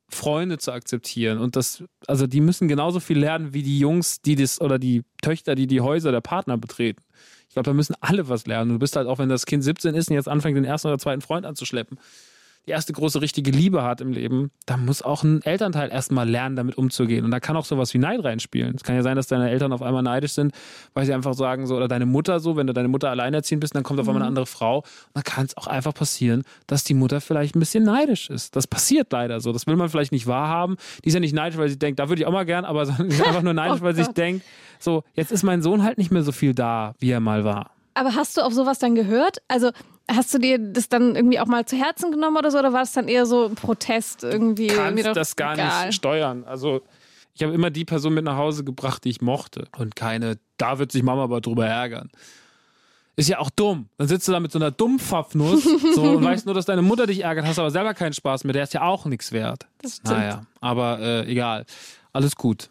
Freunde 0.09 0.57
zu 0.57 0.71
akzeptieren. 0.71 1.37
Und 1.37 1.55
das, 1.55 1.83
also 2.07 2.27
die 2.27 2.39
müssen 2.39 2.67
genauso 2.67 2.99
viel 2.99 3.19
lernen 3.19 3.53
wie 3.53 3.63
die 3.63 3.79
Jungs, 3.79 4.21
die 4.21 4.35
das, 4.35 4.61
oder 4.61 4.79
die 4.79 5.03
Töchter, 5.21 5.55
die 5.55 5.67
die 5.67 5.81
Häuser 5.81 6.11
der 6.11 6.21
Partner 6.21 6.57
betreten. 6.57 7.03
Ich 7.49 7.53
glaube, 7.53 7.69
da 7.69 7.73
müssen 7.73 7.95
alle 7.99 8.29
was 8.29 8.45
lernen. 8.45 8.71
Du 8.71 8.79
bist 8.79 8.95
halt 8.95 9.07
auch, 9.07 9.19
wenn 9.19 9.29
das 9.29 9.45
Kind 9.45 9.63
17 9.63 9.95
ist 9.95 10.09
und 10.09 10.15
jetzt 10.15 10.29
anfängt, 10.29 10.57
den 10.57 10.65
ersten 10.65 10.87
oder 10.87 10.97
zweiten 10.97 11.21
Freund 11.21 11.45
anzuschleppen, 11.45 11.99
die 12.67 12.71
erste 12.71 12.91
große 12.91 13.21
richtige 13.21 13.49
Liebe 13.49 13.81
hat 13.83 14.01
im 14.01 14.11
Leben, 14.11 14.51
da 14.65 14.75
muss 14.75 15.01
auch 15.01 15.23
ein 15.23 15.41
Elternteil 15.41 15.89
erstmal 15.89 16.29
lernen, 16.29 16.57
damit 16.57 16.77
umzugehen. 16.77 17.23
Und 17.23 17.31
da 17.31 17.39
kann 17.39 17.55
auch 17.55 17.63
sowas 17.63 17.93
wie 17.93 17.97
Neid 17.97 18.21
reinspielen. 18.23 18.75
Es 18.75 18.83
kann 18.83 18.95
ja 18.95 19.03
sein, 19.03 19.15
dass 19.15 19.27
deine 19.27 19.49
Eltern 19.49 19.71
auf 19.71 19.81
einmal 19.81 20.03
neidisch 20.03 20.33
sind, 20.33 20.53
weil 20.93 21.05
sie 21.05 21.13
einfach 21.13 21.33
sagen 21.33 21.65
so, 21.65 21.77
oder 21.77 21.87
deine 21.87 22.05
Mutter 22.05 22.41
so, 22.41 22.57
wenn 22.57 22.67
du 22.67 22.73
deine 22.73 22.89
Mutter 22.89 23.09
alleinerziehend 23.09 23.61
bist, 23.61 23.73
dann 23.73 23.83
kommt 23.83 24.01
auf 24.01 24.07
einmal 24.09 24.21
eine 24.21 24.27
andere 24.27 24.45
Frau. 24.45 24.79
Und 24.79 24.85
dann 25.13 25.23
kann 25.23 25.45
es 25.45 25.55
auch 25.55 25.67
einfach 25.67 25.93
passieren, 25.93 26.43
dass 26.67 26.83
die 26.83 26.93
Mutter 26.93 27.21
vielleicht 27.21 27.55
ein 27.55 27.59
bisschen 27.59 27.85
neidisch 27.85 28.29
ist. 28.29 28.57
Das 28.57 28.67
passiert 28.67 29.13
leider 29.13 29.39
so. 29.39 29.53
Das 29.53 29.65
will 29.65 29.77
man 29.77 29.87
vielleicht 29.87 30.11
nicht 30.11 30.27
wahrhaben. 30.27 30.75
Die 31.05 31.07
ist 31.07 31.13
ja 31.13 31.21
nicht 31.21 31.33
neidisch, 31.33 31.57
weil 31.57 31.69
sie 31.69 31.79
denkt, 31.79 31.99
da 31.99 32.09
würde 32.09 32.21
ich 32.21 32.27
auch 32.27 32.33
mal 32.33 32.45
gern, 32.45 32.65
aber 32.65 32.85
sie 32.85 33.01
ist 33.01 33.25
einfach 33.25 33.43
nur 33.43 33.53
neidisch, 33.53 33.77
Oh 33.81 33.83
weil 33.83 33.95
sie 33.95 34.03
sich 34.03 34.13
denkt, 34.13 34.45
so, 34.79 35.03
jetzt 35.13 35.31
ist 35.31 35.43
mein 35.43 35.61
Sohn 35.61 35.83
halt 35.83 35.97
nicht 35.97 36.11
mehr 36.11 36.23
so 36.23 36.33
viel 36.33 36.53
da, 36.53 36.95
wie 36.99 37.11
er 37.11 37.21
mal 37.21 37.45
war. 37.45 37.71
Aber 37.93 38.13
hast 38.13 38.37
du 38.37 38.41
auf 38.41 38.53
sowas 38.53 38.77
dann 38.77 38.93
gehört? 38.93 39.37
Also 39.47 39.71
hast 40.09 40.33
du 40.33 40.39
dir 40.39 40.57
das 40.59 40.89
dann 40.89 41.15
irgendwie 41.15 41.39
auch 41.39 41.47
mal 41.47 41.65
zu 41.65 41.75
Herzen 41.75 42.11
genommen 42.11 42.37
oder 42.37 42.51
so? 42.51 42.59
Oder 42.59 42.73
war 42.73 42.83
es 42.83 42.93
dann 42.93 43.07
eher 43.07 43.25
so 43.25 43.45
ein 43.45 43.55
Protest 43.55 44.23
irgendwie? 44.23 44.67
kannst 44.67 44.95
Mir 44.95 45.03
doch 45.03 45.13
das 45.13 45.35
gar 45.35 45.53
egal. 45.53 45.87
nicht 45.87 45.95
steuern. 45.95 46.43
Also 46.45 46.81
ich 47.33 47.43
habe 47.43 47.53
immer 47.53 47.69
die 47.69 47.85
Person 47.85 48.13
mit 48.13 48.23
nach 48.23 48.37
Hause 48.37 48.63
gebracht, 48.63 49.03
die 49.03 49.09
ich 49.09 49.21
mochte. 49.21 49.67
Und 49.77 49.95
keine, 49.95 50.39
da 50.57 50.79
wird 50.79 50.91
sich 50.91 51.03
Mama 51.03 51.23
aber 51.23 51.41
drüber 51.41 51.67
ärgern. 51.67 52.09
Ist 53.15 53.29
ja 53.29 53.39
auch 53.39 53.49
dumm. 53.49 53.89
Dann 53.97 54.07
sitzt 54.07 54.27
du 54.27 54.31
da 54.31 54.39
mit 54.39 54.51
so 54.51 54.59
einer 54.59 54.71
Dummpfaffnuss 54.71 55.63
so, 55.95 56.03
und 56.03 56.23
weißt 56.23 56.45
nur, 56.45 56.55
dass 56.55 56.65
deine 56.65 56.83
Mutter 56.83 57.07
dich 57.07 57.23
ärgert, 57.23 57.45
hast 57.45 57.59
aber 57.59 57.71
selber 57.71 57.93
keinen 57.93 58.13
Spaß 58.13 58.43
mehr. 58.43 58.53
Der 58.53 58.63
ist 58.63 58.73
ja 58.73 58.83
auch 58.83 59.05
nichts 59.05 59.31
wert. 59.31 59.67
Das 59.81 59.97
stimmt. 59.97 60.17
Naja, 60.17 60.41
aber 60.61 60.99
äh, 60.99 61.31
egal. 61.31 61.65
Alles 62.13 62.35
gut. 62.35 62.69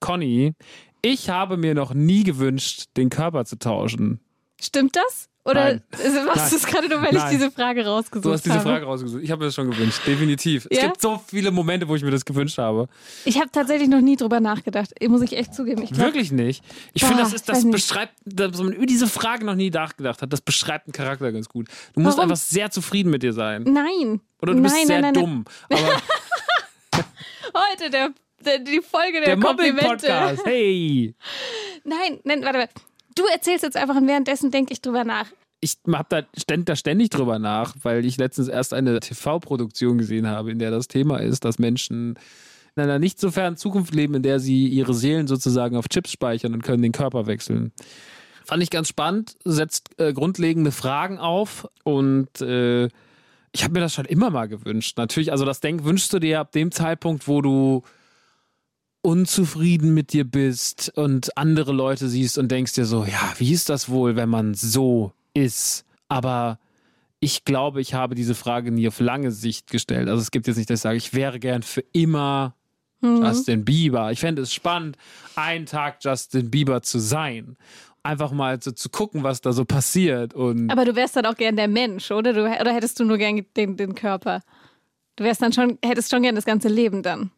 Conny, 0.00 0.54
ich 1.00 1.30
habe 1.30 1.56
mir 1.56 1.74
noch 1.74 1.94
nie 1.94 2.22
gewünscht, 2.22 2.84
den 2.96 3.08
Körper 3.10 3.44
zu 3.44 3.58
tauschen. 3.58 4.20
Stimmt 4.60 4.96
das? 4.96 5.28
Oder 5.44 5.64
Nein. 5.64 5.82
machst 6.26 6.52
du 6.52 6.56
es 6.56 6.64
gerade 6.66 6.88
nur, 6.88 7.02
weil 7.02 7.12
Nein. 7.12 7.24
ich 7.24 7.30
diese 7.38 7.50
Frage 7.50 7.84
rausgesucht 7.84 8.24
Du 8.24 8.32
hast 8.32 8.44
diese 8.44 8.54
habe? 8.54 8.68
Frage 8.68 8.84
rausgesucht. 8.86 9.24
Ich 9.24 9.30
habe 9.32 9.40
mir 9.40 9.46
das 9.46 9.56
schon 9.56 9.70
gewünscht, 9.72 10.00
definitiv. 10.06 10.68
Es 10.70 10.78
Ja? 10.78 10.84
gibt 10.86 11.00
so 11.00 11.20
viele 11.26 11.50
Momente, 11.50 11.88
wo 11.88 11.96
ich 11.96 12.04
mir 12.04 12.12
das 12.12 12.24
gewünscht 12.24 12.58
habe. 12.58 12.88
Ich 13.24 13.38
habe 13.40 13.50
tatsächlich 13.50 13.88
noch 13.88 14.00
nie 14.00 14.14
drüber 14.14 14.38
nachgedacht. 14.38 14.90
Muss 15.08 15.20
ich 15.22 15.36
echt 15.36 15.52
zugeben. 15.52 15.82
Ich 15.82 15.90
glaub, 15.90 16.06
Wirklich 16.06 16.30
nicht. 16.30 16.62
Ich 16.92 17.02
finde, 17.04 17.24
das 17.24 17.32
ist, 17.32 17.48
das 17.48 17.68
beschreibt, 17.68 18.14
dass 18.24 18.56
man 18.58 18.72
über 18.72 18.86
diese 18.86 19.08
Frage 19.08 19.44
noch 19.44 19.56
nie 19.56 19.70
nachgedacht 19.70 20.22
hat. 20.22 20.32
Das 20.32 20.40
beschreibt 20.42 20.86
einen 20.86 20.92
Charakter 20.92 21.32
ganz 21.32 21.48
gut. 21.48 21.66
Du 21.94 22.00
musst 22.00 22.18
Warum? 22.18 22.30
einfach 22.30 22.40
sehr 22.40 22.70
zufrieden 22.70 23.10
mit 23.10 23.24
dir 23.24 23.32
sein. 23.32 23.64
Nein. 23.64 24.20
Oder 24.40 24.52
du 24.54 24.60
nein, 24.60 24.72
bist 24.72 24.86
sehr 24.86 25.00
nein, 25.00 25.14
dumm. 25.14 25.44
Heute 27.54 27.90
der, 27.90 28.10
der, 28.44 28.58
die 28.60 28.80
Folge 28.80 29.20
der, 29.20 29.36
der 29.36 29.40
Komplimente. 29.40 30.36
Hey. 30.44 31.14
Nein, 31.84 32.20
nein, 32.24 32.42
warte 32.44 32.58
mal. 32.58 32.68
Du 33.14 33.24
erzählst 33.32 33.62
jetzt 33.62 33.76
einfach 33.76 33.96
und 33.96 34.06
währenddessen 34.06 34.50
denke 34.50 34.72
ich 34.72 34.80
drüber 34.80 35.04
nach. 35.04 35.26
Ich 35.60 35.76
hab 35.86 36.08
da, 36.08 36.22
ständ, 36.36 36.68
da 36.68 36.74
ständig 36.74 37.10
drüber 37.10 37.38
nach, 37.38 37.74
weil 37.82 38.04
ich 38.04 38.16
letztens 38.16 38.48
erst 38.48 38.74
eine 38.74 38.98
TV-Produktion 38.98 39.98
gesehen 39.98 40.26
habe, 40.26 40.50
in 40.50 40.58
der 40.58 40.70
das 40.70 40.88
Thema 40.88 41.18
ist, 41.18 41.44
dass 41.44 41.58
Menschen 41.58 42.18
in 42.74 42.82
einer 42.82 42.98
nicht 42.98 43.20
so 43.20 43.30
fernen 43.30 43.56
Zukunft 43.56 43.94
leben, 43.94 44.14
in 44.14 44.22
der 44.22 44.40
sie 44.40 44.66
ihre 44.66 44.94
Seelen 44.94 45.26
sozusagen 45.26 45.76
auf 45.76 45.88
Chips 45.88 46.10
speichern 46.10 46.54
und 46.54 46.62
können 46.62 46.82
den 46.82 46.92
Körper 46.92 47.26
wechseln. 47.26 47.72
Fand 48.44 48.62
ich 48.62 48.70
ganz 48.70 48.88
spannend, 48.88 49.36
setzt 49.44 50.00
äh, 50.00 50.12
grundlegende 50.12 50.72
Fragen 50.72 51.18
auf 51.18 51.68
und 51.84 52.40
äh, 52.40 52.88
ich 53.52 53.62
habe 53.62 53.74
mir 53.74 53.80
das 53.80 53.94
schon 53.94 54.06
immer 54.06 54.30
mal 54.30 54.48
gewünscht. 54.48 54.96
Natürlich, 54.96 55.30
also 55.30 55.44
das 55.44 55.60
Denk 55.60 55.84
wünschst 55.84 56.12
du 56.12 56.18
dir 56.18 56.40
ab 56.40 56.52
dem 56.52 56.72
Zeitpunkt, 56.72 57.28
wo 57.28 57.42
du 57.42 57.82
unzufrieden 59.02 59.94
mit 59.94 60.12
dir 60.12 60.24
bist 60.24 60.92
und 60.96 61.36
andere 61.36 61.72
Leute 61.72 62.08
siehst 62.08 62.38
und 62.38 62.50
denkst 62.50 62.74
dir 62.74 62.84
so, 62.84 63.04
ja, 63.04 63.34
wie 63.38 63.52
ist 63.52 63.68
das 63.68 63.88
wohl, 63.88 64.16
wenn 64.16 64.28
man 64.28 64.54
so 64.54 65.12
ist? 65.34 65.84
Aber 66.08 66.58
ich 67.18 67.44
glaube, 67.44 67.80
ich 67.80 67.94
habe 67.94 68.14
diese 68.14 68.34
Frage 68.34 68.70
nie 68.70 68.88
auf 68.88 69.00
lange 69.00 69.32
Sicht 69.32 69.70
gestellt. 69.70 70.08
Also 70.08 70.20
es 70.20 70.30
gibt 70.30 70.46
jetzt 70.46 70.56
nicht, 70.56 70.70
dass 70.70 70.80
ich 70.80 70.82
sage, 70.82 70.96
ich 70.96 71.14
wäre 71.14 71.38
gern 71.38 71.62
für 71.62 71.84
immer 71.92 72.54
Justin 73.02 73.64
Bieber. 73.64 74.12
Ich 74.12 74.20
fände 74.20 74.42
es 74.42 74.54
spannend, 74.54 74.96
einen 75.34 75.66
Tag 75.66 75.98
Justin 76.00 76.50
Bieber 76.50 76.82
zu 76.82 77.00
sein. 77.00 77.56
Einfach 78.04 78.32
mal 78.32 78.60
so 78.62 78.70
zu 78.72 78.88
gucken, 78.90 79.22
was 79.22 79.40
da 79.40 79.52
so 79.52 79.64
passiert. 79.64 80.34
Und 80.34 80.70
Aber 80.70 80.84
du 80.84 80.94
wärst 80.94 81.16
dann 81.16 81.26
auch 81.26 81.36
gern 81.36 81.56
der 81.56 81.68
Mensch, 81.68 82.10
oder? 82.10 82.32
Du, 82.32 82.42
oder 82.42 82.72
hättest 82.72 82.98
du 83.00 83.04
nur 83.04 83.18
gern 83.18 83.44
den, 83.56 83.76
den 83.76 83.94
Körper? 83.94 84.40
Du 85.16 85.24
wärst 85.24 85.42
dann 85.42 85.52
schon, 85.52 85.78
hättest 85.84 86.10
schon 86.10 86.22
gern 86.22 86.34
das 86.34 86.44
ganze 86.44 86.68
Leben 86.68 87.02
dann. 87.02 87.30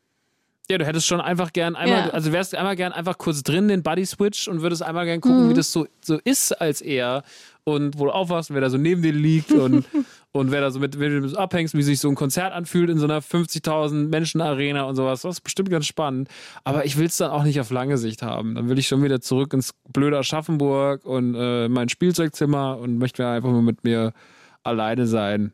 Ja, 0.70 0.78
du 0.78 0.86
hättest 0.86 1.06
schon 1.06 1.20
einfach 1.20 1.52
gern 1.52 1.76
einmal, 1.76 2.06
Ja. 2.06 2.10
also 2.10 2.32
wärst 2.32 2.54
einmal 2.54 2.74
gern 2.76 2.92
einfach 2.92 3.18
kurz 3.18 3.42
drin, 3.42 3.68
den 3.68 3.82
Buddy 3.82 4.06
Switch 4.06 4.48
und 4.48 4.62
würdest 4.62 4.82
einmal 4.82 5.04
gern 5.04 5.20
gucken, 5.20 5.44
Mhm. 5.46 5.50
wie 5.50 5.54
das 5.54 5.70
so, 5.72 5.86
so 6.00 6.18
ist 6.24 6.52
als 6.52 6.80
er 6.80 7.22
und 7.64 7.98
wo 7.98 8.06
du 8.06 8.10
aufwachst, 8.10 8.52
wer 8.52 8.62
da 8.62 8.70
so 8.70 8.78
neben 8.78 9.02
dir 9.02 9.12
liegt 9.12 9.52
und, 9.52 9.84
und 10.32 10.50
wer 10.50 10.62
da 10.62 10.70
so 10.70 10.80
mit, 10.80 10.98
wenn 10.98 11.20
du 11.20 11.28
so 11.28 11.36
abhängst, 11.36 11.74
wie 11.76 11.82
sich 11.82 12.00
so 12.00 12.08
ein 12.08 12.14
Konzert 12.14 12.54
anfühlt 12.54 12.88
in 12.88 12.98
so 12.98 13.04
einer 13.04 13.20
50.000 13.20 14.08
Menschen 14.08 14.40
Arena 14.40 14.84
und 14.84 14.96
sowas. 14.96 15.20
Das 15.22 15.36
ist 15.36 15.40
bestimmt 15.42 15.68
ganz 15.68 15.84
spannend. 15.84 16.28
Aber 16.64 16.86
ich 16.86 16.96
will 16.96 17.06
es 17.06 17.18
dann 17.18 17.30
auch 17.30 17.44
nicht 17.44 17.60
auf 17.60 17.70
lange 17.70 17.98
Sicht 17.98 18.22
haben. 18.22 18.54
Dann 18.54 18.68
will 18.70 18.78
ich 18.78 18.88
schon 18.88 19.02
wieder 19.02 19.20
zurück 19.20 19.52
ins 19.52 19.74
blöde 19.92 20.16
Aschaffenburg 20.18 21.04
und 21.04 21.34
äh, 21.34 21.68
mein 21.68 21.90
Spielzeugzimmer 21.90 22.78
und 22.78 22.96
möchte 22.96 23.26
einfach 23.28 23.50
mal 23.50 23.60
mit 23.62 23.84
mir 23.84 24.14
alleine 24.62 25.06
sein. 25.06 25.52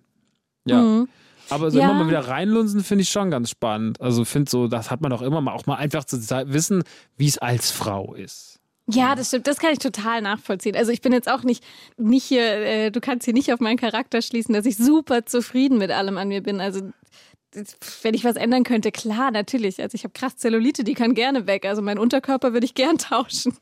Ja. 0.66 0.80
Mhm. 0.80 1.08
Aber 1.50 1.70
so 1.70 1.78
Ja. 1.78 1.84
immer 1.90 2.04
mal 2.04 2.08
wieder 2.08 2.26
reinlunsen 2.28 2.82
finde 2.84 3.02
ich 3.02 3.10
schon 3.10 3.30
ganz 3.30 3.50
spannend. 3.50 4.00
Also 4.00 4.24
finde 4.24 4.50
so, 4.50 4.68
das 4.68 4.90
hat 4.90 5.00
man 5.00 5.10
doch 5.10 5.22
immer 5.22 5.40
mal 5.40 5.52
auch 5.52 5.66
mal 5.66 5.76
einfach 5.76 6.04
zu 6.04 6.18
wissen, 6.52 6.82
wie 7.16 7.26
es 7.28 7.38
als 7.38 7.70
Frau 7.70 8.14
ist. 8.14 8.58
Ja, 8.92 9.14
das 9.14 9.28
stimmt. 9.28 9.46
Das 9.46 9.58
kann 9.58 9.72
ich 9.72 9.78
total 9.78 10.20
nachvollziehen. 10.20 10.74
Also 10.76 10.90
ich 10.90 11.00
bin 11.00 11.12
jetzt 11.12 11.30
auch 11.30 11.42
nicht, 11.44 11.62
nicht 11.96 12.24
hier, 12.24 12.42
äh, 12.42 12.90
du 12.90 13.00
kannst 13.00 13.24
hier 13.24 13.34
nicht 13.34 13.52
auf 13.52 13.60
meinen 13.60 13.76
Charakter 13.76 14.20
schließen, 14.20 14.52
dass 14.52 14.66
ich 14.66 14.76
super 14.76 15.26
zufrieden 15.26 15.78
mit 15.78 15.90
allem 15.92 16.18
an 16.18 16.28
mir 16.28 16.42
bin. 16.42 16.60
Also 16.60 16.80
wenn 18.02 18.14
ich 18.14 18.24
was 18.24 18.36
ändern 18.36 18.62
könnte, 18.64 18.92
klar, 18.92 19.30
natürlich. 19.30 19.80
Also 19.80 19.94
ich 19.94 20.04
habe 20.04 20.12
krass 20.12 20.36
Zellulite, 20.36 20.84
die 20.84 20.94
kann 20.94 21.14
gerne 21.14 21.46
weg. 21.46 21.66
Also 21.66 21.82
meinen 21.82 21.98
Unterkörper 21.98 22.52
würde 22.52 22.64
ich 22.64 22.74
gern 22.74 22.98
tauschen. 22.98 23.56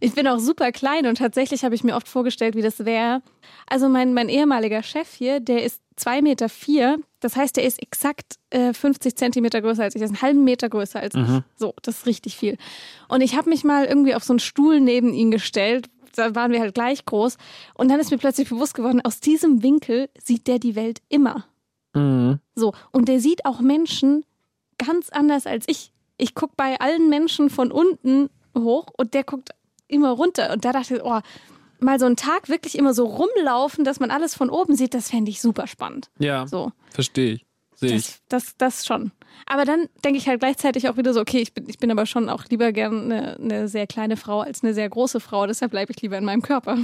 Ich 0.00 0.14
bin 0.14 0.26
auch 0.26 0.38
super 0.38 0.72
klein 0.72 1.06
und 1.06 1.18
tatsächlich 1.18 1.62
habe 1.62 1.74
ich 1.74 1.84
mir 1.84 1.94
oft 1.94 2.08
vorgestellt, 2.08 2.56
wie 2.56 2.62
das 2.62 2.84
wäre. 2.84 3.22
Also 3.66 3.88
mein, 3.88 4.14
mein 4.14 4.28
ehemaliger 4.30 4.82
Chef 4.82 5.12
hier, 5.12 5.40
der 5.40 5.62
ist 5.62 5.80
zwei 5.96 6.22
Meter. 6.22 6.48
vier. 6.48 6.98
Das 7.20 7.36
heißt, 7.36 7.56
der 7.56 7.64
ist 7.64 7.82
exakt 7.82 8.36
äh, 8.48 8.72
50 8.72 9.14
Zentimeter 9.14 9.60
größer 9.60 9.82
als 9.82 9.94
ich. 9.94 9.98
Der 9.98 10.06
ist 10.06 10.12
einen 10.12 10.22
halben 10.22 10.44
Meter 10.44 10.70
größer 10.70 10.98
als 11.00 11.14
ich. 11.14 11.20
So, 11.56 11.74
das 11.82 11.98
ist 11.98 12.06
richtig 12.06 12.36
viel. 12.36 12.56
Und 13.08 13.20
ich 13.20 13.36
habe 13.36 13.50
mich 13.50 13.62
mal 13.62 13.84
irgendwie 13.84 14.14
auf 14.14 14.24
so 14.24 14.32
einen 14.32 14.40
Stuhl 14.40 14.80
neben 14.80 15.12
ihn 15.12 15.30
gestellt. 15.30 15.90
Da 16.16 16.34
waren 16.34 16.50
wir 16.50 16.60
halt 16.60 16.74
gleich 16.74 17.04
groß. 17.04 17.36
Und 17.74 17.90
dann 17.90 18.00
ist 18.00 18.10
mir 18.10 18.16
plötzlich 18.18 18.48
bewusst 18.48 18.72
geworden, 18.74 19.02
aus 19.04 19.20
diesem 19.20 19.62
Winkel 19.62 20.08
sieht 20.18 20.46
der 20.46 20.58
die 20.58 20.76
Welt 20.76 21.02
immer. 21.10 21.44
So, 22.54 22.72
und 22.90 23.06
der 23.08 23.20
sieht 23.20 23.44
auch 23.44 23.60
Menschen 23.60 24.24
ganz 24.78 25.10
anders 25.10 25.46
als 25.46 25.66
ich. 25.68 25.92
Ich 26.16 26.34
gucke 26.34 26.54
bei 26.56 26.80
allen 26.80 27.10
Menschen 27.10 27.50
von 27.50 27.70
unten 27.70 28.30
hoch 28.56 28.86
und 28.96 29.14
der 29.14 29.24
guckt 29.24 29.50
immer 29.90 30.10
runter. 30.10 30.52
Und 30.52 30.64
da 30.64 30.72
dachte 30.72 30.96
ich, 30.96 31.02
oh, 31.04 31.20
mal 31.80 31.98
so 31.98 32.06
einen 32.06 32.16
Tag 32.16 32.48
wirklich 32.48 32.76
immer 32.78 32.94
so 32.94 33.06
rumlaufen, 33.06 33.84
dass 33.84 34.00
man 34.00 34.10
alles 34.10 34.34
von 34.34 34.50
oben 34.50 34.76
sieht, 34.76 34.94
das 34.94 35.10
fände 35.10 35.30
ich 35.30 35.40
super 35.40 35.66
spannend. 35.66 36.10
Ja, 36.18 36.46
So, 36.46 36.72
verstehe 36.90 37.34
ich. 37.34 37.46
Sehe 37.74 37.94
ich. 37.96 38.06
das, 38.28 38.46
das, 38.46 38.56
das 38.58 38.86
schon. 38.86 39.10
Aber 39.46 39.64
dann 39.64 39.88
denke 40.04 40.18
ich 40.18 40.28
halt 40.28 40.40
gleichzeitig 40.40 40.88
auch 40.88 40.98
wieder 40.98 41.14
so, 41.14 41.20
okay, 41.20 41.40
ich 41.40 41.54
bin, 41.54 41.66
ich 41.68 41.78
bin 41.78 41.90
aber 41.90 42.04
schon 42.04 42.28
auch 42.28 42.44
lieber 42.50 42.72
gern 42.72 43.10
eine, 43.10 43.36
eine 43.36 43.68
sehr 43.68 43.86
kleine 43.86 44.18
Frau 44.18 44.40
als 44.40 44.62
eine 44.62 44.74
sehr 44.74 44.88
große 44.88 45.18
Frau. 45.20 45.46
Deshalb 45.46 45.70
bleibe 45.70 45.92
ich 45.92 46.02
lieber 46.02 46.18
in 46.18 46.24
meinem 46.24 46.42
Körper. 46.42 46.76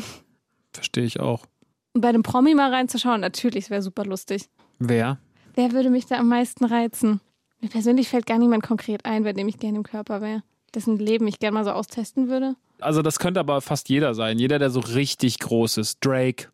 Verstehe 0.73 1.05
ich 1.05 1.21
auch. 1.21 1.45
Und 1.93 2.01
bei 2.01 2.09
einem 2.09 2.23
Promi 2.23 2.55
mal 2.55 2.73
reinzuschauen, 2.73 3.21
natürlich, 3.21 3.65
es 3.65 3.71
wäre 3.71 3.83
super 3.83 4.05
lustig. 4.05 4.49
Wer? 4.79 5.19
Wer 5.55 5.73
würde 5.73 5.91
mich 5.91 6.07
da 6.07 6.17
am 6.17 6.29
meisten 6.29 6.65
reizen? 6.65 7.21
Mir 7.61 7.69
persönlich 7.69 8.09
fällt 8.09 8.27
gar 8.27 8.39
niemand 8.39 8.63
konkret 8.63 9.05
ein, 9.05 9.25
bei 9.25 9.33
dem 9.33 9.49
ich 9.49 9.59
gerne 9.59 9.79
im 9.79 9.85
Körper 9.85 10.21
wäre. 10.21 10.43
Dessen 10.75 10.99
Leben 10.99 11.27
ich 11.27 11.39
gerne 11.39 11.55
mal 11.55 11.65
so 11.65 11.73
austesten 11.73 12.29
würde. 12.29 12.55
Also 12.81 13.03
das 13.03 13.19
könnte 13.19 13.41
aber 13.41 13.61
fast 13.61 13.89
jeder 13.89 14.15
sein. 14.15 14.39
Jeder, 14.39 14.59
der 14.59 14.71
so 14.71 14.81
richtig 14.81 15.39
groß 15.39 15.79
ist. 15.79 15.99
Drake, 16.05 16.49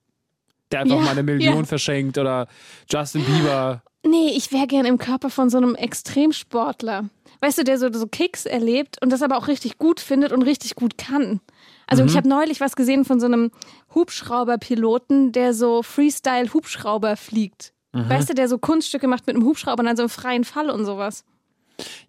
der 0.71 0.81
einfach 0.81 0.97
Ja, 0.97 1.03
mal 1.03 1.11
eine 1.11 1.23
Million 1.23 1.59
ja. 1.61 1.65
verschenkt 1.65 2.19
oder 2.19 2.47
Justin 2.91 3.25
Bieber. 3.25 3.83
Nee, 4.05 4.33
ich 4.37 4.53
wäre 4.53 4.67
gern 4.67 4.85
im 4.85 4.99
Körper 4.99 5.31
von 5.31 5.49
so 5.49 5.59
einem 5.59 5.75
Extremsportler. 5.77 7.09
Weißt 7.41 7.59
du, 7.59 7.65
der 7.65 7.79
so, 7.79 7.93
so 7.93 8.07
Kicks 8.07 8.47
erlebt 8.47 8.99
und 9.01 9.11
das 9.11 9.23
aber 9.23 9.37
auch 9.37 9.49
richtig 9.49 9.79
gut 9.79 10.01
findet 10.01 10.33
und 10.33 10.43
richtig 10.43 10.75
gut 10.75 10.99
kann. 10.99 11.41
Also 11.87 12.05
ich 12.05 12.17
habe 12.17 12.29
neulich 12.29 12.61
was 12.61 12.75
gesehen 12.75 13.05
von 13.05 13.21
so 13.21 13.27
einem 13.27 13.51
Hubschrauberpiloten, 13.95 15.33
der 15.33 15.53
so 15.53 15.83
Freestyle-Hubschrauber 15.83 17.17
fliegt. 17.17 17.73
Weißt 17.93 18.31
du, 18.31 18.35
der 18.35 18.49
so 18.49 18.57
Kunststücke 18.57 19.07
macht 19.07 19.27
mit 19.27 19.37
einem 19.37 19.45
Hubschrauber 19.45 19.81
und 19.81 19.87
dann 19.87 19.97
so 19.99 20.05
im 20.05 20.09
freien 20.09 20.45
Fall 20.45 20.71
und 20.71 20.87
sowas. 20.87 21.25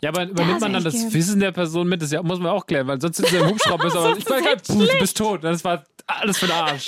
Ja, 0.01 0.09
aber 0.09 0.25
übernimmt 0.27 0.61
man 0.61 0.73
dann 0.73 0.83
das 0.83 0.93
gern. 0.93 1.13
Wissen 1.13 1.39
der 1.39 1.51
Person 1.51 1.87
mit? 1.87 2.01
Das 2.01 2.11
ja, 2.11 2.21
muss 2.21 2.39
man 2.39 2.51
auch 2.51 2.65
klären, 2.65 2.87
weil 2.87 2.99
sonst 3.01 3.17
sitzt 3.17 3.31
du 3.31 3.37
im 3.37 3.47
Hubschrauber 3.49 3.83
bist, 3.83 3.95
aber 3.95 4.17
ich 4.17 4.29
war 4.29 4.41
grad, 4.41 4.67
du 4.67 4.87
bist 4.99 5.17
tot. 5.17 5.43
Das 5.43 5.63
war 5.63 5.83
alles 6.07 6.37
für 6.37 6.47
den 6.47 6.55
Arsch. 6.55 6.85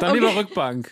Dann 0.00 0.14
lieber 0.14 0.34
Rückbank. 0.34 0.90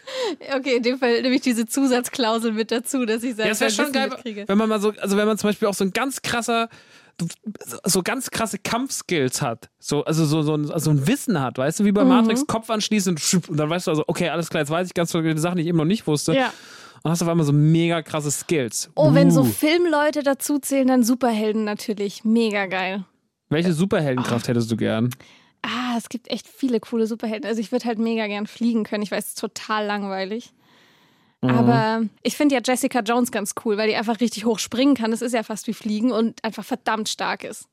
Okay, 0.54 0.76
in 0.76 0.82
dem 0.82 0.98
Fall 0.98 1.22
nehme 1.22 1.34
ich 1.34 1.40
diese 1.40 1.66
Zusatzklausel 1.66 2.52
mit 2.52 2.70
dazu, 2.70 3.06
dass 3.06 3.22
ich 3.22 3.30
Ja, 3.30 3.36
sage, 3.36 3.50
es 3.50 3.60
wäre 3.60 3.70
schon 3.70 3.92
geil, 3.92 4.44
wenn 4.46 4.58
man 4.58 4.68
mal 4.68 4.80
so, 4.80 4.92
also 5.00 5.16
wenn 5.16 5.26
man 5.26 5.38
zum 5.38 5.48
Beispiel 5.48 5.68
auch 5.68 5.74
so 5.74 5.84
ein 5.84 5.92
ganz 5.92 6.20
krasser, 6.20 6.68
so 7.84 8.02
ganz 8.02 8.30
krasse 8.30 8.58
Kampfskills 8.58 9.40
hat, 9.40 9.70
so, 9.78 10.04
also 10.04 10.26
so, 10.26 10.42
so, 10.42 10.54
ein, 10.54 10.70
also 10.70 10.90
ein 10.90 11.06
Wissen 11.06 11.40
hat, 11.40 11.56
weißt 11.56 11.80
du, 11.80 11.84
wie 11.86 11.92
bei 11.92 12.02
Mhm. 12.04 12.10
Matrix, 12.10 12.46
Kopf 12.46 12.68
anschließen 12.68 13.16
und, 13.48 13.58
dann 13.58 13.70
weißt 13.70 13.86
du 13.86 13.90
also, 13.92 14.04
okay, 14.06 14.28
alles 14.28 14.50
klar, 14.50 14.60
jetzt 14.62 14.70
weiß 14.70 14.86
ich 14.88 14.94
ganz 14.94 15.12
viele 15.12 15.38
Sachen, 15.38 15.56
die 15.56 15.62
ich 15.62 15.68
eben 15.68 15.78
noch 15.78 15.84
nicht 15.86 16.06
wusste. 16.06 16.34
Ja. 16.34 16.52
Und 17.02 17.10
hast 17.10 17.22
auf 17.22 17.28
einmal 17.28 17.46
so 17.46 17.52
mega 17.52 18.02
krasse 18.02 18.30
Skills. 18.30 18.90
Oh, 18.94 19.14
wenn 19.14 19.30
so 19.30 19.42
Uh. 19.42 19.44
Filmleute 19.44 20.22
dazu 20.22 20.58
zählen, 20.58 20.88
dann 20.88 21.04
Superhelden 21.04 21.64
natürlich. 21.64 22.24
Mega 22.24 22.66
geil. 22.66 23.04
Welche 23.48 23.72
Superheldenkraft 23.72 24.48
hättest 24.48 24.70
du 24.70 24.76
gern? 24.76 25.10
Ah, 25.62 25.96
es 25.96 26.08
gibt 26.08 26.30
echt 26.30 26.46
viele 26.46 26.80
coole 26.80 27.06
Superhelden. 27.06 27.48
Also 27.48 27.60
ich 27.60 27.72
würde 27.72 27.86
halt 27.86 27.98
mega 27.98 28.26
gern 28.26 28.46
fliegen 28.46 28.84
können. 28.84 29.02
Ich 29.02 29.10
weiß, 29.10 29.24
es 29.24 29.30
ist 29.30 29.40
total 29.40 29.86
langweilig. 29.86 30.52
Mhm. 31.40 31.50
Aber 31.50 32.02
ich 32.22 32.36
finde 32.36 32.56
ja 32.56 32.60
Jessica 32.64 33.00
Jones 33.00 33.30
ganz 33.30 33.54
cool, 33.64 33.76
weil 33.76 33.88
die 33.88 33.96
einfach 33.96 34.20
richtig 34.20 34.44
hoch 34.44 34.58
springen 34.58 34.94
kann. 34.94 35.10
Das 35.12 35.22
ist 35.22 35.32
ja 35.32 35.42
fast 35.42 35.66
wie 35.66 35.72
Fliegen 35.74 36.10
und 36.10 36.42
einfach 36.44 36.64
verdammt 36.64 37.08
stark 37.08 37.44
ist. 37.44 37.68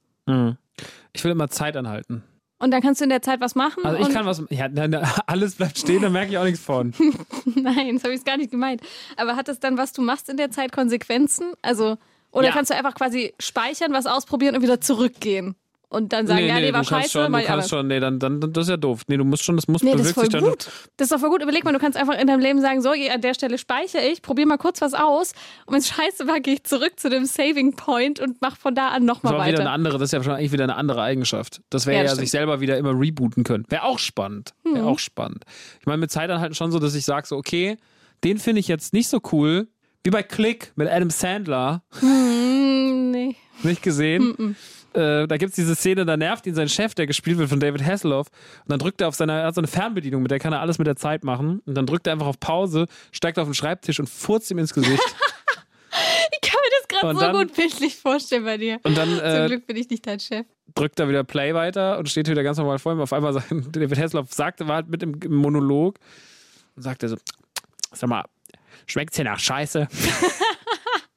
Ich 1.13 1.23
will 1.23 1.31
immer 1.31 1.49
Zeit 1.49 1.75
anhalten. 1.77 2.23
Und 2.65 2.71
dann 2.71 2.81
kannst 2.81 2.99
du 2.99 3.03
in 3.03 3.11
der 3.11 3.21
Zeit 3.21 3.41
was 3.41 3.53
machen. 3.53 3.85
Also 3.85 3.99
ich 4.07 4.09
kann 4.09 4.25
was, 4.25 4.41
ja, 4.49 4.67
alles 5.27 5.53
bleibt 5.53 5.77
stehen, 5.77 6.01
da 6.01 6.09
merke 6.09 6.31
ich 6.31 6.37
auch 6.39 6.45
nichts 6.45 6.59
von. 6.61 6.95
Nein, 7.55 7.93
das 7.93 8.03
habe 8.03 8.15
ich 8.15 8.25
gar 8.25 8.37
nicht 8.37 8.49
gemeint. 8.49 8.81
Aber 9.17 9.35
hat 9.35 9.47
das 9.47 9.59
dann, 9.59 9.77
was 9.77 9.93
du 9.93 10.01
machst 10.01 10.29
in 10.29 10.37
der 10.37 10.49
Zeit, 10.49 10.71
Konsequenzen? 10.71 11.53
Also, 11.61 11.97
oder 12.31 12.47
Ja. 12.47 12.53
kannst 12.53 12.71
du 12.71 12.75
einfach 12.75 12.95
quasi 12.95 13.35
speichern, 13.39 13.93
was 13.93 14.07
ausprobieren 14.07 14.55
und 14.55 14.63
wieder 14.63 14.81
zurückgehen? 14.81 15.53
Und 15.95 16.11
dann 16.13 16.27
sagen, 16.27 16.45
ja, 16.45 16.59
nee, 16.59 16.73
war 16.73 16.81
du 16.83 16.89
kannst 16.89 17.11
scheiße, 17.11 17.23
schon, 17.23 17.31
du 17.31 17.41
kannst 17.43 17.69
schon, 17.69 17.87
nee, 17.87 17.99
dann, 17.99 18.19
dann, 18.19 18.39
das 18.41 18.65
ist 18.65 18.69
ja 18.69 18.77
doof. 18.77 19.03
Nee, 19.07 19.17
du 19.17 19.23
musst 19.23 19.43
schon, 19.43 19.55
das 19.55 19.67
muss 19.67 19.81
Nee, 19.81 19.93
das 19.93 20.07
ist 20.07 20.13
voll 20.13 20.25
sich 20.25 20.33
dann. 20.33 20.43
gut. 20.43 20.69
Das 20.97 21.05
ist 21.05 21.11
doch 21.11 21.19
voll 21.19 21.29
gut. 21.29 21.41
Überleg 21.41 21.63
mal, 21.63 21.71
du 21.71 21.79
kannst 21.79 21.97
einfach 21.97 22.19
in 22.19 22.27
deinem 22.27 22.41
Leben 22.41 22.59
sagen, 22.61 22.81
so, 22.81 22.89
an 22.89 23.21
der 23.21 23.33
Stelle 23.33 23.57
speichere 23.57 24.01
ich, 24.01 24.21
probier 24.21 24.45
mal 24.45 24.57
kurz 24.57 24.81
was 24.81 24.93
aus. 24.93 25.31
Und 25.65 25.73
wenn 25.73 25.79
es 25.79 25.87
scheiße 25.87 26.27
war, 26.27 26.39
gehe 26.41 26.55
ich 26.55 26.63
zurück 26.65 26.93
zu 26.99 27.09
dem 27.09 27.25
Saving 27.25 27.75
Point 27.75 28.19
und 28.19 28.37
mach 28.41 28.57
von 28.57 28.75
da 28.75 28.89
an 28.89 29.05
nochmal 29.05 29.33
war 29.33 29.39
wieder 29.47 29.55
eine 29.59 29.59
weiter. 29.59 29.71
andere, 29.71 29.93
das 29.97 30.09
ist 30.09 30.11
ja 30.13 30.23
schon 30.23 30.33
eigentlich 30.33 30.51
wieder 30.51 30.65
eine 30.65 30.75
andere 30.75 31.01
Eigenschaft. 31.01 31.61
Das 31.69 31.85
wäre 31.85 31.97
Ja, 31.97 32.03
ja, 32.03 32.09
das 32.09 32.19
sich 32.19 32.31
selber 32.31 32.59
wieder 32.59 32.77
immer 32.77 32.91
rebooten 32.99 33.43
können. 33.43 33.63
Wäre 33.69 33.83
auch 33.83 33.99
spannend. 33.99 34.53
Wäre 34.63 34.79
Mhm. 34.83 34.87
auch 34.87 34.99
spannend. 34.99 35.43
Ich 35.79 35.85
meine, 35.85 35.99
mit 35.99 36.11
Zeit 36.11 36.29
dann 36.29 36.41
halt 36.41 36.55
schon 36.55 36.71
so, 36.71 36.79
dass 36.79 36.93
ich 36.95 37.05
sage 37.05 37.25
so, 37.27 37.37
okay, 37.37 37.77
den 38.23 38.37
finde 38.37 38.59
ich 38.59 38.67
jetzt 38.67 38.91
nicht 38.93 39.07
so 39.07 39.19
cool. 39.31 39.67
Wie 40.03 40.09
bei 40.11 40.21
Click 40.23 40.71
mit 40.75 40.87
Adam 40.87 41.09
Sandler. 41.09 41.81
Hm, 41.99 43.11
nee. 43.11 43.35
Nicht 43.63 43.81
gesehen? 43.81 44.55
Äh, 44.95 45.27
da 45.27 45.37
gibt 45.37 45.49
es 45.51 45.55
diese 45.55 45.75
Szene, 45.75 46.05
da 46.05 46.15
nervt 46.17 46.45
ihn 46.47 46.55
sein 46.55 46.69
Chef, 46.69 46.93
der 46.95 47.05
gespielt 47.07 47.37
wird 47.37 47.49
von 47.49 47.59
David 47.59 47.83
Hasselhoff. 47.83 48.27
Und 48.63 48.71
dann 48.71 48.79
drückt 48.79 49.01
er 49.01 49.07
auf 49.09 49.15
seine, 49.15 49.33
er 49.33 49.47
hat 49.47 49.55
so 49.55 49.61
eine 49.61 49.67
Fernbedienung, 49.67 50.21
mit 50.21 50.31
der 50.31 50.39
kann 50.39 50.53
er 50.53 50.61
alles 50.61 50.77
mit 50.77 50.87
der 50.87 50.95
Zeit 50.95 51.23
machen. 51.23 51.61
Und 51.65 51.75
dann 51.75 51.85
drückt 51.85 52.07
er 52.07 52.13
einfach 52.13 52.27
auf 52.27 52.39
Pause, 52.39 52.87
steigt 53.11 53.37
auf 53.39 53.47
den 53.47 53.53
Schreibtisch 53.53 53.99
und 53.99 54.09
furzt 54.09 54.49
ihm 54.51 54.57
ins 54.57 54.73
Gesicht. 54.73 55.01
Ich 56.41 56.49
kann 56.49 56.59
mir 56.61 56.71
das 56.81 56.87
gerade 56.89 57.13
so 57.15 57.21
dann- 57.21 57.47
gut 57.47 57.55
bildlich 57.55 57.95
vorstellen 57.95 58.43
bei 58.43 58.57
dir. 58.57 58.79
Und 58.83 58.97
dann 58.97 59.07
Zum 59.09 59.19
äh, 59.25 59.47
Glück 59.47 59.65
bin 59.67 59.77
ich 59.77 59.89
nicht 59.89 60.05
dein 60.05 60.19
Chef. 60.19 60.45
drückt 60.75 60.99
er 60.99 61.07
wieder 61.07 61.23
Play 61.23 61.53
weiter 61.53 61.97
und 61.99 62.09
steht 62.09 62.27
wieder 62.27 62.43
ganz 62.43 62.57
normal 62.57 62.79
vor 62.79 62.91
ihm. 62.91 62.99
Auf 62.99 63.13
einmal 63.13 63.31
sagt 63.31 63.47
David 63.71 63.97
Hasselhoff 63.97 64.33
sagte, 64.33 64.67
war 64.67 64.75
halt 64.75 64.89
mit 64.89 65.01
im, 65.03 65.17
im 65.21 65.35
Monolog 65.35 65.97
und 66.75 66.81
sagte 66.83 67.07
so, 67.07 67.15
sag 67.93 68.09
mal, 68.09 68.25
schmeckt's 68.87 69.15
hier 69.15 69.23
nach 69.25 69.39
Scheiße? 69.39 69.87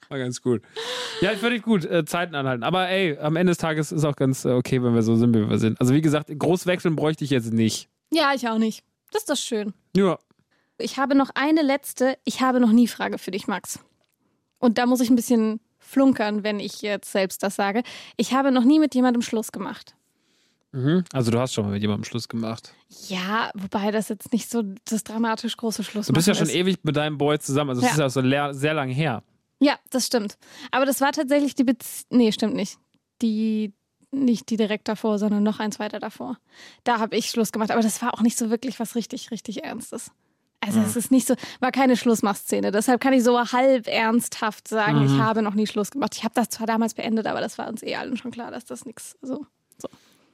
War 0.09 0.19
ganz 0.19 0.41
gut. 0.41 0.63
Ja, 1.21 1.33
ich 1.33 1.39
finde 1.39 1.61
gut, 1.61 1.85
äh, 1.85 2.05
Zeiten 2.05 2.35
anhalten. 2.35 2.63
Aber 2.63 2.89
ey, 2.89 3.19
am 3.19 3.37
Ende 3.37 3.51
des 3.51 3.59
Tages 3.59 3.93
ist 3.93 4.05
auch 4.05 4.17
ganz 4.17 4.45
äh, 4.45 4.51
okay, 4.53 4.83
wenn 4.83 4.95
wir 4.95 5.03
so 5.03 5.17
sind, 5.17 5.35
wie 5.35 5.49
wir 5.49 5.59
sind. 5.59 5.81
Also 5.81 5.93
wie 5.95 6.01
gesagt, 6.01 6.31
groß 6.37 6.67
wechseln 6.67 6.97
bräuchte 6.97 7.25
ich 7.25 7.31
jetzt 7.31 7.53
nicht. 7.53 7.89
Ja, 8.13 8.33
ich 8.35 8.49
auch 8.49 8.59
nicht. 8.59 8.85
Das 9.13 9.23
ist 9.23 9.31
doch 9.31 9.37
schön. 9.37 9.75
Ja. 9.97 10.19
Ich 10.79 10.97
habe 10.97 11.15
noch 11.15 11.31
eine 11.35 11.63
letzte, 11.63 12.17
ich 12.25 12.41
habe 12.41 12.61
noch 12.61 12.73
nie 12.73 12.87
Frage 12.89 13.19
für 13.19 13.31
dich, 13.33 13.49
Max. 13.49 13.81
Und 14.59 14.79
da 14.79 14.87
muss 14.87 15.01
ich 15.01 15.11
ein 15.11 15.17
bisschen 15.17 15.61
flunkern, 15.79 16.45
wenn 16.45 16.61
ich 16.61 16.83
jetzt 16.83 17.11
selbst 17.13 17.43
das 17.43 17.57
sage. 17.57 17.83
Ich 18.17 18.33
habe 18.33 18.53
noch 18.53 18.65
nie 18.65 18.79
mit 18.79 18.95
jemandem 18.95 19.23
Schluss 19.23 19.53
gemacht. 19.53 19.95
Mhm. 20.73 21.05
Also 21.13 21.31
du 21.31 21.39
hast 21.41 21.55
schon 21.55 21.65
mal 21.65 21.73
mit 21.73 21.83
jemandem 21.83 22.05
Schluss 22.05 22.29
gemacht. 22.29 22.75
Ja, 23.09 23.51
wobei 23.55 23.91
das 23.91 24.09
jetzt 24.09 24.33
nicht 24.33 24.51
so 24.51 24.63
das 24.85 25.03
dramatisch 25.03 25.57
große 25.57 25.83
Schluss 25.83 26.07
Du 26.07 26.13
bist 26.13 26.29
ja 26.29 26.35
schon 26.35 26.47
ist. 26.49 26.55
ewig 26.55 26.79
mit 26.83 26.97
deinem 26.97 27.19
Boy 27.19 27.39
zusammen. 27.39 27.71
Also 27.71 27.81
es 27.81 27.87
Ja. 27.87 27.93
ist 27.93 27.99
ja 27.99 28.09
so 28.11 28.53
sehr 28.59 28.75
lang 28.75 28.89
her. 28.91 29.23
Ja, 29.61 29.79
das 29.91 30.07
stimmt. 30.07 30.39
Aber 30.71 30.87
das 30.87 31.01
war 31.01 31.13
tatsächlich 31.13 31.55
die 31.55 31.65
Beziehung. 31.65 32.07
Nee, 32.11 32.33
stimmt 32.33 32.55
nicht. 32.55 32.79
Die, 33.23 33.73
nicht 34.11 34.51
die 34.51 34.57
direkt 34.57 34.89
davor, 34.89 35.19
sondern 35.19 35.43
noch 35.43 35.59
eins 35.59 35.79
weiter 35.79 35.99
davor. 35.99 36.39
Da 36.85 36.99
habe 36.99 37.17
ich 37.17 37.31
Schluss 37.31 37.53
gemacht. 37.53 37.71
Aber 37.71 37.83
das 37.83 38.01
war 38.01 38.15
auch 38.15 38.21
nicht 38.21 38.39
so 38.39 38.51
wirklich 38.51 38.79
was 38.79 38.95
richtig, 38.95 39.31
richtig 39.31 39.65
Ernstes. 39.65 40.13
Also 40.61 40.81
es 40.81 40.97
ist 40.97 41.13
nicht 41.13 41.27
so, 41.27 41.35
war 41.61 41.71
keine 41.71 41.97
Schlussmachszene. 41.97 42.73
Deshalb 42.73 43.01
kann 43.01 43.13
ich 43.13 43.23
so 43.23 43.39
halb 43.39 43.87
ernsthaft 43.87 44.67
sagen, 44.67 45.05
ich 45.07 45.13
habe 45.13 45.41
noch 45.41 45.55
nie 45.55 45.69
Schluss 45.69 45.93
gemacht. 45.93 46.17
Ich 46.17 46.25
habe 46.25 46.35
das 46.35 46.49
zwar 46.49 46.67
damals 46.67 46.95
beendet, 46.95 47.27
aber 47.27 47.41
das 47.41 47.59
war 47.59 47.69
uns 47.69 47.83
eh 47.83 47.95
allen 47.95 48.17
schon 48.17 48.33
klar, 48.33 48.51
dass 48.51 48.65
das 48.65 48.85
nichts 48.85 49.17
so. 49.23 49.47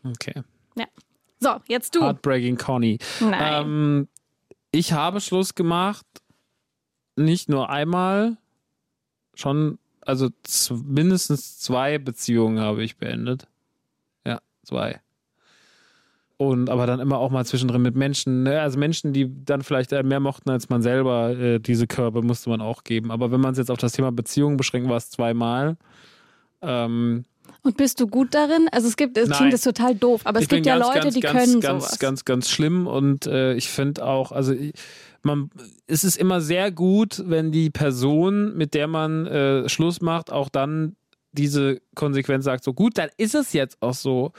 Okay. 0.03 0.43
Ja. 0.77 0.87
So, 1.41 1.57
jetzt 1.68 1.95
du. 1.95 2.01
Heartbreaking 2.01 2.57
Conny. 2.57 2.99
Nein. 3.20 3.64
Ähm, 3.66 4.09
ich 4.70 4.93
habe 4.93 5.20
Schluss 5.20 5.55
gemacht, 5.55 6.07
nicht 7.16 7.49
nur 7.49 7.68
einmal, 7.70 8.39
schon, 9.41 9.78
also 10.01 10.30
mindestens 10.85 11.59
zwei 11.59 11.99
Beziehungen 11.99 12.61
habe 12.61 12.82
ich 12.85 12.97
beendet. 12.97 13.47
Ja, 14.26 14.41
zwei. 14.62 15.01
Und 16.37 16.68
aber 16.68 16.87
dann 16.87 17.01
immer 17.01 17.18
auch 17.18 17.30
mal 17.30 17.47
zwischendrin 17.47 17.82
mit 17.82 17.95
Menschen, 17.95 18.43
ne? 18.43 18.61
also 18.61 18.78
Menschen, 18.78 19.12
die 19.12 19.30
dann 19.45 19.62
vielleicht 19.62 19.93
mehr 19.93 20.20
mochten 20.20 20.51
als 20.51 20.68
man 20.68 20.82
selber, 20.82 21.30
äh, 21.30 21.61
diese 21.61 21.87
Körbe 21.87 22.22
musste 22.22 22.51
man 22.51 22.61
auch 22.61 22.82
geben. 22.82 23.12
Aber 23.12 23.30
wenn 23.30 23.41
man 23.41 23.53
es 23.53 23.59
jetzt 23.59 23.70
auf 23.70 23.78
das 23.78 23.93
Thema 23.93 24.11
Beziehungen 24.11 24.57
beschränkt, 24.57 24.89
war 24.89 24.97
es 24.97 25.11
zweimal. 25.11 25.76
Ähm, 26.61 27.24
Und 27.65 27.79
bist 27.79 27.99
du 27.99 28.07
gut 28.07 28.35
darin? 28.35 28.69
Also 28.73 28.89
es 28.89 28.97
gibt, 28.97 29.17
es 29.17 29.29
Nein. 29.29 29.39
klingt 29.39 29.55
das 29.55 29.62
total 29.62 29.95
doof, 29.95 30.21
aber 30.25 30.39
es 30.39 30.45
ich 30.45 30.49
bin 30.51 30.59
gibt 30.59 30.67
ja 30.67 30.79
ganz, 30.79 30.87
Leute, 30.87 31.01
ganz, 31.01 31.15
die 31.15 31.21
ganz, 31.21 31.39
können 31.39 31.61
ganz, 31.61 31.85
sowas. 31.85 31.99
ganz, 31.99 32.25
ganz 32.27 32.51
schlimm 32.51 32.87
und 32.87 33.27
äh, 33.27 33.55
ich 33.55 33.71
finde 33.71 34.05
auch, 34.05 34.33
also 34.33 34.53
ich, 34.53 34.75
man, 35.23 35.49
es 35.87 36.05
ist 36.05 36.17
immer 36.17 36.43
sehr 36.43 36.71
gut, 36.71 37.23
wenn 37.27 37.53
die 37.53 37.71
Person, 37.71 38.55
mit 38.55 38.75
der 38.75 38.87
man 38.87 39.27
äh, 39.27 39.69
Schluss 39.71 40.03
macht, 40.03 40.31
auch 40.31 40.51
dann 40.51 40.97
diese 41.33 41.81
Konsequenz 41.95 42.45
sagt, 42.45 42.65
so 42.65 42.75
gut, 42.75 42.99
dann 42.99 43.09
ist 43.17 43.35
es 43.35 43.55
jetzt 43.55 43.81
auch 43.81 43.95
so. 43.95 44.33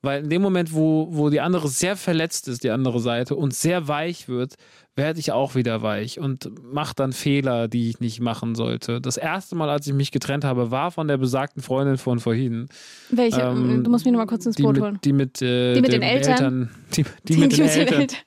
Weil 0.00 0.24
in 0.24 0.30
dem 0.30 0.42
Moment, 0.42 0.74
wo, 0.74 1.08
wo 1.10 1.30
die 1.30 1.40
andere 1.40 1.68
sehr 1.68 1.96
verletzt 1.96 2.48
ist, 2.48 2.64
die 2.64 2.70
andere 2.70 2.98
Seite, 2.98 3.36
und 3.36 3.54
sehr 3.54 3.86
weich 3.86 4.28
wird, 4.28 4.54
werde 4.94 5.20
ich 5.20 5.32
auch 5.32 5.54
wieder 5.54 5.80
weich 5.82 6.20
und 6.20 6.50
mache 6.70 6.94
dann 6.94 7.12
Fehler, 7.14 7.66
die 7.66 7.88
ich 7.88 8.00
nicht 8.00 8.20
machen 8.20 8.54
sollte. 8.54 9.00
Das 9.00 9.16
erste 9.16 9.56
Mal, 9.56 9.70
als 9.70 9.86
ich 9.86 9.94
mich 9.94 10.10
getrennt 10.10 10.44
habe, 10.44 10.70
war 10.70 10.90
von 10.90 11.08
der 11.08 11.16
besagten 11.16 11.62
Freundin 11.62 11.96
von 11.96 12.18
vorhin. 12.20 12.68
Welche? 13.10 13.40
Ähm, 13.40 13.84
du 13.84 13.90
musst 13.90 14.04
mich 14.04 14.12
noch 14.12 14.18
mal 14.18 14.26
kurz 14.26 14.44
ins 14.44 14.56
Die 14.56 14.62
Boot 14.62 14.78
holen. 14.78 14.98
die 15.02 15.14
mit, 15.14 15.40
äh, 15.40 15.74
Die 15.74 15.80
mit 15.80 15.92
den 15.92 16.02
Eltern? 16.02 16.70
die, 16.94 17.04
die, 17.26 17.36
mit 17.38 17.56
den 17.56 17.68
Eltern. 17.68 18.00
Eltern. 18.00 18.18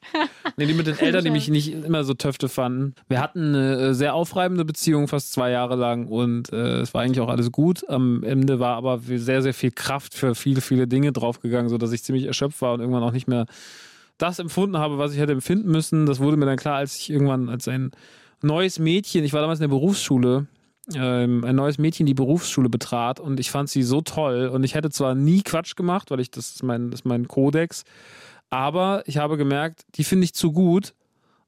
Nee, 0.58 0.66
die 0.66 0.74
mit 0.74 0.88
den 0.88 0.98
Eltern, 0.98 1.24
die 1.24 1.30
mich 1.32 1.50
nicht 1.50 1.72
immer 1.72 2.04
so 2.04 2.16
töfte 2.16 2.50
fanden. 2.50 2.96
Wir 3.08 3.22
hatten 3.22 3.50
eine 3.56 3.78
äh, 3.78 3.94
sehr 3.94 4.16
aufreibende 4.16 4.66
Beziehung, 4.66 5.08
fast 5.08 5.34
zwei 5.34 5.52
Jahre 5.52 5.76
lang 5.76 6.08
und 6.08 6.52
äh, 6.52 6.80
es 6.80 6.96
war 6.96 7.02
eigentlich 7.02 7.20
auch 7.20 7.30
alles 7.30 7.52
gut. 7.52 7.88
Am 7.90 8.24
Ende 8.24 8.60
war 8.60 8.76
aber 8.76 9.00
sehr, 9.00 9.44
sehr 9.44 9.54
viel 9.54 9.72
Kraft 9.72 10.16
für 10.16 10.34
viele, 10.34 10.62
viele 10.62 10.88
Dinge 10.88 11.12
draufgegangen, 11.12 11.70
sodass 11.70 11.92
ich 11.92 12.04
ziemlich 12.04 12.26
erschöpft 12.26 12.62
war 12.64 12.74
und 12.74 12.80
irgendwann 12.80 13.04
auch 13.04 13.12
nicht 13.12 13.28
mehr 13.28 13.46
das 14.18 14.40
empfunden 14.40 14.78
habe, 14.78 14.98
was 14.98 15.14
ich 15.14 15.20
hätte 15.20 15.34
empfinden 15.34 15.70
müssen. 15.70 16.06
Das 16.06 16.20
wurde 16.20 16.38
mir 16.38 16.46
dann 16.46 16.58
klar, 16.58 16.78
als 16.78 16.98
ich 16.98 17.10
irgendwann 17.10 17.50
als 17.50 17.68
ein 17.68 17.92
neues 18.42 18.80
Mädchen, 18.80 19.24
ich 19.24 19.34
war 19.34 19.42
damals 19.42 19.60
in 19.60 19.64
der 19.64 19.76
Berufsschule, 19.76 20.48
ähm, 20.94 21.44
ein 21.44 21.56
neues 21.56 21.78
Mädchen 21.78 22.06
die 22.06 22.14
Berufsschule 22.14 22.70
betrat 22.70 23.20
und 23.20 23.40
ich 23.40 23.50
fand 23.50 23.70
sie 23.70 23.82
so 23.82 24.02
toll 24.02 24.48
und 24.48 24.64
ich 24.64 24.76
hätte 24.76 24.92
zwar 24.92 25.16
nie 25.16 25.42
Quatsch 25.42 25.76
gemacht, 25.76 26.12
weil 26.12 26.20
ich 26.20 26.30
das 26.30 26.52
ist 26.52 26.64
mein, 26.64 26.92
das 26.92 27.02
ist 27.02 27.06
mein 27.06 27.28
Kodex, 27.28 27.84
aber 28.50 29.04
ich 29.08 29.18
habe 29.18 29.38
gemerkt, 29.38 29.86
die 29.96 30.04
finde 30.04 30.26
ich 30.26 30.34
zu 30.34 30.52
gut 30.52 30.94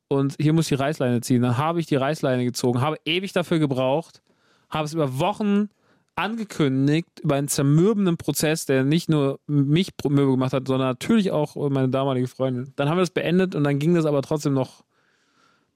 und 0.08 0.36
hier 0.40 0.54
muss 0.54 0.66
ich 0.66 0.78
die 0.78 0.82
Reißleine 0.82 1.22
ziehen. 1.22 1.42
Dann 1.44 1.58
habe 1.58 1.80
ich 1.80 1.86
die 1.86 1.96
Reißleine 1.96 2.46
gezogen, 2.46 2.82
habe 2.82 2.98
ewig 3.06 3.32
dafür 3.34 3.60
gebraucht, 3.60 4.22
habe 4.70 4.86
es 4.86 4.94
über 4.94 5.20
Wochen 5.20 5.70
angekündigt, 6.18 7.20
über 7.22 7.36
einen 7.36 7.48
zermürbenden 7.48 8.18
Prozess, 8.18 8.66
der 8.66 8.84
nicht 8.84 9.08
nur 9.08 9.40
mich 9.46 9.92
mürbe 10.04 10.32
gemacht 10.32 10.52
hat, 10.52 10.68
sondern 10.68 10.90
natürlich 10.90 11.32
auch 11.32 11.56
meine 11.70 11.90
damalige 11.90 12.28
Freundin. 12.28 12.74
Dann 12.76 12.90
haben 12.90 12.98
wir 12.98 13.02
das 13.02 13.12
beendet 13.12 13.54
und 13.54 13.64
dann 13.64 13.78
ging 13.78 13.94
das 13.94 14.06
aber 14.06 14.22
trotzdem 14.24 14.54
noch, 14.54 14.84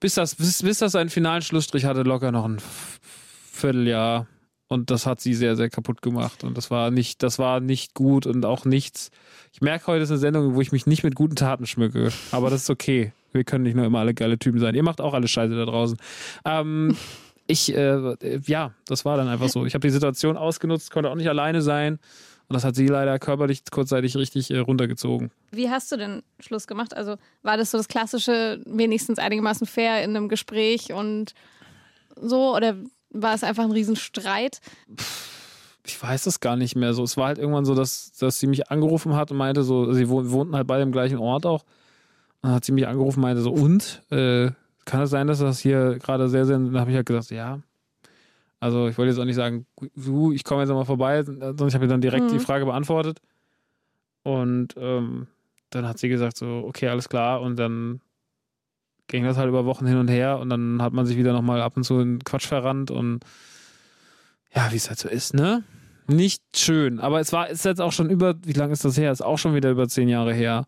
bis 0.00 0.14
das, 0.14 0.34
bis, 0.34 0.62
bis 0.62 0.78
das 0.78 0.96
einen 0.96 1.10
finalen 1.10 1.42
Schlussstrich 1.42 1.84
hatte, 1.84 2.02
locker 2.02 2.32
noch 2.32 2.44
ein 2.44 2.58
Vierteljahr. 3.52 4.26
Und 4.66 4.90
das 4.90 5.06
hat 5.06 5.20
sie 5.20 5.34
sehr, 5.34 5.54
sehr 5.54 5.68
kaputt 5.68 6.00
gemacht. 6.00 6.44
Und 6.44 6.56
das 6.56 6.70
war 6.70 6.90
nicht, 6.90 7.22
das 7.22 7.38
war 7.38 7.60
nicht 7.60 7.94
gut 7.94 8.26
und 8.26 8.44
auch 8.46 8.64
nichts. 8.64 9.10
Ich 9.52 9.60
merke 9.60 9.86
heute, 9.88 10.02
ist 10.02 10.10
eine 10.10 10.18
Sendung, 10.18 10.54
wo 10.54 10.60
ich 10.62 10.72
mich 10.72 10.86
nicht 10.86 11.04
mit 11.04 11.14
guten 11.14 11.36
Taten 11.36 11.66
schmücke. 11.66 12.10
Aber 12.30 12.48
das 12.48 12.62
ist 12.62 12.70
okay. 12.70 13.12
Wir 13.32 13.44
können 13.44 13.64
nicht 13.64 13.76
nur 13.76 13.84
immer 13.84 13.98
alle 13.98 14.14
geile 14.14 14.38
Typen 14.38 14.60
sein. 14.60 14.74
Ihr 14.74 14.82
macht 14.82 15.00
auch 15.00 15.12
alle 15.12 15.28
Scheiße 15.28 15.54
da 15.54 15.66
draußen. 15.66 15.98
Ähm, 16.46 16.96
ich, 17.52 17.74
äh, 17.74 18.16
ja, 18.46 18.72
das 18.86 19.04
war 19.04 19.16
dann 19.16 19.28
einfach 19.28 19.48
so. 19.48 19.64
Ich 19.66 19.74
habe 19.74 19.86
die 19.86 19.92
Situation 19.92 20.36
ausgenutzt, 20.36 20.90
konnte 20.90 21.10
auch 21.10 21.14
nicht 21.14 21.28
alleine 21.28 21.62
sein. 21.62 21.98
Und 22.48 22.54
das 22.54 22.64
hat 22.64 22.74
sie 22.74 22.86
leider 22.86 23.18
körperlich 23.18 23.62
kurzzeitig 23.70 24.16
richtig 24.16 24.50
äh, 24.50 24.58
runtergezogen. 24.58 25.30
Wie 25.52 25.70
hast 25.70 25.90
du 25.92 25.96
denn 25.96 26.22
Schluss 26.40 26.66
gemacht? 26.66 26.94
Also 26.94 27.16
war 27.42 27.56
das 27.56 27.70
so 27.70 27.78
das 27.78 27.88
klassische, 27.88 28.60
wenigstens 28.66 29.18
einigermaßen 29.18 29.66
fair 29.66 30.02
in 30.04 30.14
einem 30.16 30.28
Gespräch 30.28 30.92
und 30.92 31.32
so? 32.20 32.54
Oder 32.54 32.76
war 33.10 33.34
es 33.34 33.44
einfach 33.44 33.64
ein 33.64 33.70
Riesenstreit? 33.72 34.60
ich 35.86 36.00
weiß 36.02 36.26
es 36.26 36.40
gar 36.40 36.56
nicht 36.56 36.76
mehr 36.76 36.94
so. 36.94 37.02
Es 37.04 37.16
war 37.16 37.26
halt 37.28 37.38
irgendwann 37.38 37.64
so, 37.64 37.74
dass, 37.74 38.12
dass 38.12 38.38
sie 38.38 38.46
mich 38.46 38.70
angerufen 38.70 39.14
hat 39.16 39.30
und 39.30 39.36
meinte 39.36 39.62
so, 39.62 39.92
sie 39.92 40.08
wohn- 40.08 40.30
wohnten 40.30 40.54
halt 40.54 40.66
beide 40.66 40.82
im 40.82 40.92
gleichen 40.92 41.18
Ort 41.18 41.46
auch. 41.46 41.62
Und 41.62 42.48
dann 42.48 42.52
hat 42.54 42.64
sie 42.64 42.72
mich 42.72 42.86
angerufen 42.86 43.18
und 43.20 43.22
meinte 43.22 43.42
so, 43.42 43.50
und? 43.52 44.02
Äh, 44.10 44.50
kann 44.84 45.02
es 45.02 45.10
sein, 45.10 45.26
dass 45.26 45.38
das 45.38 45.60
hier 45.60 45.98
gerade 45.98 46.28
sehr, 46.28 46.44
sehr, 46.46 46.58
dann 46.58 46.78
habe 46.78 46.90
ich 46.90 46.96
halt 46.96 47.06
gesagt, 47.06 47.30
ja. 47.30 47.60
Also 48.60 48.88
ich 48.88 48.96
wollte 48.96 49.10
jetzt 49.10 49.18
auch 49.18 49.24
nicht 49.24 49.36
sagen, 49.36 49.66
du, 49.96 50.32
ich 50.32 50.44
komme 50.44 50.62
jetzt 50.62 50.70
mal 50.70 50.84
vorbei, 50.84 51.22
sondern 51.22 51.68
ich 51.68 51.74
habe 51.74 51.84
ihr 51.84 51.88
dann 51.88 52.00
direkt 52.00 52.30
die 52.30 52.38
Frage 52.38 52.64
beantwortet. 52.64 53.20
Und 54.22 54.68
ähm, 54.76 55.26
dann 55.70 55.88
hat 55.88 55.98
sie 55.98 56.08
gesagt 56.08 56.36
so, 56.36 56.64
okay, 56.66 56.88
alles 56.88 57.08
klar. 57.08 57.40
Und 57.40 57.56
dann 57.56 58.00
ging 59.08 59.24
das 59.24 59.36
halt 59.36 59.48
über 59.48 59.64
Wochen 59.66 59.86
hin 59.86 59.98
und 59.98 60.08
her 60.08 60.38
und 60.38 60.48
dann 60.48 60.80
hat 60.80 60.92
man 60.92 61.06
sich 61.06 61.16
wieder 61.16 61.32
nochmal 61.32 61.60
ab 61.60 61.76
und 61.76 61.84
zu 61.84 62.00
in 62.00 62.24
Quatsch 62.24 62.46
verrannt 62.46 62.90
und 62.90 63.20
ja, 64.54 64.70
wie 64.72 64.76
es 64.76 64.88
halt 64.88 64.98
so 64.98 65.08
ist, 65.08 65.34
ne? 65.34 65.64
Nicht 66.06 66.42
schön, 66.56 66.98
aber 66.98 67.20
es 67.20 67.32
war, 67.32 67.48
ist 67.48 67.64
jetzt 67.64 67.80
auch 67.80 67.92
schon 67.92 68.10
über, 68.10 68.34
wie 68.44 68.52
lange 68.52 68.72
ist 68.72 68.84
das 68.84 68.96
her? 68.96 69.12
Ist 69.12 69.20
auch 69.20 69.38
schon 69.38 69.54
wieder 69.54 69.70
über 69.70 69.88
zehn 69.88 70.08
Jahre 70.08 70.34
her. 70.34 70.66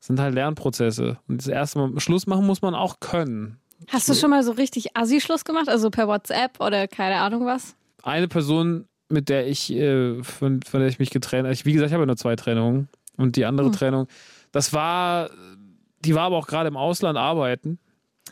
Sind 0.00 0.20
halt 0.20 0.34
Lernprozesse. 0.34 1.18
Und 1.28 1.40
das 1.40 1.48
erste 1.48 1.78
Mal 1.78 2.00
Schluss 2.00 2.26
machen 2.26 2.46
muss 2.46 2.62
man 2.62 2.74
auch 2.74 3.00
können. 3.00 3.58
Hast 3.88 4.08
du 4.08 4.14
schon 4.14 4.30
mal 4.30 4.42
so 4.42 4.52
richtig 4.52 4.96
Assi-Schluss 4.96 5.44
gemacht? 5.44 5.68
Also 5.68 5.90
per 5.90 6.08
WhatsApp 6.08 6.60
oder 6.60 6.88
keine 6.88 7.16
Ahnung 7.16 7.46
was? 7.46 7.74
Eine 8.02 8.28
Person, 8.28 8.86
mit 9.08 9.28
der 9.28 9.46
ich, 9.46 9.72
äh, 9.72 10.22
von, 10.22 10.62
von 10.62 10.80
der 10.80 10.88
ich 10.88 10.98
mich 10.98 11.10
getrennt 11.10 11.44
habe, 11.44 11.52
ich, 11.54 11.64
wie 11.64 11.72
gesagt, 11.72 11.88
ich 11.90 11.92
habe 11.94 12.02
ja 12.02 12.06
nur 12.06 12.16
zwei 12.16 12.36
Trennungen. 12.36 12.88
Und 13.16 13.36
die 13.36 13.44
andere 13.44 13.70
Trennung, 13.72 14.06
das 14.52 14.72
war, 14.72 15.30
die 16.04 16.14
war 16.14 16.22
aber 16.24 16.36
auch 16.36 16.46
gerade 16.46 16.68
im 16.68 16.76
Ausland 16.76 17.18
arbeiten. 17.18 17.78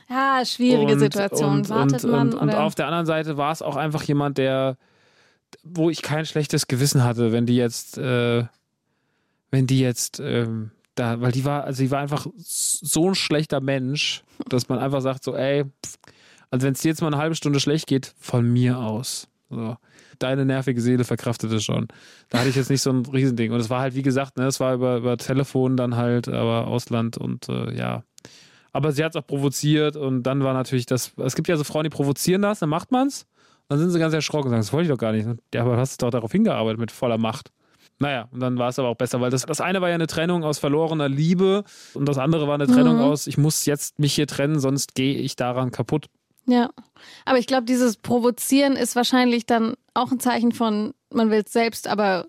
Ja, 0.08 0.44
schwierige 0.44 0.92
Und- 0.92 0.98
Situation. 1.00 1.50
Und, 1.50 1.68
Wartet 1.68 2.04
und, 2.04 2.10
man 2.10 2.32
und, 2.34 2.54
auf 2.54 2.74
der 2.76 2.86
anderen 2.86 3.06
Seite 3.06 3.36
war 3.36 3.50
es 3.52 3.62
auch 3.62 3.74
einfach 3.76 4.02
jemand, 4.04 4.38
der, 4.38 4.76
wo 5.64 5.90
ich 5.90 6.02
kein 6.02 6.26
schlechtes 6.26 6.68
Gewissen 6.68 7.02
hatte, 7.02 7.32
wenn 7.32 7.46
die 7.46 7.56
jetzt, 7.56 7.98
äh, 7.98 8.44
wenn 9.50 9.66
die 9.66 9.80
jetzt 9.80 10.20
ähm, 10.20 10.70
da, 10.96 11.20
weil 11.20 11.30
die 11.30 11.44
war, 11.44 11.64
also 11.64 11.82
die 11.82 11.90
war 11.90 12.00
einfach 12.00 12.26
so 12.38 13.08
ein 13.08 13.14
schlechter 13.14 13.60
Mensch, 13.60 14.24
dass 14.48 14.68
man 14.68 14.78
einfach 14.78 15.00
sagt 15.00 15.22
so, 15.22 15.36
ey, 15.36 15.64
also 16.50 16.66
wenn 16.66 16.72
es 16.72 16.80
dir 16.80 16.88
jetzt 16.88 17.02
mal 17.02 17.08
eine 17.08 17.18
halbe 17.18 17.34
Stunde 17.34 17.60
schlecht 17.60 17.86
geht, 17.86 18.14
von 18.18 18.50
mir 18.50 18.78
aus. 18.78 19.28
So. 19.50 19.76
Deine 20.18 20.44
nervige 20.44 20.80
Seele 20.80 21.04
verkraftet 21.04 21.52
es 21.52 21.64
schon. 21.64 21.88
Da 22.30 22.38
hatte 22.38 22.48
ich 22.48 22.56
jetzt 22.56 22.70
nicht 22.70 22.80
so 22.80 22.90
ein 22.90 23.04
Riesending. 23.04 23.52
Und 23.52 23.60
es 23.60 23.70
war 23.70 23.80
halt, 23.80 23.94
wie 23.94 24.02
gesagt, 24.02 24.38
ne, 24.38 24.46
es 24.46 24.58
war 24.58 24.74
über, 24.74 24.96
über 24.96 25.16
Telefon 25.18 25.76
dann 25.76 25.96
halt, 25.96 26.28
aber 26.28 26.66
Ausland 26.66 27.18
und 27.18 27.48
äh, 27.48 27.76
ja. 27.76 28.02
Aber 28.72 28.92
sie 28.92 29.04
hat 29.04 29.14
es 29.14 29.22
auch 29.22 29.26
provoziert 29.26 29.96
und 29.96 30.24
dann 30.24 30.42
war 30.42 30.54
natürlich 30.54 30.86
das, 30.86 31.12
es 31.16 31.34
gibt 31.34 31.48
ja 31.48 31.56
so 31.56 31.64
Frauen, 31.64 31.84
die 31.84 31.90
provozieren 31.90 32.42
das, 32.42 32.58
dann 32.58 32.68
macht 32.68 32.90
man's. 32.90 33.26
Dann 33.68 33.78
sind 33.78 33.90
sie 33.90 33.98
ganz 33.98 34.14
erschrocken 34.14 34.46
und 34.46 34.50
sagen, 34.50 34.62
das 34.62 34.72
wollte 34.72 34.84
ich 34.84 34.90
doch 34.90 34.98
gar 34.98 35.12
nicht. 35.12 35.28
Ja, 35.52 35.62
aber 35.62 35.74
du 35.74 35.78
hast 35.78 36.02
doch 36.02 36.10
darauf 36.10 36.32
hingearbeitet 36.32 36.78
mit 36.78 36.90
voller 36.90 37.18
Macht. 37.18 37.50
Naja, 37.98 38.28
und 38.30 38.40
dann 38.40 38.58
war 38.58 38.68
es 38.68 38.78
aber 38.78 38.88
auch 38.88 38.96
besser, 38.96 39.20
weil 39.20 39.30
das, 39.30 39.46
das 39.46 39.60
eine 39.60 39.80
war 39.80 39.88
ja 39.88 39.94
eine 39.94 40.06
Trennung 40.06 40.44
aus 40.44 40.58
verlorener 40.58 41.08
Liebe 41.08 41.64
und 41.94 42.06
das 42.06 42.18
andere 42.18 42.46
war 42.46 42.54
eine 42.54 42.66
Trennung 42.66 43.00
aus, 43.00 43.26
ich 43.26 43.38
muss 43.38 43.64
jetzt 43.64 43.98
mich 43.98 44.14
hier 44.14 44.26
trennen, 44.26 44.60
sonst 44.60 44.94
gehe 44.94 45.16
ich 45.16 45.34
daran 45.34 45.70
kaputt. 45.70 46.06
Ja. 46.46 46.70
Aber 47.24 47.38
ich 47.38 47.46
glaube, 47.46 47.64
dieses 47.64 47.96
Provozieren 47.96 48.74
ist 48.74 48.96
wahrscheinlich 48.96 49.46
dann 49.46 49.74
auch 49.94 50.12
ein 50.12 50.20
Zeichen 50.20 50.52
von, 50.52 50.92
man 51.10 51.30
will 51.30 51.42
es 51.44 51.52
selbst, 51.52 51.88
aber 51.88 52.26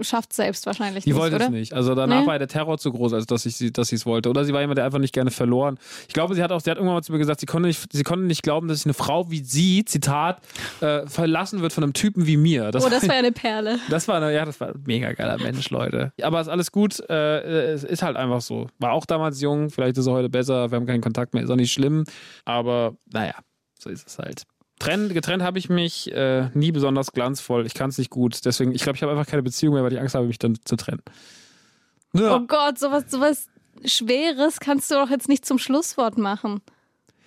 schafft 0.00 0.30
es 0.30 0.36
selbst 0.36 0.66
wahrscheinlich 0.66 1.04
Die 1.04 1.10
nicht, 1.10 1.18
wollte 1.18 1.36
oder? 1.36 1.46
es 1.46 1.50
nicht. 1.50 1.72
Also 1.72 1.94
danach 1.94 2.20
Nee? 2.20 2.26
war 2.26 2.38
der 2.38 2.46
Terror 2.48 2.78
zu 2.78 2.92
groß, 2.92 3.12
als 3.12 3.26
dass 3.26 3.44
ich 3.46 3.56
sie, 3.56 3.72
dass 3.72 3.88
sie 3.88 3.96
es 3.96 4.06
wollte. 4.06 4.30
Oder 4.30 4.44
sie 4.44 4.52
war 4.52 4.60
jemand, 4.60 4.78
der 4.78 4.84
einfach 4.84 4.98
nicht 5.00 5.12
gerne 5.12 5.30
verloren. 5.30 5.78
Ich 6.06 6.14
glaube, 6.14 6.34
sie 6.34 6.42
hat 6.42 6.52
auch, 6.52 6.60
sie 6.60 6.70
hat 6.70 6.76
irgendwann 6.78 6.94
mal 6.96 7.02
zu 7.02 7.12
mir 7.12 7.18
gesagt, 7.18 7.40
sie 7.40 7.46
konnte 7.46 7.66
nicht, 7.66 7.92
sie 7.92 8.02
konnte 8.04 8.24
nicht 8.26 8.42
glauben, 8.42 8.68
dass 8.68 8.78
sich 8.78 8.86
eine 8.86 8.94
Frau 8.94 9.30
wie 9.30 9.42
sie, 9.42 9.84
Zitat, 9.84 10.40
äh, 10.80 11.06
verlassen 11.06 11.60
wird 11.62 11.72
von 11.72 11.82
einem 11.84 11.92
Typen 11.92 12.26
wie 12.26 12.36
mir. 12.36 12.70
Das 12.70 12.84
Oh, 12.84 12.88
das 12.88 13.02
war 13.08 13.14
ja 13.14 13.18
eine 13.20 13.32
Perle. 13.32 13.78
Das 13.90 14.06
war, 14.08 14.16
eine- 14.16 14.32
ja, 14.32 14.44
das 14.44 14.60
war 14.60 14.68
ein 14.68 14.82
mega 14.86 15.12
geiler 15.12 15.38
Mensch, 15.38 15.70
Leute. 15.70 16.12
Aber 16.22 16.40
ist 16.40 16.48
alles 16.48 16.70
gut. 16.72 17.00
Äh, 17.10 17.72
es 17.72 17.84
ist 17.84 18.02
halt 18.02 18.16
einfach 18.16 18.40
so. 18.40 18.68
War 18.78 18.92
auch 18.92 19.06
damals 19.06 19.40
jung, 19.40 19.70
vielleicht 19.70 19.98
ist 19.98 20.06
er 20.06 20.12
heute 20.12 20.28
besser. 20.28 20.70
Wir 20.70 20.76
haben 20.76 20.86
keinen 20.86 21.00
Kontakt 21.00 21.34
mehr, 21.34 21.42
ist 21.42 21.50
auch 21.50 21.56
nicht 21.56 21.72
schlimm. 21.72 22.04
Aber 22.44 22.94
naja, 23.12 23.34
so 23.78 23.90
ist 23.90 24.06
es 24.06 24.18
halt. 24.18 24.44
Trennt, 24.80 25.14
getrennt 25.14 25.42
habe 25.44 25.58
ich 25.60 25.68
mich 25.68 26.10
äh, 26.12 26.48
nie 26.54 26.72
besonders 26.72 27.12
glanzvoll. 27.12 27.66
Ich 27.66 27.74
kann 27.74 27.90
es 27.90 27.98
nicht 27.98 28.10
gut. 28.10 28.44
Deswegen, 28.44 28.72
ich 28.74 28.82
glaube, 28.82 28.96
ich 28.96 29.02
habe 29.02 29.12
einfach 29.12 29.26
keine 29.30 29.42
Beziehung 29.44 29.74
mehr, 29.74 29.84
weil 29.84 29.92
ich 29.92 30.00
Angst 30.00 30.14
habe, 30.16 30.26
mich 30.26 30.38
dann 30.38 30.58
zu 30.64 30.74
trennen. 30.74 31.02
Ja. 32.14 32.34
Oh 32.36 32.40
Gott, 32.46 32.78
sowas, 32.78 33.04
sowas 33.08 33.46
Schweres 33.84 34.58
kannst 34.58 34.90
du 34.90 34.96
doch 34.96 35.10
jetzt 35.10 35.28
nicht 35.28 35.44
zum 35.46 35.58
Schlusswort 35.58 36.18
machen. 36.18 36.60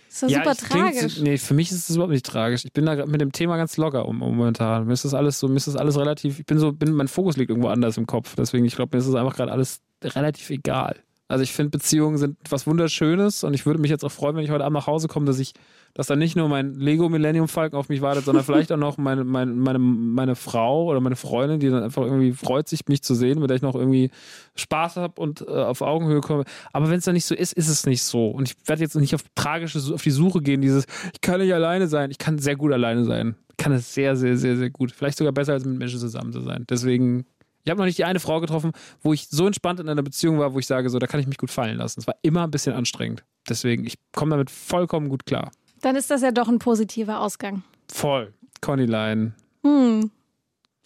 Das 0.09 0.23
ist 0.23 0.31
Ja, 0.31 0.43
super 0.43 0.55
klingt- 0.55 0.95
tragisch. 0.99 1.19
nee, 1.21 1.37
für 1.37 1.53
mich 1.53 1.71
ist 1.71 1.89
es 1.89 1.95
überhaupt 1.95 2.11
nicht 2.13 2.25
tragisch. 2.25 2.65
Ich 2.65 2.73
bin 2.73 2.85
da 2.85 3.05
mit 3.05 3.21
dem 3.21 3.31
Thema 3.31 3.57
ganz 3.57 3.77
locker 3.77 4.07
um, 4.07 4.21
um 4.21 4.35
momentan. 4.35 4.85
Mir 4.85 4.93
ist 4.93 5.05
das 5.05 5.13
alles 5.13 5.39
so, 5.39 5.47
mir 5.47 5.55
ist 5.55 5.67
das 5.67 5.75
alles 5.75 5.97
relativ, 5.97 6.39
ich 6.39 6.45
bin 6.45 6.59
so, 6.59 6.71
bin, 6.71 6.91
mein 6.93 7.07
Fokus 7.07 7.37
liegt 7.37 7.49
irgendwo 7.49 7.69
anders 7.69 7.97
im 7.97 8.05
Kopf. 8.05 8.35
Deswegen, 8.35 8.65
ich 8.65 8.75
glaube, 8.75 8.95
mir 8.95 8.99
ist 9.01 9.07
es 9.07 9.15
einfach 9.15 9.35
gerade 9.35 9.51
alles 9.51 9.79
relativ 10.03 10.49
egal. 10.49 10.97
Also 11.29 11.41
ich 11.43 11.53
finde, 11.53 11.71
Beziehungen 11.71 12.17
sind 12.17 12.37
was 12.49 12.67
Wunderschönes 12.67 13.43
und 13.43 13.53
ich 13.55 13.65
würde 13.65 13.79
mich 13.79 13.89
jetzt 13.89 14.03
auch 14.03 14.11
freuen, 14.11 14.35
wenn 14.35 14.43
ich 14.43 14.51
heute 14.51 14.65
Abend 14.65 14.77
nach 14.77 14.85
Hause 14.87 15.07
komme, 15.07 15.25
dass 15.25 15.39
ich, 15.39 15.53
dass 15.93 16.07
dann 16.07 16.19
nicht 16.19 16.35
nur 16.35 16.49
mein 16.49 16.73
Lego 16.73 17.07
Millennium 17.07 17.47
Falken 17.47 17.77
auf 17.77 17.89
mich 17.89 18.01
wartet, 18.01 18.25
sondern 18.25 18.43
vielleicht 18.43 18.71
auch 18.71 18.77
noch 18.77 18.97
meine, 18.97 19.23
meine, 19.23 19.51
meine, 19.51 19.79
meine 19.79 20.35
Frau 20.35 20.85
oder 20.85 20.99
meine 20.99 21.15
Freundin, 21.15 21.59
die 21.59 21.69
dann 21.69 21.83
einfach 21.83 22.03
irgendwie 22.03 22.31
freut 22.31 22.67
sich, 22.67 22.87
mich 22.87 23.03
zu 23.03 23.13
sehen, 23.13 23.39
mit 23.39 23.49
der 23.49 23.57
ich 23.57 23.61
noch 23.61 23.75
irgendwie 23.75 24.09
Spaß 24.55 24.95
habe 24.97 25.21
und 25.21 25.41
äh, 25.41 25.51
auf 25.51 25.81
Augenhöhe 25.81 26.21
komme. 26.21 26.45
Aber 26.71 26.89
wenn 26.89 26.97
es 26.97 27.05
dann 27.05 27.13
nicht 27.13 27.25
so 27.25 27.35
ist, 27.35 27.53
ist 27.53 27.69
es 27.69 27.85
nicht 27.85 28.01
so. 28.01 28.29
Und 28.29 28.49
ich 28.49 28.55
werde 28.67 28.81
jetzt 28.81 28.95
nicht 28.95 29.13
auf 29.13 29.23
tragische, 29.35 29.79
auf 29.93 30.01
die 30.01 30.11
Suche 30.11 30.41
gehen, 30.41 30.61
dieses, 30.61 30.85
ich 31.13 31.21
kann 31.21 31.39
nicht 31.39 31.53
alleine 31.53 31.87
sein. 31.87 32.09
Ich 32.09 32.17
kann 32.17 32.39
sehr 32.39 32.55
gut 32.55 32.73
alleine 32.73 33.05
sein. 33.05 33.35
Ich 33.51 33.57
kann 33.57 33.71
es 33.71 33.93
sehr, 33.93 34.15
sehr, 34.15 34.35
sehr, 34.35 34.57
sehr 34.57 34.71
gut. 34.71 34.91
Vielleicht 34.91 35.19
sogar 35.19 35.31
besser 35.31 35.53
als 35.53 35.63
mit 35.63 35.77
Menschen 35.77 35.99
zusammen 35.99 36.33
zu 36.33 36.41
sein. 36.41 36.65
Deswegen, 36.67 37.25
ich 37.63 37.69
habe 37.69 37.77
noch 37.77 37.85
nicht 37.85 37.99
die 37.99 38.05
eine 38.05 38.19
Frau 38.19 38.39
getroffen, 38.39 38.71
wo 39.03 39.13
ich 39.13 39.27
so 39.29 39.45
entspannt 39.45 39.79
in 39.79 39.87
einer 39.87 40.01
Beziehung 40.01 40.39
war, 40.39 40.55
wo 40.55 40.59
ich 40.59 40.65
sage, 40.65 40.89
so, 40.89 40.97
da 40.97 41.05
kann 41.05 41.19
ich 41.19 41.27
mich 41.27 41.37
gut 41.37 41.51
fallen 41.51 41.77
lassen. 41.77 41.99
Es 41.99 42.07
war 42.07 42.15
immer 42.23 42.43
ein 42.43 42.51
bisschen 42.51 42.73
anstrengend. 42.73 43.23
Deswegen, 43.47 43.85
ich 43.85 43.99
komme 44.11 44.31
damit 44.31 44.49
vollkommen 44.49 45.07
gut 45.07 45.27
klar. 45.27 45.51
Dann 45.83 45.97
ist 45.97 46.09
das 46.09 46.21
ja 46.21 46.31
doch 46.31 46.47
ein 46.47 46.59
positiver 46.59 47.19
Ausgang. 47.19 47.61
Voll. 47.91 48.33
Connyline. 48.61 49.33
Hm. 49.65 50.11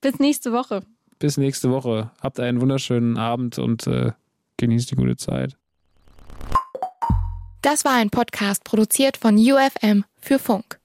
Bis 0.02 0.18
nächste 0.18 0.52
Woche. 0.52 0.82
Bis 1.20 1.38
nächste 1.38 1.70
Woche. 1.70 2.10
Habt 2.20 2.40
einen 2.40 2.60
wunderschönen 2.62 3.16
Abend 3.16 3.60
und 3.60 3.86
äh, 3.86 4.14
genießt 4.58 4.90
die 4.90 4.96
gute 4.96 5.16
Zeit. 5.16 5.56
Das 7.62 7.86
war 7.86 7.94
ein 7.94 8.10
Podcast 8.10 8.64
produziert 8.64 9.18
von 9.18 9.38
UFM 9.38 10.04
für 10.20 10.40
Funk. 10.40 10.80